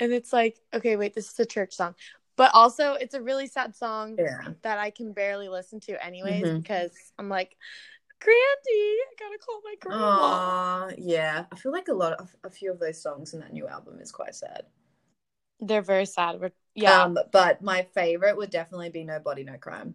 And 0.00 0.12
it's 0.12 0.32
like, 0.32 0.56
okay, 0.72 0.96
wait, 0.96 1.14
this 1.14 1.30
is 1.30 1.38
a 1.40 1.46
church 1.46 1.74
song. 1.74 1.94
But 2.36 2.52
also 2.54 2.92
it's 2.94 3.14
a 3.14 3.22
really 3.22 3.48
sad 3.48 3.74
song 3.74 4.14
Yeah. 4.16 4.52
that 4.62 4.78
I 4.78 4.90
can 4.90 5.12
barely 5.12 5.48
listen 5.48 5.80
to 5.80 6.04
anyways 6.04 6.44
Mhm. 6.44 6.62
because 6.62 6.92
I'm 7.18 7.28
like, 7.28 7.56
Grandy, 8.20 8.36
I 8.70 9.14
gotta 9.18 9.38
call 9.38 9.60
my 9.64 9.74
grandma. 9.80 10.04
Aw, 10.04 10.90
yeah. 10.98 11.46
I 11.52 11.56
feel 11.56 11.72
like 11.72 11.88
a 11.88 11.92
lot 11.94 12.12
of 12.14 12.34
a 12.44 12.50
few 12.50 12.70
of 12.70 12.78
those 12.80 13.00
songs 13.02 13.34
in 13.34 13.40
that 13.40 13.52
new 13.52 13.66
album 13.66 14.00
is 14.00 14.12
quite 14.12 14.34
sad. 14.34 14.66
They're 15.60 15.82
very 15.82 16.06
sad. 16.06 16.40
We're, 16.40 16.52
yeah. 16.74 17.02
Um, 17.04 17.18
but 17.32 17.62
my 17.62 17.82
favorite 17.94 18.36
would 18.36 18.50
definitely 18.50 18.90
be 18.90 19.04
No 19.04 19.18
Body, 19.18 19.44
No 19.44 19.56
Crime. 19.58 19.94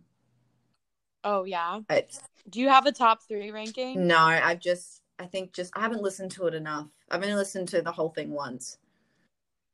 oh 1.24 1.44
yeah. 1.44 1.82
It's 1.90 2.20
Do 2.50 2.60
you 2.60 2.70
have 2.70 2.86
a 2.86 2.92
top 2.92 3.24
three 3.28 3.52
ranking? 3.52 4.08
no, 4.08 4.18
I've 4.18 4.60
just 4.60 5.02
I 5.20 5.26
think 5.26 5.54
just 5.54 5.72
I 5.76 5.82
haven't 5.82 6.02
listened 6.02 6.32
to 6.32 6.48
it 6.48 6.54
enough. 6.54 6.90
I've 7.10 7.22
only 7.24 7.36
listened 7.36 7.68
to 7.70 7.82
the 7.82 7.92
whole 7.92 8.10
thing 8.10 8.32
once. 8.32 8.78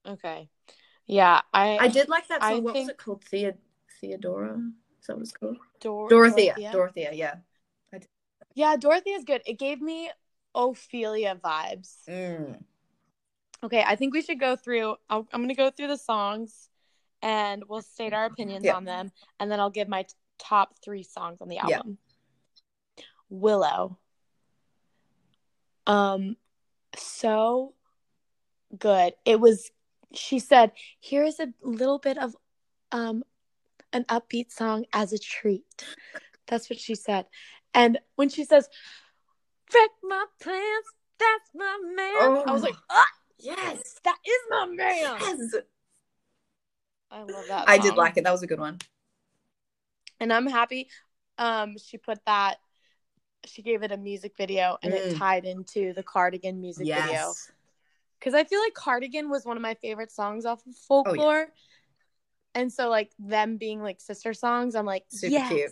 Okay. 0.05 0.49
Yeah, 1.07 1.41
I 1.53 1.77
I 1.79 1.87
did 1.87 2.09
like 2.09 2.27
that 2.27 2.41
song. 2.41 2.51
I 2.57 2.59
what 2.59 2.75
was 2.75 2.89
it 2.89 2.97
called? 2.97 3.23
Thea 3.23 3.55
Theodora? 3.99 4.55
Is 5.01 5.07
that 5.07 5.15
what 5.15 5.21
it's 5.23 5.31
called? 5.31 5.57
Dor- 5.79 6.09
Dorothea. 6.09 6.55
Dorothea, 6.71 7.11
yeah. 7.13 7.35
Yeah, 8.55 8.75
Dorothy 8.77 9.11
is 9.11 9.23
good. 9.23 9.41
It 9.45 9.59
gave 9.59 9.81
me 9.81 10.09
Ophelia 10.55 11.35
vibes. 11.35 11.93
Mm. 12.07 12.59
Okay, 13.63 13.83
I 13.85 13.95
think 13.95 14.13
we 14.13 14.21
should 14.21 14.39
go 14.39 14.55
through. 14.55 14.95
I'll, 15.09 15.27
I'm 15.33 15.41
going 15.41 15.49
to 15.49 15.55
go 15.55 15.69
through 15.69 15.87
the 15.87 15.97
songs, 15.97 16.69
and 17.21 17.63
we'll 17.67 17.81
state 17.81 18.13
our 18.13 18.25
opinions 18.25 18.65
Yeah. 18.65 18.75
on 18.75 18.85
them, 18.85 19.11
and 19.39 19.51
then 19.51 19.59
I'll 19.59 19.69
give 19.69 19.87
my 19.87 20.03
t- 20.03 20.13
top 20.37 20.75
three 20.83 21.03
songs 21.03 21.41
on 21.41 21.49
the 21.49 21.55
Yeah. 21.55 21.77
album. 21.77 21.97
Willow. 23.29 23.97
Um, 25.85 26.37
so 26.95 27.73
good. 28.77 29.13
It 29.25 29.39
was. 29.39 29.71
She 30.13 30.39
said, 30.39 30.71
"Here 30.99 31.23
is 31.23 31.39
a 31.39 31.53
little 31.61 31.99
bit 31.99 32.17
of, 32.17 32.35
um, 32.91 33.23
an 33.93 34.05
upbeat 34.05 34.51
song 34.51 34.85
as 34.93 35.13
a 35.13 35.19
treat." 35.19 35.85
That's 36.47 36.69
what 36.69 36.79
she 36.79 36.95
said, 36.95 37.27
and 37.73 37.99
when 38.15 38.29
she 38.29 38.43
says, 38.45 38.67
"Wreck 39.73 39.89
my 40.03 40.25
plans," 40.41 40.85
that's 41.17 41.49
my 41.53 41.77
man. 41.95 42.47
I 42.47 42.51
was 42.51 42.61
Oh. 42.63 42.65
like, 42.65 42.75
ah, 42.89 43.05
Yes. 43.37 43.95
that 44.03 44.17
is 44.25 44.39
my 44.49 44.65
man. 44.65 44.95
Yes. 45.21 45.55
I 47.11 47.23
love 47.23 47.47
that. 47.47 47.67
I 47.67 47.77
did 47.77 47.95
like 47.95 48.17
it. 48.17 48.23
That 48.23 48.31
was 48.31 48.43
a 48.43 48.47
good 48.47 48.59
one. 48.59 48.79
and 50.21 50.33
I'm 50.33 50.47
happy. 50.47 50.89
Um, 51.37 51.77
she 51.77 51.97
put 51.97 52.19
that. 52.25 52.59
She 53.45 53.61
gave 53.61 53.83
it 53.83 53.91
a 53.93 53.97
music 53.97 54.35
video, 54.35 54.77
and 54.83 54.93
it 54.93 55.13
Mm. 55.13 55.17
tied 55.17 55.45
into 55.45 55.93
the 55.93 56.03
Cardigan 56.03 56.59
music 56.59 56.85
video. 56.87 57.33
Because 58.19 58.33
I 58.33 58.43
feel 58.43 58.59
like 58.59 58.73
Cardigan 58.73 59.29
was 59.29 59.45
one 59.45 59.55
of 59.55 59.63
my 59.63 59.75
favorite 59.75 60.11
songs 60.11 60.45
off 60.45 60.59
of 60.67 60.73
Oh, 60.75 61.03
Folklore, 61.05 61.53
and 62.53 62.71
so 62.71 62.89
like 62.89 63.13
them 63.17 63.55
being 63.55 63.81
like 63.81 64.01
sister 64.01 64.33
songs, 64.33 64.75
I'm 64.75 64.85
like 64.85 65.05
Super 65.09 65.31
yes. 65.31 65.49
cute. 65.49 65.71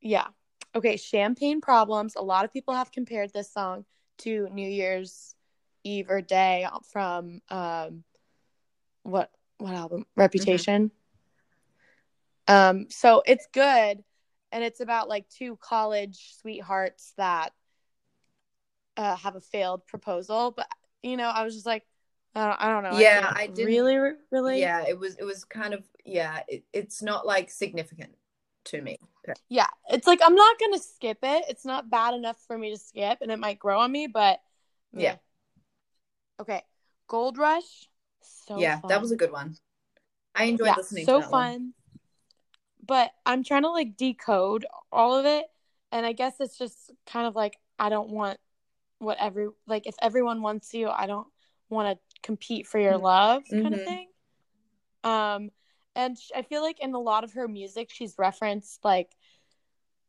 Yeah. 0.00 0.28
Okay. 0.74 0.96
Champagne 0.96 1.60
Problems. 1.60 2.14
A 2.16 2.22
lot 2.22 2.44
of 2.44 2.52
people 2.52 2.74
have 2.74 2.92
compared 2.92 3.32
this 3.32 3.52
song 3.52 3.84
to 4.18 4.48
New 4.52 4.68
Year's 4.68 5.34
Eve 5.84 6.10
or 6.10 6.20
Day 6.20 6.66
from 6.92 7.40
um, 7.48 8.04
what 9.02 9.30
what 9.58 9.74
album? 9.74 10.06
Reputation. 10.16 10.90
Um. 12.46 12.86
So 12.90 13.22
it's 13.26 13.46
good, 13.52 14.02
and 14.52 14.64
it's 14.64 14.80
about 14.80 15.08
like 15.08 15.28
two 15.28 15.56
college 15.60 16.36
sweethearts 16.40 17.12
that 17.16 17.52
uh, 18.96 19.16
have 19.16 19.36
a 19.36 19.40
failed 19.40 19.86
proposal. 19.86 20.52
But 20.56 20.68
you 21.02 21.16
know, 21.16 21.28
I 21.28 21.44
was 21.44 21.54
just 21.54 21.66
like, 21.66 21.86
I 22.34 22.46
don't, 22.48 22.60
I 22.60 22.68
don't 22.68 22.82
know. 22.84 22.98
Yeah, 22.98 23.22
can't 23.22 23.36
I 23.36 23.46
didn't- 23.46 23.66
really, 23.66 24.12
really. 24.30 24.60
Yeah, 24.60 24.84
it 24.86 24.98
was 24.98 25.16
it 25.16 25.24
was 25.24 25.44
kind 25.44 25.74
of 25.74 25.84
yeah, 26.04 26.40
it, 26.48 26.64
it's 26.72 27.02
not 27.02 27.26
like 27.26 27.50
significant 27.50 28.14
to 28.68 28.82
me. 28.82 28.98
Yeah, 29.48 29.66
it's 29.90 30.06
like 30.06 30.20
I'm 30.24 30.34
not 30.34 30.58
gonna 30.58 30.78
skip 30.78 31.18
it. 31.22 31.44
It's 31.48 31.64
not 31.64 31.90
bad 31.90 32.14
enough 32.14 32.38
for 32.46 32.56
me 32.56 32.70
to 32.70 32.78
skip, 32.78 33.18
and 33.20 33.30
it 33.30 33.38
might 33.38 33.58
grow 33.58 33.80
on 33.80 33.92
me, 33.92 34.06
but 34.06 34.40
Yeah. 34.92 35.12
meh. 35.12 35.16
Okay, 36.40 36.62
Gold 37.08 37.38
Rush. 37.38 37.88
So 38.22 38.58
yeah, 38.58 38.80
fun. 38.80 38.88
that 38.88 39.00
was 39.00 39.10
a 39.10 39.16
good 39.16 39.32
one. 39.32 39.56
I 40.34 40.44
enjoyed 40.44 40.66
yeah, 40.66 40.74
listening 40.76 41.04
so 41.04 41.20
fun. 41.20 41.30
one. 41.30 41.74
But 42.86 43.10
I'm 43.26 43.44
trying 43.44 43.62
to 43.62 43.70
like 43.70 43.96
decode 43.96 44.66
all 44.92 45.18
of 45.18 45.26
it, 45.26 45.46
and 45.92 46.06
I 46.06 46.12
guess 46.12 46.34
it's 46.40 46.56
just 46.56 46.90
kind 47.06 47.26
of 47.26 47.34
like 47.34 47.58
I 47.78 47.88
don't 47.88 48.10
want 48.10 48.38
what 48.98 49.18
every 49.20 49.48
like 49.66 49.86
if 49.86 49.94
everyone 50.00 50.42
wants 50.42 50.72
you, 50.74 50.88
I 50.88 51.06
don't 51.06 51.26
want 51.68 51.98
to 51.98 52.20
compete 52.22 52.66
for 52.66 52.78
your 52.78 52.96
love 52.96 53.44
kind 53.50 53.74
of 53.74 53.80
Mhm. 53.80 53.84
thing. 53.84 54.08
Um, 55.04 55.50
and 55.98 56.16
I 56.34 56.42
feel 56.42 56.62
like 56.62 56.78
in 56.78 56.94
a 56.94 56.98
lot 57.00 57.24
of 57.24 57.32
her 57.32 57.48
music, 57.48 57.90
she's 57.90 58.14
referenced 58.16 58.84
like, 58.84 59.10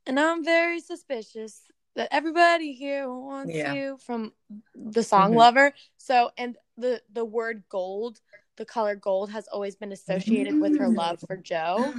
and 0.05 0.19
I'm 0.19 0.45
very 0.45 0.79
suspicious 0.81 1.63
that 1.95 2.09
everybody 2.11 2.73
here 2.73 3.11
wants 3.11 3.55
Yeah. 3.55 3.73
you 3.73 3.97
from 3.97 4.33
the 4.75 5.01
song 5.01 5.31
Mhm. 5.31 5.37
Lover. 5.37 5.73
So, 5.97 6.31
and 6.37 6.57
the 6.77 7.01
the 7.11 7.25
word 7.25 7.63
gold, 7.69 8.21
the 8.55 8.65
color 8.65 8.95
gold 8.95 9.31
has 9.31 9.47
always 9.47 9.75
been 9.75 9.91
associated 9.91 10.61
with 10.61 10.77
her 10.77 10.87
love 10.87 11.21
for 11.21 11.35
Joe. 11.35 11.95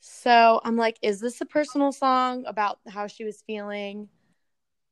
So 0.00 0.60
I'm 0.64 0.76
like, 0.76 0.98
is 1.02 1.20
this 1.20 1.40
a 1.40 1.46
personal 1.46 1.92
song 1.92 2.44
about 2.46 2.80
how 2.88 3.06
she 3.06 3.24
was 3.24 3.42
feeling 3.42 4.08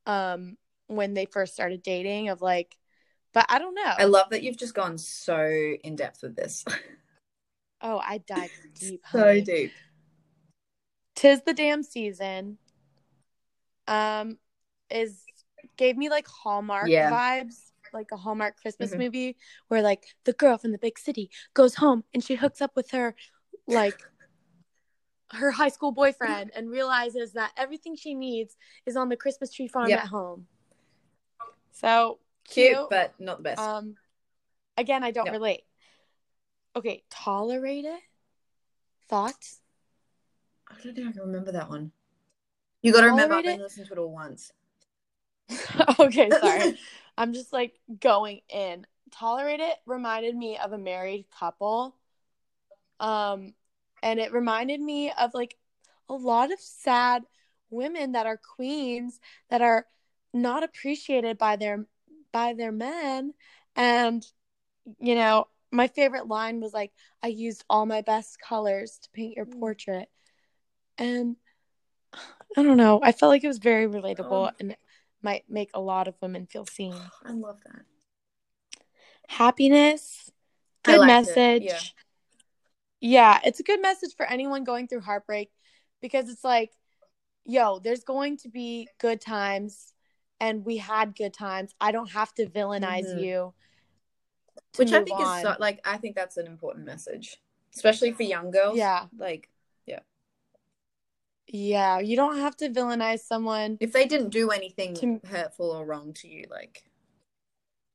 um 0.06 0.56
when 0.86 1.12
they 1.12 1.26
first 1.26 1.54
started 1.54 1.82
dating 1.82 2.28
of 2.28 2.40
like 2.40 2.78
but 3.32 3.44
I 3.48 3.58
don't 3.58 3.74
know. 3.74 3.82
I 3.98 4.04
love 4.04 4.30
that 4.30 4.42
you've 4.42 4.56
just 4.56 4.74
gone 4.74 4.96
so 4.96 5.44
in 5.82 5.96
depth 5.96 6.22
with 6.22 6.36
this. 6.36 6.64
Oh, 7.80 7.98
I 7.98 8.18
dive 8.18 8.50
deep. 8.74 9.02
so 9.10 9.18
honey. 9.18 9.40
deep. 9.42 9.72
Tis 11.14 11.42
the 11.42 11.52
damn 11.54 11.82
season. 11.82 12.58
Um 13.86 14.38
is 14.90 15.24
gave 15.76 15.96
me 15.96 16.08
like 16.08 16.26
Hallmark 16.26 16.88
Yeah. 16.88 17.10
vibes, 17.10 17.72
like 17.92 18.08
a 18.12 18.16
Hallmark 18.16 18.56
Christmas 18.60 18.92
Mhm. 18.92 18.98
movie 18.98 19.36
where 19.68 19.82
like 19.82 20.04
the 20.24 20.32
girl 20.32 20.58
from 20.58 20.72
the 20.72 20.78
big 20.78 20.98
city 20.98 21.30
goes 21.54 21.76
home 21.76 22.04
and 22.14 22.22
she 22.22 22.34
hooks 22.36 22.60
up 22.60 22.76
with 22.76 22.90
her 22.90 23.14
like 23.66 24.00
her 25.32 25.50
high 25.50 25.68
school 25.68 25.92
boyfriend 25.92 26.50
and 26.54 26.70
realizes 26.70 27.32
that 27.32 27.52
everything 27.56 27.94
she 27.96 28.14
needs 28.14 28.56
is 28.86 28.96
on 28.96 29.08
the 29.08 29.16
Christmas 29.16 29.52
tree 29.52 29.68
farm 29.68 29.88
Yep. 29.88 29.98
at 30.00 30.06
home. 30.08 30.46
So 31.72 32.18
Cute, 32.44 32.76
cute. 32.76 32.90
but 32.90 33.18
not 33.20 33.38
the 33.38 33.42
best. 33.42 33.60
um 33.60 33.96
again 34.76 35.02
I 35.04 35.10
don't 35.10 35.26
Yep. 35.26 35.34
relate. 35.34 35.64
Okay, 36.76 37.02
tolerate 37.10 37.84
it. 37.84 38.00
Thoughts? 39.08 39.60
I 40.70 40.74
don't 40.82 40.94
think 40.94 41.08
I 41.08 41.12
can 41.12 41.22
remember 41.22 41.52
that 41.52 41.68
one. 41.68 41.92
You 42.82 42.92
got 42.92 43.00
to 43.00 43.08
remember, 43.08 43.34
I've 43.34 43.46
only 43.46 43.62
listened 43.62 43.86
to 43.86 43.94
it 43.94 43.98
all 43.98 44.12
once. 44.12 44.52
okay, 45.98 46.30
sorry. 46.30 46.78
I'm 47.18 47.32
just 47.32 47.52
like 47.52 47.74
going 48.00 48.40
in. 48.48 48.86
Tolerate 49.10 49.60
it 49.60 49.76
reminded 49.86 50.36
me 50.36 50.58
of 50.58 50.72
a 50.72 50.78
married 50.78 51.26
couple. 51.36 51.96
Um 53.00 53.54
and 54.02 54.20
it 54.20 54.32
reminded 54.32 54.80
me 54.80 55.10
of 55.10 55.34
like 55.34 55.56
a 56.08 56.14
lot 56.14 56.52
of 56.52 56.60
sad 56.60 57.24
women 57.70 58.12
that 58.12 58.26
are 58.26 58.36
queens 58.56 59.20
that 59.50 59.62
are 59.62 59.86
not 60.32 60.62
appreciated 60.62 61.38
by 61.38 61.56
their 61.56 61.86
by 62.32 62.54
their 62.54 62.72
men 62.72 63.34
and 63.76 64.26
you 65.00 65.14
know 65.14 65.46
my 65.70 65.86
favorite 65.88 66.26
line 66.26 66.60
was 66.60 66.72
like 66.72 66.92
i 67.22 67.26
used 67.26 67.64
all 67.68 67.84
my 67.86 68.00
best 68.00 68.38
colors 68.40 68.98
to 69.02 69.08
paint 69.10 69.36
your 69.36 69.46
Mm. 69.46 69.60
portrait 69.60 70.08
and 70.96 71.36
i 72.56 72.62
don't 72.62 72.76
know 72.76 73.00
i 73.02 73.12
felt 73.12 73.30
like 73.30 73.44
it 73.44 73.48
was 73.48 73.58
very 73.58 73.86
relatable 73.86 74.50
Oh. 74.50 74.56
and 74.60 74.76
might 75.22 75.44
make 75.48 75.70
a 75.74 75.80
lot 75.80 76.08
of 76.08 76.14
women 76.22 76.46
feel 76.46 76.64
seen 76.66 76.94
I 77.24 77.32
love 77.32 77.60
that. 77.66 77.82
happiness 79.28 80.30
good 80.84 81.00
liked 81.00 81.28
it, 81.28 81.36
message 81.36 81.62
yeah. 81.64 81.80
yeah 83.00 83.40
it's 83.44 83.60
a 83.60 83.64
good 83.64 83.82
message 83.82 84.14
for 84.16 84.26
anyone 84.26 84.64
going 84.64 84.88
through 84.88 85.00
heartbreak 85.00 85.50
because 86.00 86.28
it's 86.28 86.44
like 86.44 86.72
yo 87.44 87.78
there's 87.78 88.04
going 88.04 88.36
to 88.38 88.48
be 88.48 88.88
good 88.98 89.20
times 89.20 89.92
and 90.40 90.64
we 90.64 90.76
had 90.78 91.14
good 91.16 91.34
times 91.34 91.74
i 91.80 91.90
don't 91.92 92.10
have 92.10 92.32
to 92.34 92.46
villainize 92.46 93.12
Mhm. 93.12 93.22
you 93.22 93.54
Which 94.76 94.92
I 94.92 95.02
think 95.02 95.18
on. 95.18 95.36
is 95.36 95.42
so, 95.42 95.56
like 95.58 95.80
I 95.84 95.96
think 95.96 96.14
that's 96.16 96.36
an 96.36 96.46
important 96.46 96.86
message, 96.86 97.36
especially 97.74 98.12
for 98.12 98.22
young 98.22 98.50
girls. 98.50 98.76
yeah 98.76 99.06
Like 99.18 99.48
yeah 99.86 100.00
yeah. 101.46 101.98
you 101.98 102.16
don't 102.16 102.38
have 102.38 102.56
to 102.58 102.68
villainize 102.68 103.20
someone 103.20 103.78
if 103.80 103.92
they 103.92 104.06
didn't 104.06 104.30
do 104.30 104.50
anything 104.50 104.94
To- 104.94 105.20
hurtful 105.26 105.70
or 105.70 105.84
wrong 105.84 106.12
to 106.14 106.28
you, 106.28 106.44
like 106.50 106.84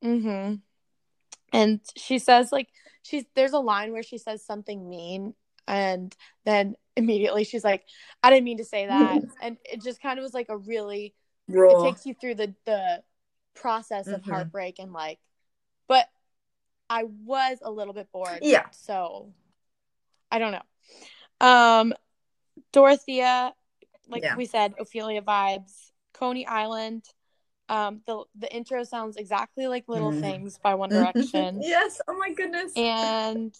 mm-hmm 0.03 0.55
and 1.53 1.80
she 1.95 2.20
says 2.20 2.51
like 2.51 2.68
she's 3.03 3.24
there's 3.36 3.53
a 3.53 3.59
line 3.59 3.93
where 3.93 4.03
she 4.03 4.18
says 4.18 4.43
something 4.43 4.89
mean 4.89 5.34
and 5.68 6.14
then 6.45 6.76
immediately 6.97 7.43
she's 7.45 7.64
like 7.64 7.86
i 8.22 8.30
didn't 8.30 8.43
mean 8.43 8.57
to 8.57 8.66
say 8.66 8.88
that 8.88 9.22
and 9.41 9.57
it 9.64 9.82
just 9.82 10.01
kind 10.01 10.20
of 10.20 10.24
was 10.24 10.34
like 10.34 10.49
a 10.49 10.57
really 10.57 11.14
raw. 11.47 11.70
it 11.70 11.84
takes 11.91 12.05
you 12.05 12.14
through 12.14 12.36
the 12.36 12.53
the 12.66 13.01
process 13.55 14.07
of 14.07 14.22
Mhm. 14.24 14.30
heartbreak 14.30 14.80
and 14.80 14.91
like 14.91 15.20
but 15.88 16.07
i 16.98 17.02
was 17.26 17.58
a 17.62 17.72
little 17.72 17.94
bit 17.94 18.08
bored 18.12 18.39
Yeah. 18.41 18.66
so 18.72 19.32
i 20.32 20.38
don't 20.39 20.52
know 20.58 21.48
um 21.52 21.94
dorothea 22.72 23.54
like 24.08 24.24
Yeah. 24.24 24.36
we 24.36 24.46
said 24.46 24.74
ophelia 24.80 25.22
vibes 25.22 25.91
coney 26.14 26.46
island 26.46 27.04
um 27.70 28.02
the 28.06 28.16
the 28.44 28.50
intro 28.54 28.84
sounds 28.84 29.16
exactly 29.18 29.66
like 29.68 29.86
little 29.88 30.12
Mhm. 30.12 30.22
things 30.22 30.60
by 30.68 30.74
one 30.76 30.89
direction 30.89 31.60
yes. 31.76 32.02
Oh 32.08 32.18
my 32.18 32.32
goodness. 32.39 32.72
and 32.76 33.54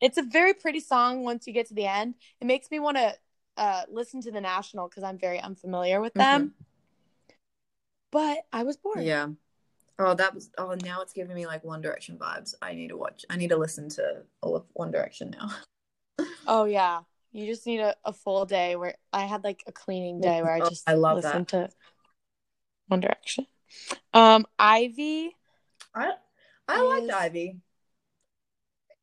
it's 0.00 0.18
a 0.18 0.22
very 0.22 0.54
pretty 0.54 0.80
song 0.80 1.24
once 1.30 1.46
you 1.46 1.52
get 1.52 1.66
to 1.68 1.74
the 1.74 1.86
end 1.86 2.14
it 2.40 2.46
makes 2.46 2.70
me 2.70 2.78
want 2.86 2.96
to 2.96 3.08
uh 3.56 3.82
listen 3.90 4.20
to 4.22 4.30
the 4.30 4.40
national 4.40 4.88
because 4.88 5.02
i'm 5.08 5.18
very 5.18 5.40
unfamiliar 5.40 6.00
with 6.00 6.14
them 6.14 6.54
but 8.10 8.38
i 8.52 8.62
was 8.62 8.76
bored 8.76 9.04
yeah. 9.04 9.28
Oh, 9.98 10.14
that 10.14 10.34
was. 10.34 10.50
Oh, 10.58 10.74
now 10.82 11.00
it's 11.02 11.12
giving 11.12 11.34
me 11.34 11.46
like 11.46 11.64
One 11.64 11.80
Direction 11.80 12.16
vibes. 12.18 12.54
I 12.62 12.74
need 12.74 12.88
to 12.88 12.96
watch. 12.96 13.24
I 13.30 13.36
need 13.36 13.48
to 13.48 13.56
listen 13.56 13.88
to 13.90 14.22
all 14.40 14.56
of 14.56 14.64
One 14.74 14.90
Direction 14.90 15.30
now. 15.30 15.50
Oh 16.46 16.64
yeah. 16.64 17.02
You 17.32 17.46
just 17.46 17.66
need 17.66 17.80
a, 17.80 17.94
a 18.04 18.12
full 18.12 18.44
day 18.44 18.76
where 18.76 18.96
I 19.12 19.22
had 19.22 19.44
like 19.44 19.62
a 19.66 19.72
cleaning 19.72 20.20
day 20.20 20.42
where 20.42 20.52
I 20.52 20.60
Oh, 20.60 20.68
just 20.68 20.88
I 20.88 20.94
love 20.94 21.16
listened 21.16 21.48
to 21.48 21.70
One 22.88 23.00
Direction. 23.00 23.46
Um 24.12 24.44
Ivy, 24.58 25.36
I 25.94 26.12
I 26.68 27.00
liked 27.00 27.12
Ivy. 27.14 27.60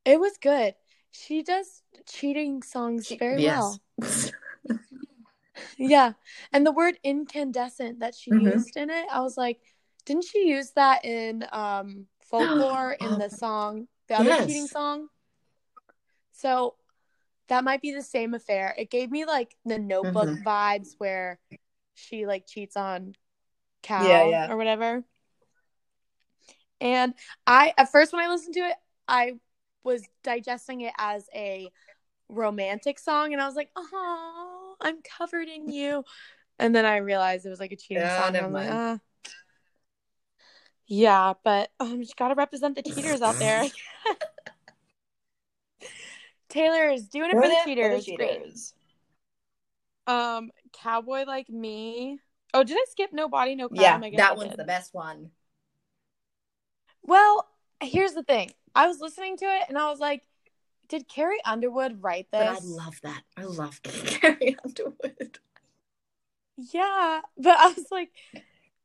it 0.06 0.20
was 0.20 0.38
good. 0.38 0.76
She 1.12 1.42
does 1.44 1.82
cheating 2.08 2.62
songs 2.62 3.08
very 3.18 3.44
well. 3.44 3.80
Yeah. 5.78 6.14
And 6.52 6.66
the 6.66 6.72
word 6.72 7.00
incandescent 7.04 8.00
that 8.00 8.16
she 8.16 8.32
Mhm. 8.32 8.54
used 8.54 8.76
in 8.78 8.90
it, 8.90 9.08
I 9.12 9.22
was 9.22 9.38
like, 9.38 9.62
didn't 10.06 10.26
she 10.26 10.48
use 10.48 10.72
that 10.72 11.06
in 11.06 11.46
um 11.52 12.08
folklore 12.22 12.92
in 13.00 13.18
the 13.18 13.30
song, 13.30 13.88
the 14.08 14.16
other 14.16 14.30
Yes. 14.30 14.46
cheating 14.48 14.68
song? 14.68 15.08
So 16.32 16.76
that 17.48 17.64
might 17.64 17.82
be 17.82 17.92
the 17.94 18.02
same 18.04 18.34
affair. 18.34 18.74
It 18.78 18.90
gave 18.90 19.12
me 19.12 19.26
like 19.26 19.56
the 19.66 19.78
notebook 19.80 20.30
Mhm. 20.30 20.44
vibes 20.44 20.96
where 20.98 21.40
she 21.96 22.26
like 22.26 22.48
cheats 22.48 22.78
on 22.78 23.16
Cal 23.82 24.06
Yeah, 24.08 24.30
yeah. 24.30 24.52
or 24.54 24.58
whatever. 24.58 25.04
And 26.82 27.14
I 27.46 27.74
at 27.78 27.92
first 27.92 28.14
when 28.14 28.24
I 28.24 28.30
listened 28.30 28.54
to 28.56 28.62
it, 28.62 28.76
I 29.08 29.34
was 29.84 30.04
digesting 30.24 30.82
it 30.82 30.94
as 30.98 31.28
a 31.34 31.70
romantic 32.30 33.00
song 33.00 33.34
and 33.34 33.42
I 33.42 33.48
was 33.48 33.56
like, 33.56 33.72
"Oh, 33.76 34.76
I'm 34.80 35.02
covered 35.02 35.48
in 35.50 35.70
you." 35.70 36.06
And 36.58 36.76
then 36.76 36.86
I 36.86 36.98
realized 36.98 37.46
it 37.46 37.50
was 37.50 37.60
like 37.60 37.72
a 37.72 37.76
cheating 37.76 38.02
Yeah, 38.02 38.10
song. 38.10 38.36
I'm 38.36 38.54
like, 38.54 38.70
ah. 38.70 39.00
Yeah, 40.90 41.36
but 41.44 41.70
um, 41.80 42.02
you 42.02 42.08
gotta 42.18 42.34
represent 42.34 42.76
the 42.76 42.82
cheaters 42.82 43.22
out 43.22 43.38
there. 43.40 43.64
Taylor's 46.50 47.04
doing 47.04 47.30
it 47.30 47.36
for 47.36 47.48
the 47.48 47.62
cheaters. 47.64 48.10
Great. 48.16 48.74
Um, 50.08 50.50
cowboy 50.74 51.26
like 51.26 51.48
me. 51.48 52.20
Oh, 52.56 52.64
did 52.64 52.76
I 52.76 52.86
skip 52.90 53.14
no 53.14 53.30
body, 53.30 53.54
no 53.54 53.70
crime? 53.70 54.04
Yeah, 54.04 54.18
that 54.18 54.36
one's 54.36 54.58
the 54.58 54.64
best 54.64 54.96
one. 54.96 55.30
Well, 57.04 57.48
here's 57.82 58.14
the 58.14 58.24
thing. 58.24 58.52
I 58.74 58.88
was 58.88 59.00
listening 59.00 59.38
to 59.38 59.46
it 59.46 59.66
and 59.70 59.78
I 59.78 59.92
was 59.92 60.00
like, 60.00 60.24
did 60.88 61.08
Carrie 61.08 61.40
Underwood 61.46 62.02
write 62.02 62.32
this? 62.32 62.40
But 62.42 62.48
I 62.48 62.60
love 62.66 63.00
that. 63.04 63.22
I 63.38 63.44
love 63.44 63.80
Carrie 63.84 64.58
Underwood. 64.66 65.38
Yeah, 66.58 67.22
but 67.38 67.60
I 67.60 67.68
was 67.68 67.86
like, 67.92 68.10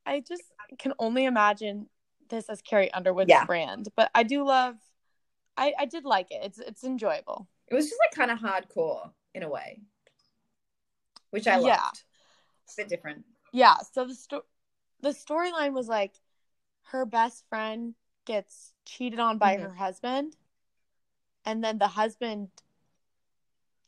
I 0.04 0.20
just 0.20 0.42
can 0.78 0.92
only 0.98 1.24
imagine 1.24 1.88
this 2.28 2.48
as 2.48 2.60
Carrie 2.62 2.92
Underwood's 2.92 3.28
Yeah. 3.30 3.44
brand. 3.44 3.88
But 3.96 4.10
I 4.14 4.22
do 4.22 4.44
love. 4.44 4.76
I 5.56 5.72
I 5.78 5.84
did 5.86 6.04
like 6.04 6.30
it. 6.30 6.40
It's 6.44 6.58
it's 6.58 6.84
enjoyable. 6.84 7.48
It 7.68 7.74
was 7.74 7.86
just 7.88 8.00
like 8.00 8.12
kind 8.12 8.30
of 8.30 8.38
hardcore 8.38 9.10
in 9.34 9.42
a 9.42 9.48
way, 9.48 9.80
which 11.30 11.46
I 11.46 11.56
loved. 11.56 11.66
Yeah. 11.66 11.90
It's 12.64 12.74
a 12.74 12.82
bit 12.82 12.88
different. 12.88 13.24
Yeah. 13.52 13.76
So 13.92 14.04
the 14.06 14.14
sto- 14.14 14.44
the 15.00 15.10
storyline 15.10 15.72
was 15.72 15.88
like, 15.88 16.14
her 16.84 17.04
best 17.06 17.44
friend 17.48 17.94
gets 18.24 18.72
cheated 18.86 19.18
on 19.20 19.38
by 19.38 19.56
Mhm. 19.56 19.62
her 19.62 19.74
husband, 19.74 20.36
and 21.44 21.62
then 21.62 21.78
the 21.78 21.88
husband 21.88 22.50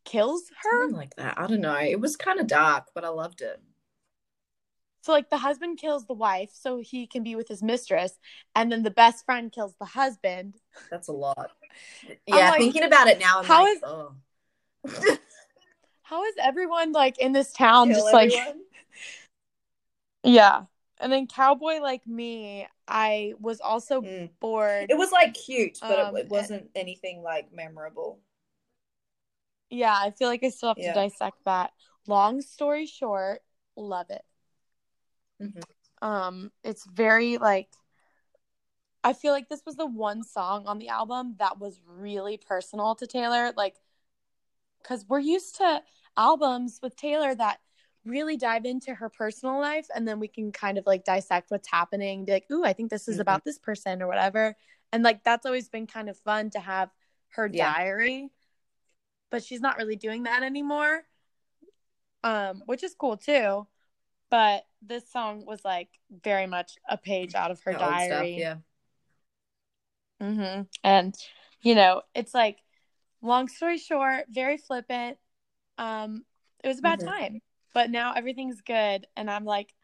kills 0.04 0.50
her. 0.62 0.80
Something 0.82 0.96
like 0.96 1.16
that. 1.16 1.38
I 1.38 1.46
don't 1.46 1.60
know. 1.60 1.76
It 1.78 2.00
was 2.00 2.16
kind 2.16 2.38
of 2.38 2.46
dark, 2.46 2.90
but 2.94 3.04
I 3.04 3.08
loved 3.08 3.40
it. 3.40 3.60
So 5.06 5.12
like 5.12 5.30
the 5.30 5.38
husband 5.38 5.78
kills 5.78 6.04
the 6.06 6.14
wife 6.14 6.50
so 6.52 6.80
he 6.80 7.06
can 7.06 7.22
be 7.22 7.36
with 7.36 7.46
his 7.46 7.62
mistress, 7.62 8.18
and 8.56 8.72
then 8.72 8.82
the 8.82 8.90
best 8.90 9.24
friend 9.24 9.52
kills 9.52 9.72
the 9.78 9.84
husband. 9.84 10.54
That's 10.90 11.06
a 11.06 11.12
lot. 11.12 11.52
Yeah, 12.26 12.50
like, 12.50 12.58
thinking 12.58 12.82
about 12.82 13.06
it 13.06 13.20
now, 13.20 13.38
I'm 13.38 13.44
how 13.44 13.62
like, 13.62 13.76
is- 13.76 13.82
oh. 13.84 14.14
How 16.02 16.24
is 16.24 16.34
everyone 16.42 16.90
like 16.90 17.18
in 17.18 17.30
this 17.32 17.52
town 17.52 17.88
Kill 17.88 17.98
just 17.98 18.12
like. 18.12 18.32
Yeah. 20.24 20.64
And 20.98 21.12
then 21.12 21.28
cowboy 21.28 21.78
like 21.80 22.04
me, 22.06 22.66
I 22.88 23.34
was 23.38 23.60
also 23.60 24.00
Mm. 24.00 24.30
bored. 24.40 24.90
It 24.90 24.98
was 24.98 25.12
like 25.12 25.34
cute, 25.34 25.78
but 25.80 26.00
Um, 26.00 26.16
it, 26.16 26.20
it 26.24 26.28
wasn't 26.30 26.70
anything 26.74 27.22
like 27.22 27.52
memorable. 27.52 28.18
Yeah, 29.70 29.94
I 29.96 30.10
feel 30.10 30.28
like 30.28 30.42
I 30.42 30.48
still 30.48 30.70
have 30.70 30.78
Yeah. 30.78 30.94
to 30.94 31.00
dissect 31.00 31.44
that. 31.44 31.72
Long 32.08 32.40
story 32.40 32.86
short, 32.86 33.42
love 33.76 34.10
it. 34.10 34.24
Mhm. 35.40 35.62
Um, 36.02 36.52
it's 36.62 36.84
very 36.84 37.38
like 37.38 37.68
I 39.04 39.12
feel 39.12 39.32
like 39.32 39.48
this 39.48 39.62
was 39.64 39.76
the 39.76 39.86
one 39.86 40.24
song 40.24 40.66
on 40.66 40.78
the 40.78 40.88
album 40.88 41.36
that 41.38 41.60
was 41.60 41.80
really 41.86 42.36
personal 42.38 42.94
to 42.96 43.06
Taylor, 43.06 43.52
like 43.56 43.76
because 44.82 45.04
we're 45.08 45.20
used 45.20 45.56
to 45.56 45.82
albums 46.16 46.80
with 46.82 46.96
Taylor 46.96 47.34
that 47.34 47.60
really 48.04 48.36
dive 48.36 48.64
into 48.64 48.94
her 48.94 49.08
personal 49.08 49.60
life 49.60 49.86
and 49.94 50.06
then 50.06 50.20
we 50.20 50.28
can 50.28 50.52
kind 50.52 50.78
of 50.78 50.86
like 50.86 51.04
dissect 51.04 51.50
what's 51.50 51.68
happening, 51.68 52.24
be 52.24 52.32
like, 52.32 52.50
ooh, 52.50 52.64
I 52.64 52.72
think 52.72 52.90
this 52.90 53.08
is 53.08 53.18
Mhm. 53.18 53.20
about 53.20 53.44
this 53.44 53.58
person 53.58 54.00
or 54.02 54.06
whatever. 54.06 54.56
And 54.92 55.02
like 55.02 55.24
that's 55.24 55.46
always 55.46 55.68
been 55.68 55.86
kind 55.86 56.08
of 56.08 56.16
fun 56.18 56.50
to 56.50 56.60
have 56.60 56.90
her 57.30 57.48
Yeah. 57.48 57.72
diary. 57.74 58.30
But 59.30 59.44
she's 59.44 59.60
not 59.60 59.76
really 59.76 59.96
doing 59.96 60.24
that 60.24 60.42
anymore. 60.42 61.06
Um, 62.22 62.62
which 62.66 62.82
is 62.82 62.94
cool 62.94 63.16
too. 63.16 63.66
But 64.30 64.66
this 64.82 65.10
song 65.10 65.44
was 65.46 65.64
like 65.64 65.88
very 66.10 66.46
much 66.46 66.72
a 66.88 66.96
page 66.98 67.34
out 67.34 67.50
of 67.50 67.62
her 67.62 67.72
The 67.72 67.78
old 67.78 68.00
stuff, 68.00 68.08
diary. 68.08 68.36
yeah. 68.36 68.56
hmm 70.20 70.62
And 70.82 71.14
you 71.62 71.74
know, 71.74 72.02
it's 72.14 72.34
like 72.34 72.58
long 73.22 73.48
story 73.48 73.78
short, 73.78 74.26
very 74.30 74.56
flippant. 74.58 75.18
Um, 75.78 76.24
it 76.62 76.68
was 76.68 76.78
a 76.78 76.82
bad 76.82 77.00
Mhm. 77.00 77.06
time, 77.06 77.40
but 77.74 77.90
now 77.90 78.12
everything's 78.14 78.60
good, 78.60 79.06
and 79.16 79.30
I'm 79.30 79.44
like, 79.44 79.74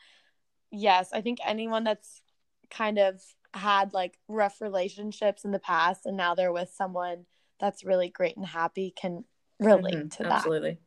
yes, 0.71 1.11
I 1.13 1.21
think 1.21 1.39
anyone 1.45 1.85
that's 1.85 2.23
kind 2.71 2.99
of 2.99 3.23
had 3.55 3.93
like 3.93 4.19
rough 4.29 4.61
relationships 4.61 5.45
in 5.45 5.51
the 5.53 5.59
past 5.59 6.07
and 6.07 6.17
now 6.17 6.35
they're 6.35 6.53
with 6.53 6.71
someone 6.75 7.27
that's 7.61 7.85
really 7.85 8.09
great 8.09 8.37
and 8.37 8.47
happy 8.47 8.93
can 8.97 9.25
relate 9.61 9.93
Mhm, 9.95 10.11
to 10.13 10.25
that. 10.25 10.29
Absolutely. 10.37 10.79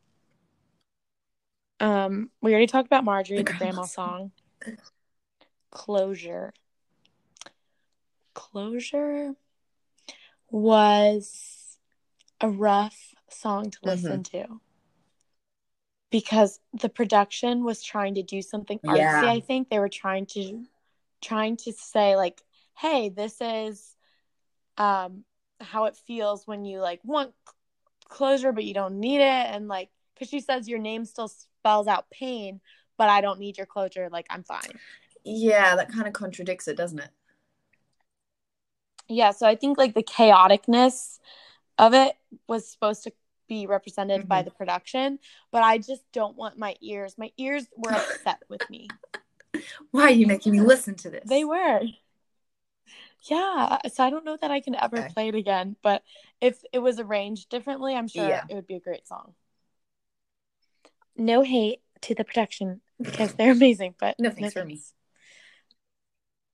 Um, 1.80 2.30
we 2.42 2.52
already 2.52 2.68
talked 2.68 2.88
about 2.88 3.04
Marjorie, 3.04 3.38
The 3.38 3.44
the 3.44 3.54
grandma 3.54 3.72
grandma 3.72 3.84
song. 3.84 4.32
Closure. 5.72 6.54
Closure 8.34 9.34
was 10.50 11.78
a 12.42 12.50
rough 12.50 13.14
song 13.30 13.72
to 13.72 13.80
listen 13.84 14.24
to 14.24 14.62
because 16.12 16.60
the 16.74 16.90
production 16.90 17.64
was 17.64 17.84
trying 17.84 18.16
to 18.16 18.24
do 18.24 18.42
something 18.42 18.80
artsy. 18.86 18.98
Yeah. 18.98 19.26
I 19.26 19.42
think 19.42 19.70
they 19.70 19.80
were 19.80 19.90
trying 19.90 20.26
to 20.28 20.64
trying 21.22 21.58
to 21.58 21.74
say 21.74 22.16
like, 22.16 22.42
"Hey, 22.78 23.10
this 23.10 23.38
is 23.42 23.96
um 24.78 25.26
how 25.60 25.86
it 25.86 25.96
feels 25.96 26.46
when 26.46 26.66
you 26.66 26.80
like 26.80 27.00
want 27.04 27.34
closure 28.08 28.52
but 28.52 28.64
you 28.64 28.74
don't 28.74 29.00
need 29.00 29.20
it," 29.20 29.48
and 29.54 29.68
like 29.68 29.90
because 30.14 30.30
she 30.30 30.40
says 30.40 30.70
your 30.70 30.80
name 30.80 31.04
still 31.06 31.30
spells 31.66 31.88
out 31.88 32.10
pain, 32.12 32.62
but 32.96 33.10
I 33.10 33.22
don't 33.22 33.40
need 33.40 33.58
your 33.58 33.66
closure. 33.66 34.08
Like 34.12 34.28
I'm 34.30 34.44
fine. 34.44 34.80
Yeah, 35.24 35.76
that 35.76 35.92
kind 35.92 36.06
of 36.08 36.14
contradicts 36.14 36.68
it, 36.68 36.78
doesn't 36.78 37.00
it? 37.00 37.10
Yeah, 39.08 39.32
so 39.32 39.48
I 39.48 39.56
think 39.56 39.80
like 39.80 39.96
the 39.96 40.04
chaoticness 40.04 41.20
of 41.80 41.96
it 41.96 42.16
was 42.48 42.68
supposed 42.68 43.04
to 43.06 43.12
be 43.48 43.66
represented 43.66 44.28
by 44.28 44.42
Mhm. 44.42 44.46
the 44.46 44.52
production, 44.52 45.20
but 45.52 45.64
I 45.64 45.80
just 45.80 46.04
don't 46.12 46.36
want 46.36 46.58
my 46.60 46.76
ears. 46.82 47.18
My 47.18 47.32
ears 47.38 47.68
were 47.76 47.92
upset 47.92 48.44
with 48.48 48.68
me. 48.70 48.88
Why 49.92 50.04
are 50.04 50.10
you 50.12 50.28
making 50.28 50.52
me 50.52 50.62
listen 50.62 50.94
to 50.96 51.10
this? 51.10 51.28
They 51.28 51.46
were. 51.46 51.82
Yeah, 53.24 53.80
so 53.88 54.04
I 54.04 54.12
don't 54.12 54.26
know 54.26 54.38
that 54.40 54.52
I 54.52 54.62
can 54.62 54.76
ever 54.76 54.98
Okay. 54.98 55.08
play 55.10 55.28
it 55.30 55.36
again, 55.36 55.78
but 55.82 56.04
if 56.42 56.64
it 56.72 56.80
was 56.80 57.00
arranged 57.00 57.50
differently, 57.50 57.96
I'm 57.96 58.08
sure 58.08 58.28
Yeah. 58.28 58.44
it 58.50 58.54
would 58.54 58.68
be 58.68 58.76
a 58.76 58.80
great 58.80 59.08
song. 59.08 59.34
No 61.18 61.42
hate 61.42 61.82
to 62.02 62.16
the 62.16 62.24
production 62.24 62.82
because 63.02 63.34
they're 63.36 63.52
amazing, 63.52 63.96
but 64.00 64.20
No 64.20 64.30
thanks 64.30 64.54
for 64.54 64.66
me. 64.66 64.82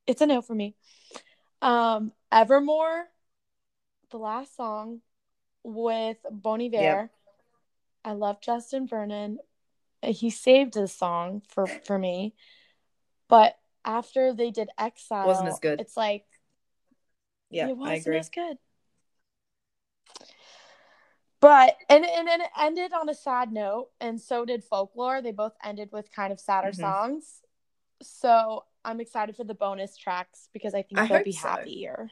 It's 0.07 0.21
a 0.21 0.25
no 0.25 0.41
for 0.41 0.55
me. 0.55 0.75
Um, 1.61 2.11
Evermore, 2.31 3.05
the 4.09 4.17
last 4.17 4.55
song 4.55 5.01
with 5.63 6.17
Bon 6.29 6.61
Iver. 6.61 6.75
Yep. 6.77 7.09
I 8.03 8.11
love 8.13 8.41
Justin 8.41 8.87
Vernon. 8.87 9.37
He 10.01 10.31
saved 10.31 10.73
the 10.73 10.87
song 10.87 11.43
for 11.47 11.67
for 11.67 11.99
me, 11.99 12.33
but 13.27 13.55
after 13.85 14.33
they 14.33 14.49
did 14.49 14.69
Exile, 14.77 15.27
Wasn't 15.27 15.49
as 15.49 15.59
good. 15.59 15.79
It's 15.79 15.95
like 15.95 16.25
Yeah, 17.51 17.67
it 17.67 17.69
I 17.69 17.75
wasn't 17.75 18.07
agree. 18.07 18.17
as 18.17 18.29
good. 18.29 18.57
But 21.41 21.75
and 21.89 22.05
and 22.05 22.29
and 22.29 22.41
it 22.43 22.49
ended 22.57 22.93
on 22.93 23.09
a 23.09 23.15
sad 23.15 23.51
note, 23.51 23.89
and 23.99 24.21
so 24.21 24.45
did 24.45 24.63
Folklore. 24.63 25.21
They 25.21 25.31
both 25.31 25.53
ended 25.63 25.89
with 25.91 26.11
kind 26.11 26.31
of 26.31 26.39
sadder 26.39 26.69
Mhm. 26.71 26.75
songs. 26.75 27.41
So 28.01 28.65
I'm 28.85 29.01
excited 29.01 29.35
for 29.35 29.43
the 29.43 29.55
bonus 29.55 29.97
tracks 29.97 30.49
because 30.53 30.73
I 30.73 30.83
think 30.83 30.99
I 31.01 31.07
they'll 31.07 31.23
be 31.23 31.31
so. 31.31 31.49
happier 31.49 32.11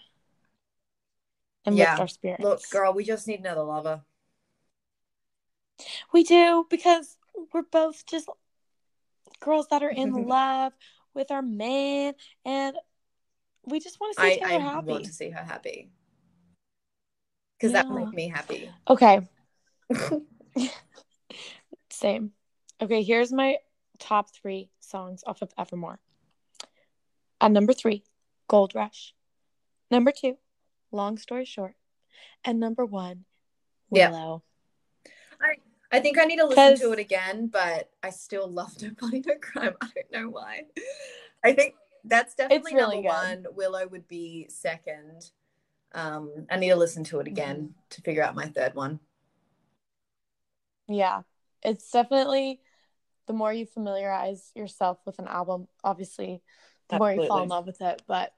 and 1.65 1.75
Yeah. 1.75 1.91
lift 1.91 1.99
our 2.01 2.07
spirits. 2.07 2.43
Look, 2.43 2.69
girl, 2.71 2.91
we 2.93 3.03
just 3.03 3.27
need 3.27 3.39
another 3.39 3.63
lover. 3.63 4.01
We 6.11 6.23
do 6.23 6.65
because 6.69 7.17
we're 7.53 7.61
both 7.61 8.05
just 8.07 8.27
girls 9.39 9.67
that 9.69 9.84
are 9.84 9.89
in 9.89 10.11
Mm-hmm. 10.11 10.27
love 10.30 10.73
with 11.13 11.30
our 11.32 11.41
man, 11.43 12.15
and 12.45 12.75
we 13.65 13.80
just 13.80 13.99
want 13.99 14.15
to 14.15 14.21
see 14.21 14.27
I, 14.27 14.36
Taylor 14.38 14.47
I 14.47 14.73
happy. 14.73 14.88
want 14.88 15.05
to 15.05 15.13
see 15.13 15.30
her 15.30 15.43
happy. 15.43 15.91
Because 17.60 17.74
that 17.74 17.86
Yeah. 17.88 17.93
will 17.93 18.05
make 18.05 18.14
me 18.16 18.28
happy. 18.30 18.72
Okay, 18.89 19.22
same. 21.89 22.32
Okay, 22.82 23.03
here's 23.03 23.32
my 23.34 23.57
top 23.99 24.34
three 24.34 24.70
songs 24.80 25.24
off 25.28 25.41
of 25.41 25.51
Evermore. 25.57 25.99
At 27.41 27.51
number 27.51 27.74
three, 27.74 28.03
Gold 28.47 28.74
Rush. 28.76 29.14
Number 29.91 30.12
two, 30.12 30.38
Long 30.91 31.18
Story 31.18 31.45
Short. 31.45 31.76
And 32.45 32.60
number 32.60 32.86
one, 32.86 33.26
Yeah. 33.91 34.12
Willow. 34.12 34.43
I 35.91 35.99
think 36.01 36.20
I 36.20 36.26
need 36.26 36.38
to 36.38 36.45
listen 36.45 36.78
to 36.80 36.91
it 36.93 36.99
again, 36.99 37.47
but 37.47 37.89
I 38.03 38.12
still 38.12 38.47
love 38.47 38.72
Nobody 38.82 39.22
No 39.26 39.34
Crime. 39.41 39.74
I 39.82 39.88
don't 39.95 40.12
know 40.24 40.30
why. 40.30 40.66
I 41.43 41.53
think 41.53 41.74
that's 42.05 42.36
definitely 42.36 42.76
really 42.76 43.01
number 43.01 43.10
good. 43.10 43.45
one. 43.47 43.55
Willow 43.55 43.88
would 43.88 44.07
be 44.07 44.45
second. 44.49 45.32
Um, 45.93 46.47
I 46.51 46.57
need 46.57 46.69
to 46.69 46.75
listen 46.75 47.03
to 47.05 47.19
it 47.19 47.27
again 47.27 47.69
Mm-hmm. 47.69 47.79
to 47.91 48.01
figure 48.01 48.23
out 48.23 48.35
my 48.35 48.47
third 48.47 48.75
one. 48.75 48.99
Yeah, 50.87 51.21
it's 51.63 51.89
definitely 51.91 52.61
the 53.27 53.33
more 53.33 53.53
you 53.53 53.65
familiarize 53.65 54.51
yourself 54.55 54.99
with 55.05 55.19
an 55.19 55.27
album, 55.27 55.67
obviously, 55.83 56.41
the 56.89 56.97
more 56.97 57.13
you 57.13 57.21
fall 57.21 57.43
in 57.43 57.49
love 57.49 57.65
with 57.67 57.81
it. 57.81 58.03
But 58.07 58.33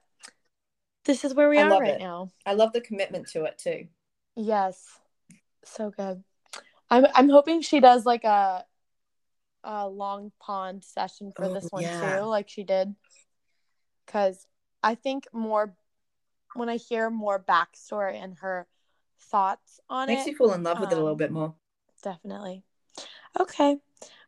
this 1.05 1.23
is 1.23 1.33
where 1.35 1.49
we 1.49 1.59
I 1.59 1.61
are 1.61 1.77
right 1.77 1.95
it. 1.95 1.99
now. 1.99 2.31
I 2.45 2.53
love 2.53 2.73
the 2.73 2.81
commitment 2.81 3.27
to 3.29 3.45
it 3.45 3.57
too. 3.57 3.87
Yes, 4.35 4.87
so 5.65 5.91
good. 5.91 6.23
I'm 6.89 7.05
I'm 7.15 7.29
hoping 7.29 7.61
she 7.61 7.79
does 7.79 8.05
like 8.05 8.23
a 8.25 8.65
a 9.63 9.87
long 9.89 10.31
pond 10.39 10.83
session 10.83 11.33
for 11.37 11.47
Oh, 11.47 11.53
this 11.53 11.71
one 11.71 11.83
yeah. 11.83 11.89
too, 11.89 12.21
like 12.25 12.49
she 12.49 12.63
did, 12.63 12.95
because 14.05 14.47
I 14.83 14.95
think 14.95 15.27
more 15.33 15.75
when 16.55 16.69
I 16.69 16.77
hear 16.77 17.09
more 17.09 17.39
backstory 17.39 18.21
and 18.21 18.37
her 18.39 18.67
thoughts 19.19 19.79
on 19.89 20.07
Makes 20.07 20.21
it, 20.21 20.25
makes 20.25 20.27
you 20.27 20.35
fall 20.37 20.53
in 20.53 20.63
love 20.63 20.79
with 20.79 20.91
it 20.91 20.95
a 20.95 20.97
little 20.97 21.11
um, 21.11 21.17
bit 21.17 21.31
more. 21.31 21.55
Definitely. 22.03 22.63
Okay. 23.39 23.77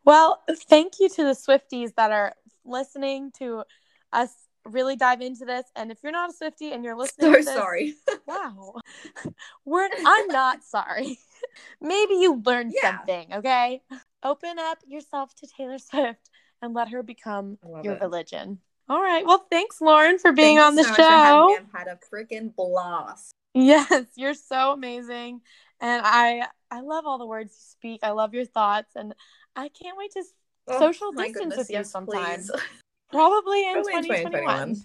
Well, 0.06 0.44
thank 0.70 0.94
you 1.00 1.10
to 1.10 1.24
the 1.24 1.32
Swifties 1.36 1.96
that 1.96 2.12
are 2.12 2.34
listening 2.66 3.32
to 3.40 3.64
us 4.12 4.30
really 4.66 4.96
dive 4.96 5.22
into 5.22 5.46
this. 5.46 5.66
And 5.76 5.92
if 5.92 6.00
you're 6.04 6.12
not 6.12 6.30
a 6.30 6.34
Swifty 6.34 6.72
and 6.72 6.84
you're 6.84 6.96
listening 6.96 7.32
So 7.34 7.38
this, 7.38 7.46
sorry. 7.46 7.96
wow. 8.28 8.76
We're 9.66 9.90
I'm 10.06 10.28
not 10.28 10.64
sorry. 10.64 11.20
Maybe 11.82 12.16
you 12.16 12.42
learned 12.46 12.74
Yeah. 12.82 12.98
something, 12.98 13.34
okay? 13.34 13.82
Open 14.24 14.58
up 14.60 14.80
yourself 14.86 15.36
to 15.36 15.48
Taylor 15.48 15.80
Swift 15.80 16.30
and 16.62 16.74
let 16.74 16.90
her 16.90 17.04
become 17.04 17.58
your 17.84 17.96
it. 17.96 18.02
religion. 18.02 18.60
All 18.90 19.02
right. 19.02 19.26
Well, 19.26 19.46
thanks, 19.50 19.80
Lauren, 19.82 20.20
for 20.20 20.32
being 20.32 20.58
Thank 20.58 20.68
on 20.68 20.76
the 20.76 20.84
so 20.84 20.90
much 20.90 20.98
for 20.98 21.02
having 21.04 21.24
show. 21.24 21.48
me. 21.48 21.58
I've 21.58 21.80
had 21.80 21.88
a 21.88 22.00
freaking 22.14 22.56
blast. 22.56 23.32
Yes, 23.54 24.06
you're 24.16 24.34
so 24.34 24.72
amazing. 24.74 25.42
And 25.80 26.02
I 26.06 26.48
I 26.72 26.82
love 26.82 27.06
all 27.06 27.18
the 27.18 27.26
words 27.26 27.52
you 27.52 27.72
speak. 27.72 28.02
I 28.04 28.12
love 28.12 28.34
your 28.34 28.46
thoughts 28.46 28.96
and 28.96 29.14
I 29.56 29.70
can't 29.70 29.98
wait 29.98 30.12
to 30.14 30.24
Oh, 30.66 30.80
social 30.80 31.12
distance 31.12 31.34
goodness, 31.34 31.58
with 31.58 31.70
you 31.70 31.78
yes, 31.78 31.92
sometime. 31.92 32.42
Probably 33.12 33.68
in 33.68 33.74
Probably 33.74 33.94
in 33.96 34.04
2021. 34.04 34.44
2021. 34.46 34.84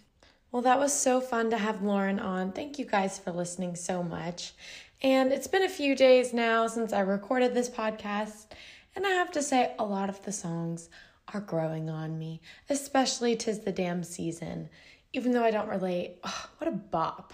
Well, 0.50 0.62
that 0.62 0.78
was 0.78 0.92
so 0.92 1.20
fun 1.20 1.50
to 1.50 1.58
have 1.58 1.82
Lauren 1.82 2.18
on. 2.18 2.52
Thank 2.52 2.78
you 2.78 2.84
guys 2.84 3.18
for 3.18 3.30
listening 3.30 3.76
so 3.76 4.02
much. 4.02 4.54
And 5.02 5.30
it's 5.30 5.46
been 5.46 5.62
a 5.62 5.68
few 5.68 5.94
days 5.94 6.32
now 6.32 6.66
since 6.66 6.92
I 6.92 7.00
recorded 7.00 7.54
this 7.54 7.70
podcast, 7.70 8.46
and 8.96 9.06
I 9.06 9.10
have 9.10 9.30
to 9.32 9.42
say, 9.42 9.74
a 9.78 9.84
lot 9.84 10.08
of 10.08 10.20
the 10.24 10.32
songs 10.32 10.88
are 11.34 11.40
growing 11.40 11.90
on 11.90 12.18
me, 12.18 12.40
especially 12.70 13.36
Tis 13.36 13.60
the 13.60 13.72
Damn 13.72 14.02
Season. 14.04 14.68
even 15.12 15.32
though 15.32 15.44
I 15.44 15.50
don't 15.50 15.68
relate. 15.68 16.18
Oh, 16.24 16.46
what 16.58 16.68
a 16.68 16.72
bop. 16.72 17.32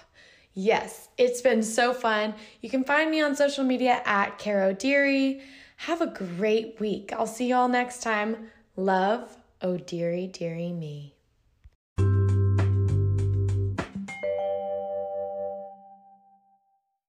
Yes, 0.53 1.09
it's 1.18 1.40
been 1.40 1.62
so 1.62 1.92
fun. 1.92 2.34
You 2.61 2.70
can 2.70 2.84
find 2.84 3.11
me 3.11 3.20
on 3.20 3.34
social 3.34 3.64
media 3.64 4.01
at 4.05 4.38
Caro 4.38 4.72
Deery. 4.72 5.40
Have 5.78 6.01
a 6.01 6.07
great 6.07 6.78
week. 6.78 7.12
I'll 7.12 7.26
see 7.26 7.49
you 7.49 7.57
all 7.57 7.68
next 7.68 8.03
time. 8.03 8.51
Love, 8.76 9.36
oh 9.62 9.76
Deery, 9.76 10.30
Deery 10.30 10.72
me. 10.72 11.14